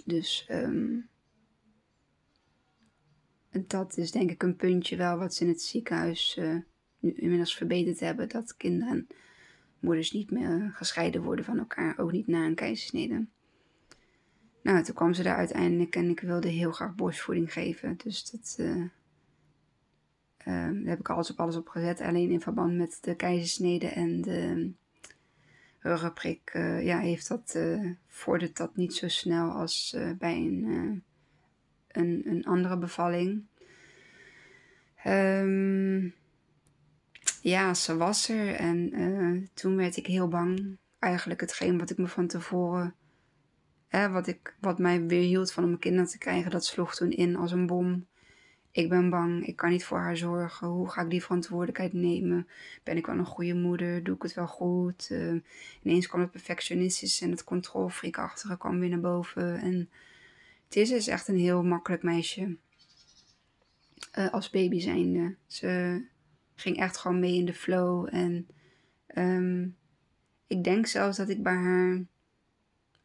Dus 0.04 0.46
um, 0.50 1.08
dat 3.50 3.96
is 3.96 4.10
denk 4.10 4.30
ik 4.30 4.42
een 4.42 4.56
puntje 4.56 4.96
wel 4.96 5.18
wat 5.18 5.34
ze 5.34 5.44
in 5.44 5.50
het 5.50 5.62
ziekenhuis 5.62 6.36
uh, 6.38 6.56
nu 6.98 7.12
inmiddels 7.12 7.56
verbeterd 7.56 8.00
hebben. 8.00 8.28
Dat 8.28 8.56
kinderen 8.56 8.92
en 8.92 9.06
moeders 9.80 10.12
niet 10.12 10.30
meer 10.30 10.70
gescheiden 10.74 11.22
worden 11.22 11.44
van 11.44 11.58
elkaar. 11.58 11.98
Ook 11.98 12.12
niet 12.12 12.26
na 12.26 12.46
een 12.46 12.54
keizersnede. 12.54 13.26
Nou, 14.62 14.82
toen 14.82 14.94
kwam 14.94 15.14
ze 15.14 15.22
daar 15.22 15.36
uiteindelijk 15.36 15.96
en 15.96 16.08
ik 16.08 16.20
wilde 16.20 16.48
heel 16.48 16.72
graag 16.72 16.94
borstvoeding 16.94 17.52
geven. 17.52 17.96
Dus 17.96 18.30
dat, 18.30 18.56
uh, 18.60 18.84
daar 20.44 20.74
heb 20.84 20.98
ik 20.98 21.10
alles 21.10 21.30
op 21.30 21.40
alles 21.40 21.56
op 21.56 21.68
gezet. 21.68 22.00
Alleen 22.00 22.30
in 22.30 22.40
verband 22.40 22.76
met 22.76 22.98
de 23.00 23.14
keizersnede 23.14 23.86
en 23.86 24.20
de 24.20 24.70
ruggenprik 25.78 26.54
uh, 26.54 26.84
ja, 26.84 26.98
heeft 26.98 27.28
dat, 27.28 27.58
vordert 28.06 28.56
dat 28.56 28.76
niet 28.76 28.94
zo 28.94 29.08
snel 29.08 29.50
als 29.50 29.96
bij 30.18 30.36
een, 30.36 31.02
een, 31.88 32.22
een, 32.24 32.44
andere 32.44 32.78
bevalling. 32.78 33.42
Um, 35.06 36.14
ja, 37.42 37.74
ze 37.74 37.96
was 37.96 38.28
er 38.28 38.54
en 38.54 39.48
toen 39.54 39.76
werd 39.76 39.96
ik 39.96 40.06
heel 40.06 40.28
bang. 40.28 40.78
Eigenlijk 40.98 41.40
hetgeen 41.40 41.78
wat 41.78 41.90
ik 41.90 41.98
me 41.98 42.06
van 42.06 42.26
tevoren 42.26 42.94
wat, 43.90 44.26
ik, 44.26 44.56
wat 44.60 44.78
mij 44.78 45.06
weerhield 45.06 45.52
van 45.52 45.64
om 45.64 45.78
kinderen 45.78 46.08
te 46.08 46.18
krijgen, 46.18 46.50
dat 46.50 46.64
sloeg 46.64 46.94
toen 46.94 47.10
in 47.10 47.36
als 47.36 47.52
een 47.52 47.66
bom. 47.66 48.06
Ik 48.72 48.88
ben 48.88 49.10
bang, 49.10 49.46
ik 49.46 49.56
kan 49.56 49.70
niet 49.70 49.84
voor 49.84 49.98
haar 49.98 50.16
zorgen. 50.16 50.68
Hoe 50.68 50.90
ga 50.90 51.02
ik 51.02 51.10
die 51.10 51.22
verantwoordelijkheid 51.22 51.92
nemen? 51.92 52.48
Ben 52.82 52.96
ik 52.96 53.06
wel 53.06 53.18
een 53.18 53.24
goede 53.24 53.54
moeder? 53.54 54.02
Doe 54.02 54.14
ik 54.14 54.22
het 54.22 54.34
wel 54.34 54.46
goed? 54.46 55.08
Uh, 55.12 55.40
ineens 55.82 56.06
kwam 56.06 56.20
het 56.20 56.30
perfectionistisch 56.30 57.20
en 57.20 57.30
het 57.30 57.44
controlfreakachtige 57.44 58.56
kwam 58.56 58.80
weer 58.80 58.88
naar 58.88 59.00
boven. 59.00 59.60
En 59.60 59.90
is 60.68 61.08
echt 61.08 61.28
een 61.28 61.38
heel 61.38 61.62
makkelijk 61.62 62.02
meisje. 62.02 62.56
Uh, 64.18 64.32
als 64.32 64.50
baby 64.50 64.80
zijnde. 64.80 65.34
Ze 65.46 66.02
ging 66.54 66.76
echt 66.76 66.96
gewoon 66.96 67.20
mee 67.20 67.34
in 67.34 67.44
de 67.44 67.54
flow. 67.54 68.08
En 68.10 68.48
um, 69.14 69.76
ik 70.46 70.64
denk 70.64 70.86
zelfs 70.86 71.16
dat 71.16 71.28
ik 71.28 71.42
bij 71.42 71.54
haar 71.54 72.02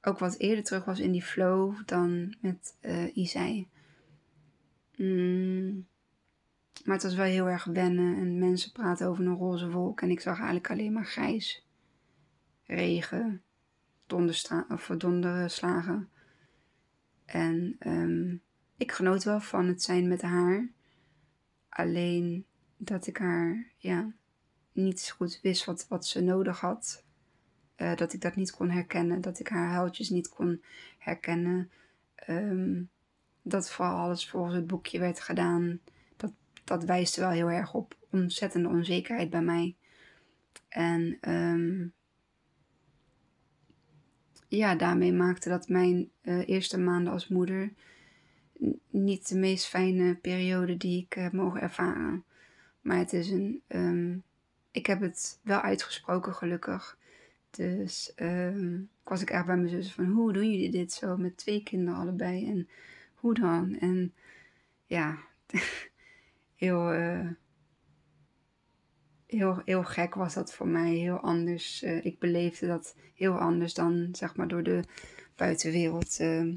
ook 0.01 0.19
wat 0.19 0.37
eerder 0.37 0.63
terug 0.63 0.85
was 0.85 0.99
in 0.99 1.11
die 1.11 1.23
flow 1.23 1.75
dan 1.85 2.35
met 2.39 2.75
uh, 2.81 3.17
Isai. 3.17 3.67
Mm. 4.97 5.87
Maar 6.83 6.93
het 6.93 7.03
was 7.03 7.15
wel 7.15 7.25
heel 7.25 7.49
erg 7.49 7.63
wennen 7.63 8.15
en 8.15 8.39
mensen 8.39 8.71
praten 8.71 9.07
over 9.07 9.25
een 9.25 9.35
roze 9.35 9.69
wolk 9.69 10.01
en 10.01 10.09
ik 10.09 10.19
zag 10.19 10.35
eigenlijk 10.35 10.69
alleen 10.69 10.93
maar 10.93 11.05
grijs. 11.05 11.67
Regen, 12.63 13.43
of 14.69 14.91
donderslagen. 14.97 16.09
En 17.25 17.75
um, 17.87 18.41
ik 18.77 18.91
genoot 18.91 19.23
wel 19.23 19.39
van 19.39 19.67
het 19.67 19.83
zijn 19.83 20.07
met 20.07 20.21
haar. 20.21 20.69
Alleen 21.69 22.45
dat 22.77 23.07
ik 23.07 23.17
haar 23.17 23.71
ja, 23.77 24.13
niet 24.71 25.13
goed 25.17 25.39
wist 25.41 25.65
wat, 25.65 25.87
wat 25.87 26.05
ze 26.05 26.21
nodig 26.21 26.59
had. 26.59 27.03
Uh, 27.77 27.95
dat 27.95 28.13
ik 28.13 28.21
dat 28.21 28.35
niet 28.35 28.51
kon 28.51 28.69
herkennen, 28.69 29.21
dat 29.21 29.39
ik 29.39 29.47
haar 29.47 29.69
huiltjes 29.69 30.09
niet 30.09 30.29
kon 30.29 30.63
herkennen. 30.97 31.71
Um, 32.29 32.89
dat 33.47 33.71
vooral 33.71 33.97
alles 33.97 34.29
volgens 34.29 34.55
het 34.55 34.67
boekje 34.67 34.99
werd 34.99 35.19
gedaan. 35.19 35.79
Dat, 36.17 36.31
dat 36.63 36.83
wijst 36.83 37.15
wel 37.15 37.29
heel 37.29 37.49
erg 37.49 37.73
op 37.73 37.95
ontzettende 38.09 38.69
onzekerheid 38.69 39.29
bij 39.29 39.41
mij. 39.41 39.75
En 40.69 41.17
um, 41.29 41.93
ja, 44.47 44.75
daarmee 44.75 45.13
maakte 45.13 45.49
dat 45.49 45.69
mijn 45.69 46.09
uh, 46.21 46.47
eerste 46.47 46.77
maanden 46.77 47.13
als 47.13 47.27
moeder 47.27 47.73
niet 48.89 49.27
de 49.27 49.37
meest 49.37 49.67
fijne 49.67 50.15
periode 50.15 50.77
die 50.77 51.03
ik 51.03 51.13
heb 51.13 51.31
mogen 51.31 51.61
ervaren. 51.61 52.23
Maar 52.81 52.97
het 52.97 53.13
is 53.13 53.29
een. 53.29 53.61
Um, 53.67 54.23
ik 54.71 54.85
heb 54.85 55.01
het 55.01 55.39
wel 55.43 55.61
uitgesproken, 55.61 56.33
gelukkig. 56.33 56.97
Dus 57.49 58.13
um, 58.15 58.89
was 59.03 59.21
ik 59.21 59.29
echt 59.29 59.45
bij 59.45 59.57
mijn 59.57 59.69
zus 59.69 59.93
van 59.93 60.05
hoe 60.05 60.33
doen 60.33 60.51
jullie 60.51 60.71
dit 60.71 60.93
zo 60.93 61.17
met 61.17 61.37
twee 61.37 61.63
kinderen 61.63 61.99
allebei 61.99 62.49
en 62.49 62.67
hoe 63.25 63.33
dan? 63.33 63.77
En 63.79 64.13
ja, 64.85 65.17
heel, 66.63 66.93
uh, 66.93 67.29
heel, 69.25 69.61
heel 69.65 69.83
gek 69.83 70.15
was 70.15 70.33
dat 70.33 70.53
voor 70.53 70.67
mij, 70.67 70.93
heel 70.93 71.19
anders. 71.19 71.83
Uh, 71.83 72.05
ik 72.05 72.19
beleefde 72.19 72.67
dat 72.67 72.95
heel 73.13 73.37
anders 73.37 73.73
dan 73.73 74.09
zeg 74.11 74.35
maar 74.35 74.47
door 74.47 74.63
de 74.63 74.83
buitenwereld. 75.35 76.19
Uh, 76.19 76.53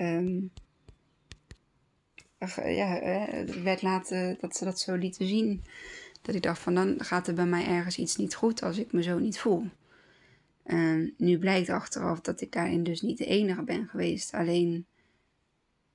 um, 0.00 0.52
ja, 2.64 3.00
werd 3.62 3.82
laten 3.82 4.36
dat 4.40 4.56
ze 4.56 4.64
dat 4.64 4.80
zo 4.80 4.94
lieten 4.94 5.26
zien. 5.26 5.64
Dat 6.22 6.34
ik 6.34 6.42
dacht 6.42 6.60
van 6.60 6.74
dan 6.74 6.94
gaat 6.98 7.26
er 7.26 7.34
bij 7.34 7.46
mij 7.46 7.66
ergens 7.66 7.98
iets 7.98 8.16
niet 8.16 8.34
goed 8.34 8.62
als 8.62 8.78
ik 8.78 8.92
me 8.92 9.02
zo 9.02 9.18
niet 9.18 9.38
voel. 9.38 9.66
En 10.62 11.14
nu 11.16 11.38
blijkt 11.38 11.68
achteraf 11.68 12.20
dat 12.20 12.40
ik 12.40 12.52
daarin 12.52 12.82
dus 12.82 13.00
niet 13.00 13.18
de 13.18 13.26
enige 13.26 13.62
ben 13.62 13.88
geweest. 13.88 14.34
Alleen 14.34 14.86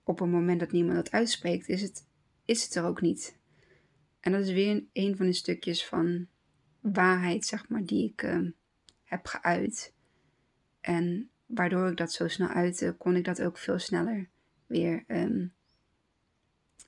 op 0.04 0.20
het 0.20 0.30
moment 0.30 0.60
dat 0.60 0.72
niemand 0.72 0.96
dat 0.96 1.12
uitspreekt, 1.12 1.70
is 1.70 1.82
het, 1.82 2.08
is 2.46 2.64
het 2.64 2.76
er 2.76 2.86
ook 2.86 3.02
niet. 3.02 3.38
En 4.20 4.32
dat 4.32 4.42
is 4.42 4.52
weer 4.52 4.84
een 4.94 5.18
van 5.18 5.26
de 5.26 5.34
stukjes 5.34 5.86
van 5.86 6.28
waarheid, 6.80 7.46
zeg 7.46 7.70
maar, 7.70 7.86
die 7.86 8.10
ik 8.10 8.22
uh, 8.22 8.50
heb 9.04 9.26
geuit. 9.26 9.94
En 10.82 11.30
waardoor 11.46 11.90
ik 11.90 11.98
dat 11.98 12.12
zo 12.12 12.28
snel 12.28 12.48
uitte, 12.48 12.96
kon 12.98 13.16
ik 13.16 13.24
dat 13.24 13.42
ook 13.42 13.58
veel 13.58 13.80
sneller 13.80 14.30
weer 14.68 15.04
um, 15.08 15.54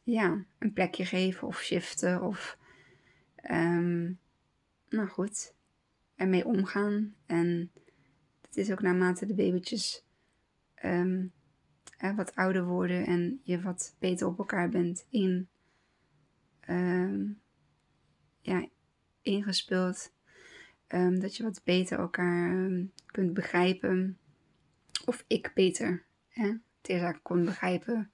ja, 0.04 0.46
een 0.60 0.74
plekje 0.74 1.06
geven 1.06 1.48
of 1.48 1.62
shiften 1.62 2.22
of 2.22 2.58
um, 3.52 4.20
nou 4.90 5.08
goed, 5.08 5.54
ermee 6.16 6.46
omgaan. 6.46 7.16
En 7.26 7.72
het 8.42 8.58
is 8.58 8.72
ook 8.72 8.82
naarmate 8.82 9.26
de 9.26 9.34
babytjes 9.34 10.06
um, 10.84 11.34
wat 12.16 12.36
ouder 12.36 12.66
worden 12.66 13.06
en 13.06 13.42
je 13.44 13.62
wat 13.62 13.96
beter 14.00 14.28
op 14.28 14.38
elkaar 14.38 14.70
bent 14.70 15.06
in, 15.10 15.48
um, 16.70 17.42
ja, 18.42 18.68
ingespeeld. 19.22 20.14
Um, 20.88 21.20
dat 21.20 21.36
je 21.36 21.44
wat 21.44 21.62
beter 21.64 22.00
elkaar 22.00 22.72
kunt 23.06 23.34
begrijpen. 23.34 24.18
Of 25.06 25.24
ik 25.28 25.52
beter 25.54 26.04
hè, 26.30 26.54
tegen 26.82 27.20
kon 27.22 27.46
begrijpen. 27.46 28.12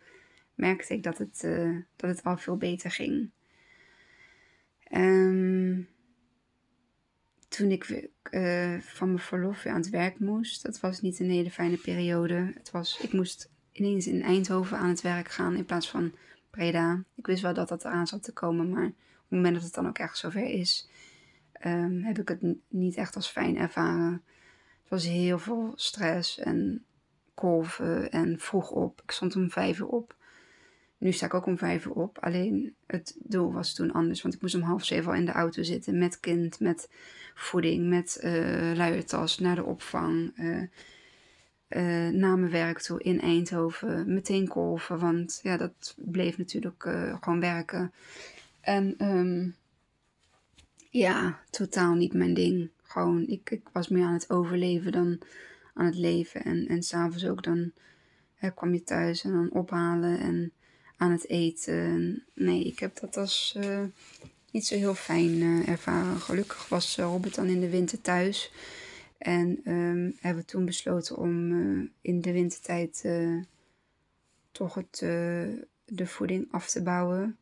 Merkte 0.56 0.94
ik 0.94 1.04
dat 1.04 1.18
het, 1.18 1.44
uh, 1.46 1.78
dat 1.96 2.10
het 2.10 2.24
al 2.24 2.38
veel 2.38 2.58
beter 2.58 2.92
ging. 2.92 3.32
Toen 7.48 7.72
ik 7.72 8.10
uh, 8.32 8.80
van 8.80 9.08
mijn 9.08 9.20
verlof 9.20 9.64
weer 9.64 9.74
aan 9.74 9.80
het 9.80 9.90
werk 9.90 10.20
moest, 10.20 10.64
dat 10.64 10.80
was 10.80 11.02
niet 11.02 11.20
een 11.20 11.30
hele 11.30 11.52
fijne 11.52 11.78
periode. 11.78 12.52
Het 12.56 12.72
was, 12.72 13.00
ik 13.02 13.14
moest 13.14 13.50
ineens 13.72 14.08
in 14.08 14.22
Eindhoven 14.22 14.78
aan 14.78 14.90
het 14.90 15.02
werk 15.02 15.32
gaan 15.32 15.56
in 15.56 15.66
plaats 15.66 15.90
van 15.90 16.12
Breda. 16.50 17.04
Ik 17.16 17.26
wist 17.26 17.42
wel 17.42 17.54
dat 17.54 17.68
dat 17.68 17.86
eraan 17.86 18.08
zat 18.08 18.24
te 18.24 18.34
komen, 18.34 18.70
maar 18.70 18.86
op 18.86 19.28
het 19.28 19.30
moment 19.30 19.54
dat 19.54 19.64
het 19.64 19.74
dan 19.74 19.88
ook 19.88 19.98
echt 19.98 20.18
zover 20.18 20.46
is, 20.46 20.90
um, 21.66 22.04
heb 22.04 22.20
ik 22.20 22.28
het 22.28 22.42
niet 22.68 22.96
echt 22.96 23.16
als 23.16 23.28
fijn 23.28 23.58
ervaren. 23.58 24.22
Het 24.82 24.90
was 24.90 25.06
heel 25.06 25.40
veel 25.40 25.74
stress 25.76 26.40
en 26.40 26.86
kolven 27.34 28.12
en 28.12 28.40
vroeg 28.40 28.72
op. 28.72 29.02
Ik 29.04 29.12
stond 29.12 29.36
om 29.36 29.50
vijf 29.50 29.80
uur 29.80 29.88
op. 29.88 30.16
Nu 30.98 31.12
sta 31.12 31.26
ik 31.26 31.34
ook 31.34 31.46
om 31.46 31.58
vijf 31.58 31.86
uur 31.86 31.94
op. 31.94 32.18
Alleen 32.20 32.76
het 32.88 33.16
doel 33.20 33.54
was 33.54 33.74
toen 33.74 33.92
anders. 33.92 34.22
Want 34.22 34.34
ik 34.34 34.42
moest 34.42 34.56
om 34.56 34.62
half 34.62 34.86
zeven 34.86 35.12
al 35.12 35.18
in 35.18 35.26
de 35.26 35.32
auto 35.32 35.64
zitten. 35.64 35.98
Met 35.98 36.20
kind, 36.20 36.60
met 36.60 36.90
voeding, 37.34 37.90
met 37.90 38.20
uh, 38.24 38.72
luiertas 38.76 39.40
naar 39.40 39.56
de 39.56 39.64
opvang. 39.64 40.38
Uh, 40.38 40.64
uh, 41.76 42.10
naar 42.10 42.38
mijn 42.38 42.52
werk 42.52 42.80
toe 42.80 43.04
in 43.04 43.22
Eindhoven. 43.22 44.14
Meteen 44.14 44.48
kolven. 44.48 45.00
Want 45.00 45.40
ja, 45.44 45.58
dat 45.58 45.96
bleef 45.98 46.38
natuurlijk 46.38 46.82
gewoon 47.22 47.40
werken. 47.40 47.94
En 48.62 48.96
um, 49.08 49.56
ja, 50.90 51.40
totaal 51.50 51.94
niet 51.94 52.14
mijn 52.14 52.34
ding. 52.34 52.70
Gewoon, 52.84 53.28
ik, 53.28 53.50
ik 53.50 53.62
was 53.74 53.88
meer 53.88 54.06
aan 54.06 54.14
het 54.14 54.30
overleven 54.30 54.92
dan 54.92 55.20
aan 55.74 55.86
het 55.86 55.98
leven. 55.98 56.44
En, 56.44 56.68
en 56.68 56.84
s'avonds 56.84 57.26
ook 57.26 57.44
dan 57.44 57.72
hè, 58.36 58.54
kwam 58.54 58.74
je 58.74 58.84
thuis 58.84 59.24
en 59.24 59.32
dan 59.32 59.52
ophalen 59.52 60.20
en 60.20 60.52
aan 60.98 61.12
het 61.12 61.30
eten. 61.30 62.24
Nee, 62.34 62.64
ik 62.64 62.80
heb 62.80 63.00
dat 63.00 63.18
als 63.18 63.56
uh, 63.58 63.84
niet 64.52 64.66
zo 64.66 64.76
heel 64.76 64.96
fijn 64.96 65.66
ervaren. 65.68 66.20
Gelukkig 66.20 66.70
was 66.70 66.98
Robert 66.98 67.36
dan 67.36 67.48
in 67.48 67.60
de 67.60 67.70
winter 67.70 68.02
thuis. 68.02 68.52
En 69.22 69.72
um, 69.72 70.18
hebben 70.20 70.46
toen 70.46 70.66
besloten 70.66 71.18
om 71.18 71.52
uh, 71.52 71.90
in 72.02 72.22
de 72.22 72.32
wintertijd 72.32 73.06
toch 74.52 74.74
het, 74.74 74.98
de 75.86 76.06
voeding 76.06 76.52
af 76.52 76.70
te 76.70 76.84
bouwen. 76.84 77.38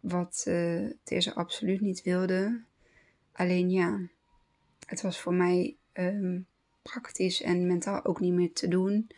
Wat 0.00 0.44
uh, 0.48 1.34
absoluut 1.34 1.80
niet 1.80 2.02
wilde. 2.02 2.62
Alleen 3.32 3.70
ja, 3.70 4.00
het 4.86 5.02
was 5.02 5.20
voor 5.20 5.34
mij 5.34 5.76
um, 5.92 6.46
praktisch 6.82 7.42
en 7.42 7.66
mentaal 7.66 8.04
ook 8.04 8.20
niet 8.20 8.32
meer 8.32 8.52
te 8.52 8.68
doen. 8.68 9.10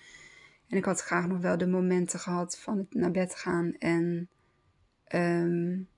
En 0.68 0.76
ik 0.76 0.84
had 0.84 1.00
graag 1.00 1.26
nog 1.26 1.40
wel 1.40 1.58
de 1.58 1.66
momenten 1.66 2.18
gehad 2.18 2.58
van 2.58 2.78
het 2.78 2.94
naar 2.94 3.10
bed 3.10 3.34
gaan 3.34 3.74
en 3.78 4.28
um, 5.14 5.88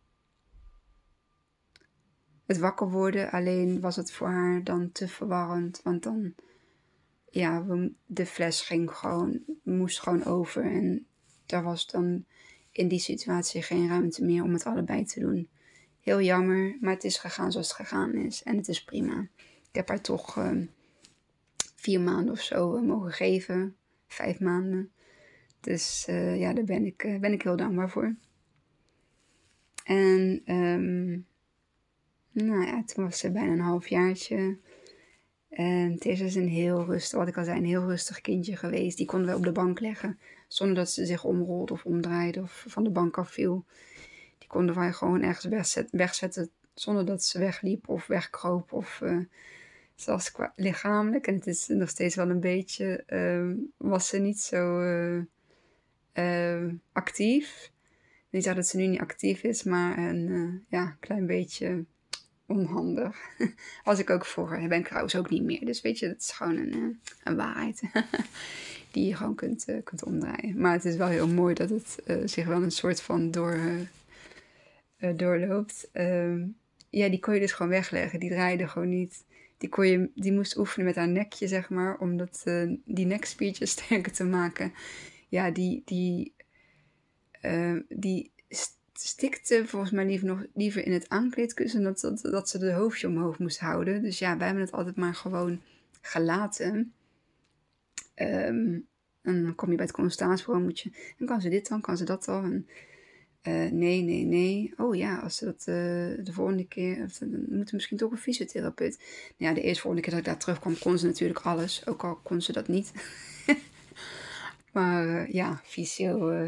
het 2.51 2.59
wakker 2.59 2.91
worden. 2.91 3.31
Alleen 3.31 3.81
was 3.81 3.97
het 3.97 4.13
voor 4.13 4.29
haar 4.29 4.65
dan 4.65 4.93
te 4.93 5.09
verwarrend, 5.09 5.81
want 5.83 6.03
dan, 6.03 6.35
ja, 7.31 7.65
de 8.07 8.27
fles 8.27 8.61
ging 8.61 8.91
gewoon, 8.91 9.41
moest 9.63 10.01
gewoon 10.01 10.25
over. 10.25 10.65
En 10.65 11.07
daar 11.47 11.63
was 11.63 11.87
dan 11.87 12.25
in 12.73 12.89
die 12.89 12.99
situatie 12.99 13.63
geen 13.63 13.89
ruimte 13.89 14.25
meer 14.25 14.43
om 14.43 14.53
het 14.53 14.65
allebei 14.65 15.05
te 15.05 15.21
doen. 15.21 15.49
Heel 16.01 16.21
jammer, 16.21 16.77
maar 16.81 16.95
het 16.95 17.05
is 17.05 17.19
gegaan 17.19 17.53
zoals 17.53 17.69
het 17.69 17.77
gegaan 17.77 18.15
is. 18.15 18.43
En 18.43 18.57
het 18.57 18.69
is 18.69 18.85
prima. 18.85 19.29
Ik 19.69 19.75
heb 19.77 19.89
haar 19.89 20.01
toch 20.01 20.37
uh, 20.37 20.67
vier 21.75 22.01
maanden 22.01 22.33
of 22.33 22.41
zo 22.41 22.77
uh, 22.77 22.83
mogen 22.83 23.13
geven. 23.13 23.77
Vijf 24.07 24.41
maanden. 24.41 24.91
Dus 25.61 26.07
uh, 26.09 26.39
ja, 26.39 26.53
daar 26.53 26.65
ben 26.65 26.87
ik, 26.87 27.17
ben 27.21 27.33
ik 27.33 27.43
heel 27.43 27.57
dankbaar 27.57 27.91
voor. 27.91 28.15
En 29.85 30.43
um, 30.55 31.27
nou 32.45 32.67
ja, 32.67 32.85
toen 32.85 33.05
was 33.05 33.19
ze 33.19 33.31
bijna 33.31 33.53
een 33.53 33.61
halfjaartje. 33.61 34.59
En 35.51 35.99
Tessa 35.99 36.25
is 36.25 36.35
een 36.35 36.49
heel 36.49 36.85
rustig, 36.85 37.19
wat 37.19 37.29
ik 37.29 37.37
al 37.37 37.45
zei, 37.45 37.59
een 37.59 37.65
heel 37.65 37.87
rustig 37.87 38.21
kindje 38.21 38.57
geweest. 38.57 38.97
Die 38.97 39.07
konden 39.07 39.31
we 39.31 39.37
op 39.37 39.43
de 39.43 39.53
bank 39.53 39.81
leggen. 39.81 40.19
Zonder 40.49 40.77
dat 40.77 40.91
ze 40.91 41.07
zich 41.07 41.25
omrolde 41.25 41.73
of 41.73 41.85
omdraaide 41.85 42.41
of 42.41 42.65
van 42.69 42.85
de 42.85 42.91
bank 42.91 43.19
afviel. 43.19 43.65
Die 44.39 44.49
konden 44.49 44.75
wij 44.75 44.93
gewoon 44.93 45.23
ergens 45.23 45.87
wegzetten, 45.91 46.51
zonder 46.75 47.07
dat 47.07 47.25
ze 47.25 47.39
wegliep 47.39 47.89
of 47.89 48.07
wegkroop. 48.07 48.73
Of 48.73 49.01
uh, 49.03 49.19
zelfs 49.95 50.33
qua 50.33 50.53
lichamelijk. 50.57 51.27
En 51.27 51.35
het 51.35 51.47
is 51.47 51.67
nog 51.67 51.89
steeds 51.89 52.15
wel 52.15 52.31
een 52.31 52.41
beetje, 52.41 53.05
uh, 53.07 53.65
was 53.77 54.09
ze 54.09 54.19
niet 54.19 54.41
zo 54.41 54.83
uh, 56.15 56.73
actief. 56.93 57.73
Niet 58.31 58.45
dat 58.45 58.67
ze 58.67 58.77
nu 58.77 58.87
niet 58.87 59.01
actief 59.01 59.43
is, 59.43 59.63
maar 59.63 59.99
een 59.99 60.65
ja, 60.69 60.97
klein 61.01 61.27
beetje 61.27 61.85
onhandig. 62.51 63.17
Was 63.85 63.99
ik 63.99 64.11
ook 64.11 64.27
vroeger. 64.27 64.69
Ben 64.69 64.79
ik 64.79 64.87
trouwens 64.87 65.17
ook 65.17 65.31
niet 65.31 65.43
meer. 65.43 65.65
Dus 65.65 65.81
weet 65.81 65.99
je, 65.99 66.09
dat 66.09 66.21
is 66.21 66.31
gewoon 66.31 66.57
een, 66.57 67.01
een 67.25 67.37
waarheid. 67.37 67.83
die 68.93 69.07
je 69.07 69.15
gewoon 69.15 69.35
kunt, 69.35 69.69
uh, 69.69 69.77
kunt 69.85 70.05
omdraaien. 70.05 70.61
Maar 70.61 70.73
het 70.73 70.85
is 70.85 70.97
wel 70.97 71.09
heel 71.09 71.29
mooi 71.29 71.55
dat 71.55 71.71
het 71.71 71.99
uh, 72.07 72.17
zich 72.25 72.47
wel 72.47 72.63
een 72.63 72.71
soort 72.71 73.01
van 73.01 73.31
door, 73.31 73.59
doorloopt. 75.17 75.89
Ehm, 75.93 76.47
ja, 76.91 77.09
die 77.09 77.21
kon 77.21 77.35
je 77.35 77.41
dus 77.41 77.53
gewoon 77.53 77.73
wegleggen. 77.73 78.21
Die 78.21 78.31
draaide 78.31 78.69
gewoon 78.69 78.89
niet. 78.89 79.25
Die, 79.59 79.69
kon 79.69 79.87
je, 79.87 80.11
die 80.15 80.33
moest 80.33 80.57
oefenen 80.57 80.87
met 80.87 80.97
haar 80.97 81.09
nekje, 81.09 81.49
zeg 81.49 81.71
maar, 81.71 81.99
om 81.99 82.17
dat, 82.17 82.43
die 82.85 83.07
nekspiertjes 83.07 83.71
sterker 83.81 84.13
te 84.13 84.25
maken. 84.25 84.73
Ja, 85.29 85.51
die, 85.51 85.83
die, 85.85 86.35
ehm, 87.41 87.81
die 87.89 88.31
stikte 89.09 89.67
volgens 89.67 89.91
mij 89.91 90.07
liever, 90.07 90.27
nog, 90.27 90.45
liever 90.55 90.87
in 90.87 90.93
het 90.93 91.09
aankleedkussen 91.09 91.83
dat, 91.83 92.01
dat, 92.01 92.21
dat 92.23 92.49
ze 92.49 92.59
de 92.59 92.73
hoofdje 92.73 93.07
omhoog 93.07 93.39
moest 93.39 93.59
houden. 93.59 94.03
Dus 94.03 94.19
ja, 94.19 94.37
wij 94.37 94.47
hebben 94.47 94.65
het 94.65 94.73
altijd 94.73 94.97
maar 94.97 95.15
gewoon 95.15 95.61
gelaten. 96.01 96.93
Um, 98.15 98.89
en 99.23 99.43
dan 99.43 99.55
kom 99.55 99.71
je 99.71 99.77
bij 99.77 99.85
het 99.85 99.95
consultatiebureau, 99.95 100.65
moet 100.65 100.81
je, 100.81 100.91
en 101.19 101.27
kan 101.27 101.41
ze 101.41 101.49
dit 101.49 101.69
dan, 101.69 101.81
kan 101.81 101.97
ze 101.97 102.05
dat 102.05 102.25
dan? 102.25 102.45
En, 102.45 102.67
uh, 103.43 103.73
nee, 103.73 104.03
nee, 104.03 104.25
nee. 104.25 104.73
Oh 104.77 104.97
ja, 104.97 105.19
als 105.19 105.37
ze 105.37 105.45
dat 105.45 105.61
uh, 105.61 106.25
de 106.25 106.33
volgende 106.33 106.67
keer, 106.67 107.03
of, 107.05 107.13
dan 107.13 107.45
moeten 107.49 107.75
misschien 107.75 107.97
toch 107.97 108.11
een 108.11 108.19
fysiotherapeut. 108.19 108.97
Nou 108.99 109.55
ja, 109.55 109.61
de 109.61 109.67
eerste 109.67 109.81
volgende 109.81 110.07
keer 110.07 110.17
dat 110.17 110.27
ik 110.27 110.33
daar 110.33 110.43
terugkwam, 110.43 110.79
kon 110.79 110.99
ze 110.99 111.07
natuurlijk 111.07 111.41
alles, 111.41 111.87
ook 111.87 112.05
al 112.05 112.17
kon 112.17 112.43
ze 112.43 112.53
dat 112.53 112.69
niet. 112.69 112.93
maar 114.73 115.07
uh, 115.07 115.29
ja, 115.29 115.61
fysio 115.65 116.47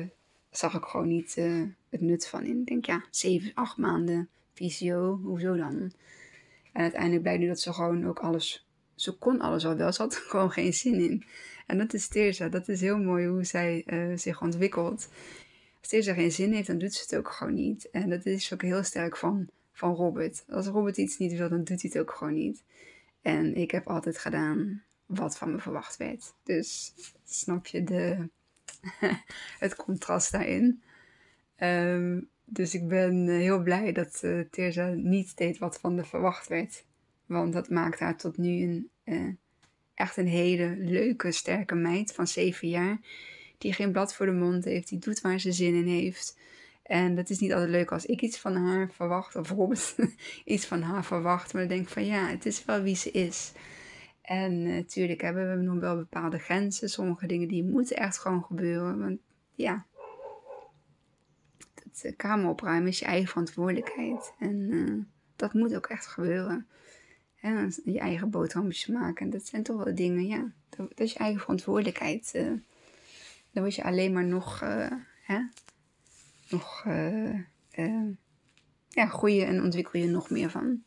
zag 0.50 0.74
ik 0.74 0.84
gewoon 0.84 1.08
niet 1.08 1.36
het 1.92 2.00
nut 2.00 2.26
van 2.26 2.44
in. 2.44 2.60
Ik 2.60 2.66
denk 2.66 2.86
ja, 2.86 3.04
zeven, 3.10 3.50
acht 3.54 3.76
maanden 3.76 4.28
fysio, 4.52 5.20
hoezo 5.22 5.56
dan? 5.56 5.92
En 6.72 6.82
uiteindelijk 6.82 7.22
blijkt 7.22 7.40
nu 7.40 7.46
dat 7.46 7.60
ze 7.60 7.72
gewoon 7.72 8.06
ook 8.06 8.18
alles, 8.18 8.66
ze 8.94 9.18
kon 9.18 9.40
alles 9.40 9.66
al 9.66 9.76
wel, 9.76 9.92
ze 9.92 10.02
had 10.02 10.14
er 10.14 10.20
gewoon 10.30 10.50
geen 10.50 10.72
zin 10.72 10.94
in. 10.94 11.24
En 11.66 11.78
dat 11.78 11.94
is 11.94 12.08
Teerza. 12.08 12.48
Dat 12.48 12.68
is 12.68 12.80
heel 12.80 12.98
mooi 12.98 13.26
hoe 13.26 13.44
zij 13.44 13.82
uh, 13.86 14.16
zich 14.16 14.42
ontwikkelt. 14.42 15.08
Als 15.80 15.88
Teerza 15.88 16.14
geen 16.14 16.32
zin 16.32 16.52
heeft, 16.52 16.66
dan 16.66 16.78
doet 16.78 16.94
ze 16.94 17.02
het 17.02 17.16
ook 17.16 17.32
gewoon 17.32 17.54
niet. 17.54 17.90
En 17.90 18.10
dat 18.10 18.26
is 18.26 18.52
ook 18.52 18.62
heel 18.62 18.82
sterk 18.82 19.16
van, 19.16 19.48
van 19.72 19.94
Robert. 19.94 20.44
Als 20.48 20.66
Robert 20.66 20.96
iets 20.96 21.18
niet 21.18 21.32
wil, 21.32 21.48
dan 21.48 21.64
doet 21.64 21.82
hij 21.82 21.90
het 21.92 21.98
ook 21.98 22.10
gewoon 22.10 22.34
niet. 22.34 22.62
En 23.22 23.54
ik 23.54 23.70
heb 23.70 23.86
altijd 23.86 24.18
gedaan 24.18 24.82
wat 25.06 25.38
van 25.38 25.52
me 25.52 25.58
verwacht 25.58 25.96
werd. 25.96 26.34
Dus 26.42 26.94
snap 27.24 27.66
je 27.66 27.84
de, 27.84 28.28
het 29.58 29.76
contrast 29.76 30.32
daarin. 30.32 30.82
Um, 31.62 32.30
dus 32.44 32.74
ik 32.74 32.88
ben 32.88 33.28
eh, 33.28 33.34
heel 33.34 33.62
blij 33.62 33.92
dat 33.92 34.20
uh, 34.24 34.40
Teerza 34.50 34.88
niet 34.88 35.36
deed 35.36 35.58
wat 35.58 35.78
van 35.80 35.96
de 35.96 36.04
verwacht 36.04 36.48
werd. 36.48 36.84
Want 37.26 37.52
dat 37.52 37.68
maakt 37.68 37.98
haar 37.98 38.16
tot 38.16 38.36
nu 38.36 38.62
een, 38.62 38.90
uh, 39.04 39.34
echt 39.94 40.16
een 40.16 40.26
hele 40.26 40.76
leuke, 40.78 41.32
sterke 41.32 41.74
meid 41.74 42.14
van 42.14 42.26
zeven 42.26 42.68
jaar. 42.68 43.00
Die 43.58 43.72
geen 43.72 43.92
blad 43.92 44.14
voor 44.14 44.26
de 44.26 44.32
mond 44.32 44.64
heeft, 44.64 44.88
die 44.88 44.98
doet 44.98 45.20
waar 45.20 45.40
ze 45.40 45.52
zin 45.52 45.74
in 45.74 45.86
heeft. 45.86 46.38
En 46.82 47.14
dat 47.14 47.30
is 47.30 47.38
niet 47.38 47.52
altijd 47.52 47.70
leuk 47.70 47.92
als 47.92 48.06
ik 48.06 48.20
iets 48.20 48.38
van 48.38 48.56
haar 48.56 48.90
verwacht, 48.90 49.36
of 49.36 49.50
Robert 49.50 49.94
iets 50.44 50.66
van 50.66 50.82
haar 50.82 51.04
verwacht. 51.04 51.52
Maar 51.52 51.62
dan 51.62 51.70
denk 51.70 51.86
ik 51.86 51.92
van 51.92 52.06
ja, 52.06 52.28
het 52.28 52.46
is 52.46 52.64
wel 52.64 52.82
wie 52.82 52.96
ze 52.96 53.10
is. 53.10 53.52
En 54.22 54.62
natuurlijk 54.62 55.20
hebben 55.20 55.56
we 55.58 55.62
nog 55.62 55.80
wel 55.80 55.96
bepaalde 55.96 56.38
grenzen. 56.38 56.88
Sommige 56.88 57.26
dingen 57.26 57.48
die 57.48 57.64
moeten 57.64 57.96
echt 57.96 58.18
gewoon 58.18 58.44
gebeuren. 58.44 58.98
Want 58.98 59.18
ja, 59.54 59.86
uh, 62.04 62.12
kamer 62.16 62.50
opruimen 62.50 62.88
is 62.88 62.98
je 62.98 63.04
eigen 63.04 63.28
verantwoordelijkheid. 63.28 64.32
En 64.38 64.54
uh, 64.70 65.04
dat 65.36 65.52
moet 65.52 65.74
ook 65.74 65.86
echt 65.86 66.06
gebeuren. 66.06 66.66
Je 67.84 67.98
eigen 67.98 68.30
boterhammetjes 68.30 68.86
maken. 68.86 69.30
Dat 69.30 69.46
zijn 69.46 69.62
toch 69.62 69.84
wel 69.84 69.94
dingen, 69.94 70.26
ja. 70.26 70.52
Dat, 70.68 71.00
is 71.00 71.12
je 71.12 71.18
eigen 71.18 71.40
verantwoordelijkheid. 71.40 72.32
Uh, 72.34 72.46
dan 73.50 73.62
word 73.62 73.74
je 73.74 73.84
alleen 73.84 74.12
maar 74.12 74.24
nog, 74.24 74.60
hè, 75.22 75.38
nog, 76.48 76.84
ja, 78.88 79.06
groeien 79.06 79.46
en 79.46 79.62
ontwikkel 79.62 80.00
je 80.00 80.06
nog 80.06 80.30
meer 80.30 80.50
van. 80.50 80.82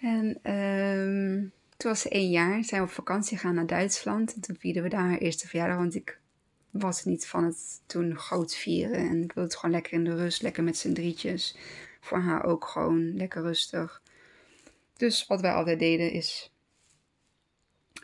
En 0.00 0.52
um, 0.52 1.52
toen 1.76 1.90
was 1.90 2.00
ze 2.00 2.08
één 2.08 2.30
jaar, 2.30 2.64
zijn 2.64 2.80
we 2.80 2.86
op 2.86 2.94
vakantie 2.94 3.36
gegaan 3.36 3.54
naar 3.54 3.66
Duitsland. 3.66 4.34
En 4.34 4.40
toen 4.40 4.56
vierden 4.56 4.82
we 4.82 4.88
daar 4.88 5.08
haar 5.08 5.18
eerste 5.18 5.48
verjaardag, 5.48 5.76
want 5.76 5.94
ik 5.94 6.19
was 6.70 7.04
niet 7.04 7.26
van 7.26 7.44
het 7.44 7.80
toen 7.86 8.16
groot 8.16 8.54
vieren. 8.54 9.08
En 9.08 9.22
ik 9.22 9.32
wilde 9.32 9.48
het 9.48 9.56
gewoon 9.56 9.74
lekker 9.74 9.92
in 9.92 10.04
de 10.04 10.16
rust, 10.16 10.42
lekker 10.42 10.62
met 10.62 10.76
z'n 10.76 10.92
drietjes. 10.92 11.56
Voor 12.00 12.18
haar 12.18 12.44
ook 12.44 12.64
gewoon 12.64 13.16
lekker 13.16 13.42
rustig. 13.42 14.02
Dus 14.96 15.26
wat 15.26 15.40
wij 15.40 15.52
altijd 15.52 15.78
deden 15.78 16.10
is 16.10 16.52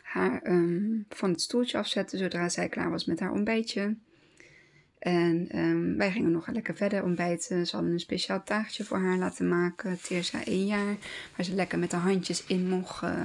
haar 0.07 0.41
um, 0.47 1.05
van 1.09 1.29
het 1.29 1.41
stoeltje 1.41 1.77
afzetten 1.77 2.17
zodra 2.17 2.49
zij 2.49 2.69
klaar 2.69 2.89
was 2.89 3.05
met 3.05 3.19
haar 3.19 3.31
ontbijtje. 3.31 3.95
En 4.99 5.59
um, 5.59 5.97
wij 5.97 6.11
gingen 6.11 6.31
nog 6.31 6.47
lekker 6.47 6.75
verder 6.75 7.03
ontbijten. 7.03 7.67
Ze 7.67 7.75
hadden 7.75 7.93
een 7.93 7.99
speciaal 7.99 8.43
taartje 8.43 8.83
voor 8.83 8.97
haar 8.97 9.17
laten 9.17 9.47
maken. 9.47 10.01
Teersa 10.01 10.45
één 10.45 10.65
jaar. 10.65 10.95
Waar 11.35 11.45
ze 11.45 11.53
lekker 11.53 11.79
met 11.79 11.91
de 11.91 11.97
handjes 11.97 12.45
in 12.45 12.69
mocht. 12.69 13.03
Uh, 13.03 13.23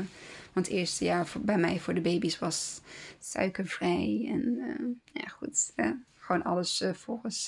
want 0.53 0.67
het 0.67 0.77
eerste 0.77 1.05
jaar 1.05 1.33
bij 1.41 1.59
mij 1.59 1.81
voor 1.81 1.95
de 1.95 2.01
baby's 2.01 2.39
was 2.39 2.81
suikervrij. 3.19 4.27
En 4.29 4.43
uh, 4.59 5.23
ja, 5.23 5.29
goed. 5.29 5.73
Uh, 5.77 5.91
gewoon 6.15 6.43
alles 6.43 6.81
uh, 6.81 6.93
volgens 6.93 7.47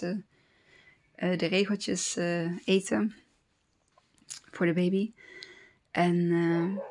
de 1.17 1.47
regeltjes 1.47 2.17
eten. 2.65 3.15
Voor 4.51 4.67
de 4.67 4.73
baby. 4.73 5.13
En 5.91 6.29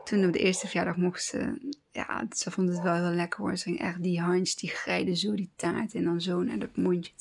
toen 0.04 0.26
op 0.26 0.34
de 0.34 0.40
eerste 0.40 0.68
verjaardag 0.68 0.98
mocht 0.98 1.24
ze, 1.24 1.72
ja, 1.92 2.26
ze 2.30 2.52
vond 2.52 2.70
het 2.70 2.82
wel 2.82 2.96
heel 2.96 3.16
lekker 3.16 3.40
hoor. 3.40 3.58
Ze 3.58 3.64
ging 3.64 3.80
echt 3.80 4.04
die 4.04 4.22
handjes, 4.22 4.56
die 4.56 4.70
grijden 4.70 5.18
zo 5.18 5.36
die 5.36 5.50
taart 5.56 5.94
en 5.94 6.04
dan 6.04 6.22
zo 6.22 6.44
naar 6.44 6.60
dat 6.60 6.76
mondje. 6.76 7.12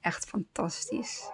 Echt 0.00 0.24
fantastisch. 0.24 1.30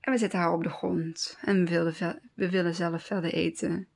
En 0.00 0.12
we 0.12 0.18
zetten 0.18 0.38
haar 0.38 0.52
op 0.52 0.62
de 0.62 0.68
grond 0.68 1.38
en 1.40 1.64
we 1.64 1.70
wilden, 1.70 2.20
we 2.34 2.50
willen 2.50 2.74
zelf 2.74 3.04
verder 3.04 3.32
eten. 3.32 3.86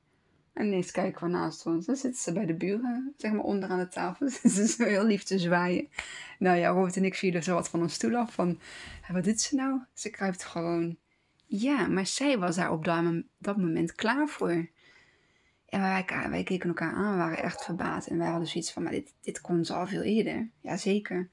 En 0.59 0.65
ineens 0.65 0.91
kijken 0.91 1.23
we 1.23 1.29
naast 1.29 1.65
ons. 1.65 1.85
Dan 1.85 1.95
zitten 1.95 2.21
ze 2.21 2.33
bij 2.33 2.45
de 2.45 2.53
buren, 2.53 3.13
zeg 3.17 3.31
maar 3.31 3.43
onder 3.43 3.69
aan 3.69 3.79
de 3.79 3.87
tafel. 3.87 4.29
Ze 4.49 4.61
is 4.61 4.77
heel 4.77 5.05
lief 5.05 5.23
te 5.23 5.39
zwaaien. 5.39 5.89
Nou 6.39 6.57
ja, 6.57 6.69
Robert 6.69 6.95
en 6.95 7.05
ik 7.05 7.15
vielen 7.15 7.43
zo 7.43 7.53
wat 7.53 7.69
van 7.69 7.81
ons 7.81 7.93
stoel 7.93 8.15
af. 8.15 8.33
Van, 8.33 8.59
wat 9.11 9.23
doet 9.23 9.41
ze 9.41 9.55
nou? 9.55 9.79
Ze 9.93 10.09
kruipt 10.09 10.43
gewoon. 10.43 10.97
Ja, 11.45 11.87
maar 11.87 12.05
zij 12.05 12.37
was 12.37 12.55
daar 12.55 12.71
op 12.71 12.85
dat 13.37 13.57
moment 13.57 13.95
klaar 13.95 14.27
voor. 14.27 14.69
En 15.69 15.81
wij, 15.81 16.05
wij 16.29 16.43
keken 16.43 16.69
elkaar 16.69 16.93
aan, 16.93 17.11
we 17.11 17.17
waren 17.17 17.43
echt 17.43 17.63
verbaasd. 17.63 18.07
En 18.07 18.17
wij 18.17 18.29
hadden 18.29 18.47
zoiets 18.47 18.71
van, 18.71 18.83
maar 18.83 18.91
dit, 18.91 19.13
dit 19.21 19.41
kon 19.41 19.65
ze 19.65 19.73
al 19.73 19.87
veel 19.87 20.01
eerder. 20.01 20.49
Jazeker. 20.61 21.29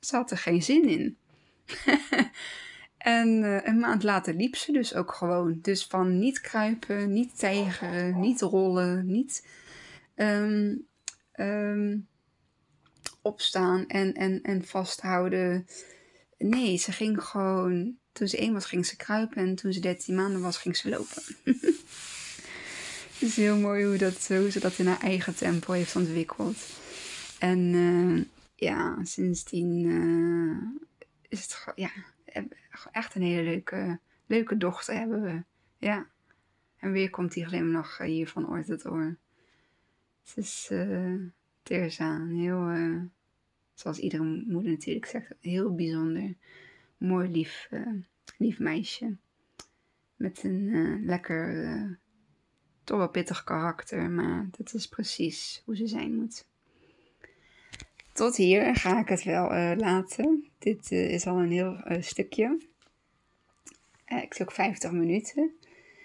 Ze 0.00 0.16
had 0.16 0.30
er 0.30 0.38
geen 0.38 0.62
zin 0.62 0.88
in. 0.88 1.16
En 3.00 3.28
uh, 3.28 3.66
een 3.66 3.78
maand 3.78 4.02
later 4.02 4.34
liep 4.34 4.56
ze 4.56 4.72
dus 4.72 4.94
ook 4.94 5.12
gewoon. 5.12 5.58
Dus 5.62 5.84
van 5.84 6.18
niet 6.18 6.40
kruipen, 6.40 7.12
niet 7.12 7.38
tijgeren, 7.38 8.20
niet 8.20 8.40
rollen, 8.40 9.06
niet 9.06 9.46
um, 10.16 10.86
um, 11.34 12.08
opstaan 13.22 13.86
en, 13.86 14.14
en, 14.14 14.42
en 14.42 14.64
vasthouden. 14.64 15.66
Nee, 16.38 16.76
ze 16.76 16.92
ging 16.92 17.22
gewoon. 17.22 17.96
Toen 18.12 18.28
ze 18.28 18.36
één 18.36 18.52
was, 18.52 18.64
ging 18.64 18.86
ze 18.86 18.96
kruipen. 18.96 19.36
En 19.36 19.54
toen 19.54 19.72
ze 19.72 19.80
13 19.80 20.14
maanden 20.14 20.40
was, 20.40 20.56
ging 20.56 20.76
ze 20.76 20.88
lopen. 20.88 21.22
Het 23.12 23.28
is 23.28 23.36
heel 23.36 23.56
mooi 23.56 23.84
hoe, 23.84 23.96
dat, 23.96 24.26
hoe 24.28 24.50
ze 24.50 24.60
dat 24.60 24.78
in 24.78 24.86
haar 24.86 25.00
eigen 25.00 25.34
tempo 25.34 25.72
heeft 25.72 25.96
ontwikkeld. 25.96 26.56
En 27.38 27.58
uh, 27.58 28.24
ja, 28.54 29.04
sindsdien 29.04 29.84
uh, 29.84 30.86
is 31.28 31.42
het 31.42 31.72
ja, 31.74 31.90
echt 32.92 33.14
een 33.14 33.22
hele 33.22 33.42
leuke, 33.42 34.00
leuke 34.26 34.56
dochter 34.56 34.94
hebben 34.94 35.22
we. 35.22 35.42
Ja. 35.76 36.06
En 36.76 36.92
weer 36.92 37.10
komt 37.10 37.32
die 37.32 37.46
glimlach 37.46 37.98
eh, 37.98 38.06
hier 38.06 38.28
van 38.28 38.48
oor 38.48 38.64
tot 38.64 38.86
oor. 38.86 39.16
Het 40.24 40.36
is 40.36 40.68
uh, 40.72 41.14
Teresa, 41.62 42.26
heel, 42.26 42.70
uh, 42.70 43.02
zoals 43.74 43.98
iedere 43.98 44.22
moeder 44.46 44.70
natuurlijk 44.70 45.06
zegt, 45.06 45.34
heel 45.40 45.74
bijzonder. 45.74 46.34
Mooi, 46.96 47.28
lief, 47.28 47.68
lief 48.38 48.58
meisje. 48.58 49.16
Met 50.16 50.44
een 50.44 51.04
lekker, 51.04 51.98
toch 52.84 52.98
wel 52.98 53.08
pittig 53.08 53.44
karakter, 53.44 54.10
maar 54.10 54.48
dat 54.50 54.74
is 54.74 54.88
precies 54.88 55.62
hoe 55.64 55.76
ze 55.76 55.86
zijn 55.86 56.14
moet. 56.14 56.48
Tot 58.20 58.36
hier 58.36 58.76
ga 58.76 59.00
ik 59.00 59.08
het 59.08 59.22
wel 59.22 59.48
laten. 59.76 60.50
Dit 60.58 60.90
is 60.90 61.26
al 61.26 61.38
een 61.38 61.50
heel 61.50 61.76
stukje. 62.00 62.58
Uh, 64.06 64.22
ik 64.22 64.38
ook 64.40 64.52
50 64.52 64.90
minuten. 64.90 65.52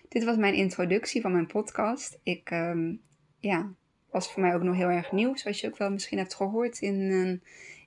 Dit 0.09 0.24
was 0.24 0.36
mijn 0.38 0.53
introductie 0.53 1.22
van 1.22 1.32
mijn 1.32 1.47
podcast. 1.47 2.20
Ik, 2.24 2.51
um, 2.51 3.01
ja, 3.39 3.72
was 4.11 4.32
voor 4.32 4.41
mij 4.41 4.55
ook 4.55 4.63
nog 4.63 4.76
heel 4.76 4.89
erg 4.89 5.11
nieuw, 5.11 5.36
zoals 5.36 5.61
je 5.61 5.68
ook 5.68 5.78
wel 5.78 5.91
misschien 5.91 6.18
hebt 6.18 6.36
gehoord 6.36 6.80
in, 6.80 7.11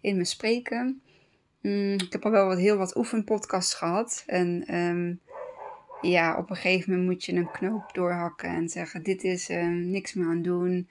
in 0.00 0.14
mijn 0.14 0.26
spreken. 0.26 1.02
Mm, 1.62 1.92
ik 1.92 2.12
heb 2.12 2.24
al 2.24 2.30
wel 2.30 2.46
wat, 2.46 2.58
heel 2.58 2.76
wat 2.76 2.96
oefenpodcasts 2.96 3.74
gehad. 3.74 4.22
En 4.26 4.74
um, 4.74 5.20
ja, 6.00 6.36
op 6.38 6.50
een 6.50 6.56
gegeven 6.56 6.90
moment 6.90 7.08
moet 7.08 7.24
je 7.24 7.32
een 7.32 7.50
knoop 7.50 7.94
doorhakken 7.94 8.48
en 8.48 8.68
zeggen: 8.68 9.02
Dit 9.02 9.24
is 9.24 9.48
um, 9.48 9.90
niks 9.90 10.14
meer 10.14 10.26
aan 10.26 10.42
doen. 10.42 10.88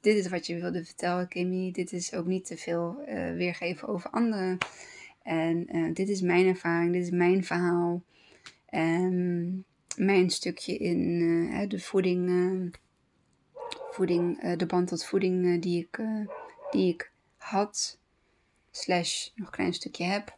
Dit 0.00 0.16
is 0.16 0.28
wat 0.28 0.46
je 0.46 0.60
wilde 0.60 0.84
vertellen, 0.84 1.28
Kimmy. 1.28 1.70
Dit 1.70 1.92
is 1.92 2.14
ook 2.14 2.26
niet 2.26 2.46
te 2.46 2.56
veel 2.56 3.02
uh, 3.08 3.32
weergeven 3.32 3.88
over 3.88 4.10
anderen. 4.10 4.58
En 5.22 5.76
uh, 5.76 5.94
dit 5.94 6.08
is 6.08 6.20
mijn 6.20 6.46
ervaring, 6.46 6.92
dit 6.92 7.02
is 7.02 7.10
mijn 7.10 7.44
verhaal. 7.44 8.02
Um, 8.74 9.64
mijn 9.96 10.30
stukje 10.30 10.76
in 10.76 11.20
uh, 11.20 11.68
de 11.68 11.80
voeding, 11.80 12.74
voeding 13.90 14.54
de 14.56 14.66
band 14.66 14.88
tot 14.88 15.04
voeding 15.04 15.62
die, 15.62 15.78
ik, 15.80 16.00
die 16.70 16.92
ik 16.92 17.12
had, 17.36 17.98
slash 18.70 19.28
nog 19.34 19.46
een 19.46 19.52
klein 19.52 19.74
stukje 19.74 20.04
heb. 20.04 20.36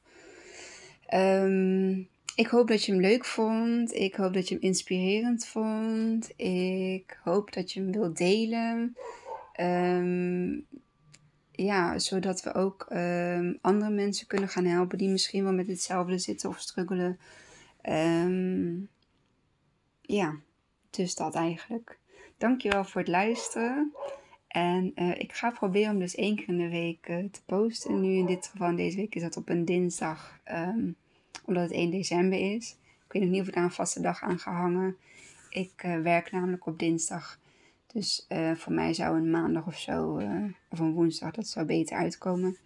Um, 1.14 2.08
ik 2.34 2.46
hoop 2.46 2.68
dat 2.68 2.84
je 2.84 2.92
hem 2.92 3.00
leuk 3.00 3.24
vond. 3.24 3.94
Ik 3.94 4.14
hoop 4.14 4.32
dat 4.34 4.48
je 4.48 4.54
hem 4.54 4.62
inspirerend 4.62 5.46
vond. 5.46 6.30
Ik 6.36 7.20
hoop 7.24 7.52
dat 7.52 7.72
je 7.72 7.80
hem 7.80 7.92
wilt 7.92 8.16
delen. 8.16 8.96
Um, 9.60 10.66
ja, 11.52 11.98
zodat 11.98 12.42
we 12.42 12.54
ook 12.54 12.86
andere 13.60 13.90
mensen 13.90 14.26
kunnen 14.26 14.48
gaan 14.48 14.64
helpen 14.64 14.98
die 14.98 15.08
misschien 15.08 15.44
wel 15.44 15.52
met 15.52 15.66
hetzelfde 15.66 16.18
zitten 16.18 16.48
of 16.48 16.58
struggelen. 16.58 17.18
Um, 17.88 18.88
ja, 20.00 20.36
dus 20.90 21.14
dat 21.14 21.34
eigenlijk. 21.34 21.98
Dankjewel 22.38 22.84
voor 22.84 23.00
het 23.00 23.10
luisteren. 23.10 23.92
En 24.48 24.92
uh, 24.94 25.18
ik 25.18 25.32
ga 25.32 25.50
proberen 25.50 25.92
om 25.92 25.98
dus 25.98 26.14
één 26.14 26.36
keer 26.36 26.48
in 26.48 26.58
de 26.58 26.68
week 26.68 27.08
uh, 27.08 27.24
te 27.30 27.44
posten. 27.46 28.00
Nu 28.00 28.12
in 28.12 28.26
dit 28.26 28.46
geval, 28.46 28.76
deze 28.76 28.96
week 28.96 29.14
is 29.14 29.22
dat 29.22 29.36
op 29.36 29.48
een 29.48 29.64
dinsdag, 29.64 30.40
omdat 31.44 31.62
het 31.62 31.72
1 31.72 31.90
december 31.90 32.54
is. 32.54 32.76
Ik 33.06 33.12
weet 33.12 33.22
nog 33.22 33.30
niet 33.30 33.40
of 33.40 33.48
ik 33.48 33.54
daar 33.54 33.64
een 33.64 33.70
vaste 33.70 34.00
dag 34.00 34.22
aan 34.22 34.38
ga 34.38 34.52
hangen. 34.52 34.96
Ik 35.50 35.82
uh, 35.84 36.00
werk 36.00 36.32
namelijk 36.32 36.66
op 36.66 36.78
dinsdag. 36.78 37.38
Dus 37.92 38.26
voor 38.54 38.72
mij 38.72 38.94
zou 38.94 39.16
een 39.16 39.30
maandag 39.30 39.66
of 39.66 39.78
zo, 39.78 40.22
of 40.68 40.78
een 40.78 40.92
woensdag, 40.92 41.30
dat 41.30 41.48
zou 41.48 41.66
beter 41.66 41.96
uitkomen. 41.96 42.56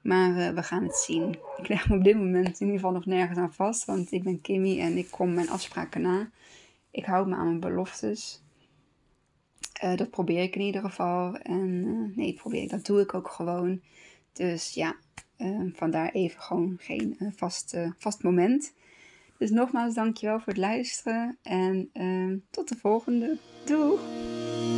Maar 0.00 0.30
uh, 0.30 0.48
we 0.48 0.62
gaan 0.62 0.82
het 0.82 0.96
zien. 0.96 1.38
Ik 1.56 1.68
leg 1.68 1.88
me 1.88 1.96
op 1.96 2.04
dit 2.04 2.16
moment 2.16 2.60
in 2.60 2.66
ieder 2.66 2.74
geval 2.74 2.92
nog 2.92 3.06
nergens 3.06 3.38
aan 3.38 3.54
vast. 3.54 3.84
Want 3.84 4.12
ik 4.12 4.22
ben 4.22 4.40
Kimmy 4.40 4.80
en 4.80 4.96
ik 4.96 5.10
kom 5.10 5.34
mijn 5.34 5.50
afspraken 5.50 6.00
na. 6.00 6.30
Ik 6.90 7.04
houd 7.04 7.26
me 7.26 7.34
aan 7.34 7.46
mijn 7.46 7.60
beloftes. 7.60 8.42
Dat 9.96 10.10
probeer 10.10 10.42
ik 10.42 10.54
in 10.54 10.60
ieder 10.60 10.80
geval. 10.80 11.36
En 11.36 12.12
nee, 12.16 12.34
probeer 12.34 12.68
dat 12.68 12.86
doe 12.86 13.00
ik 13.00 13.14
ook 13.14 13.28
gewoon. 13.28 13.80
Dus 14.32 14.74
ja, 14.74 14.96
vandaar 15.72 16.12
even 16.12 16.40
gewoon 16.40 16.76
geen 16.80 17.16
vast, 17.36 17.76
vast 17.98 18.22
moment. 18.22 18.74
Dus 19.38 19.50
nogmaals 19.50 19.94
dankjewel 19.94 20.38
voor 20.38 20.52
het 20.52 20.56
luisteren. 20.56 21.38
En 21.42 21.90
tot 22.50 22.68
de 22.68 22.76
volgende. 22.76 23.36
Doei! 23.64 24.73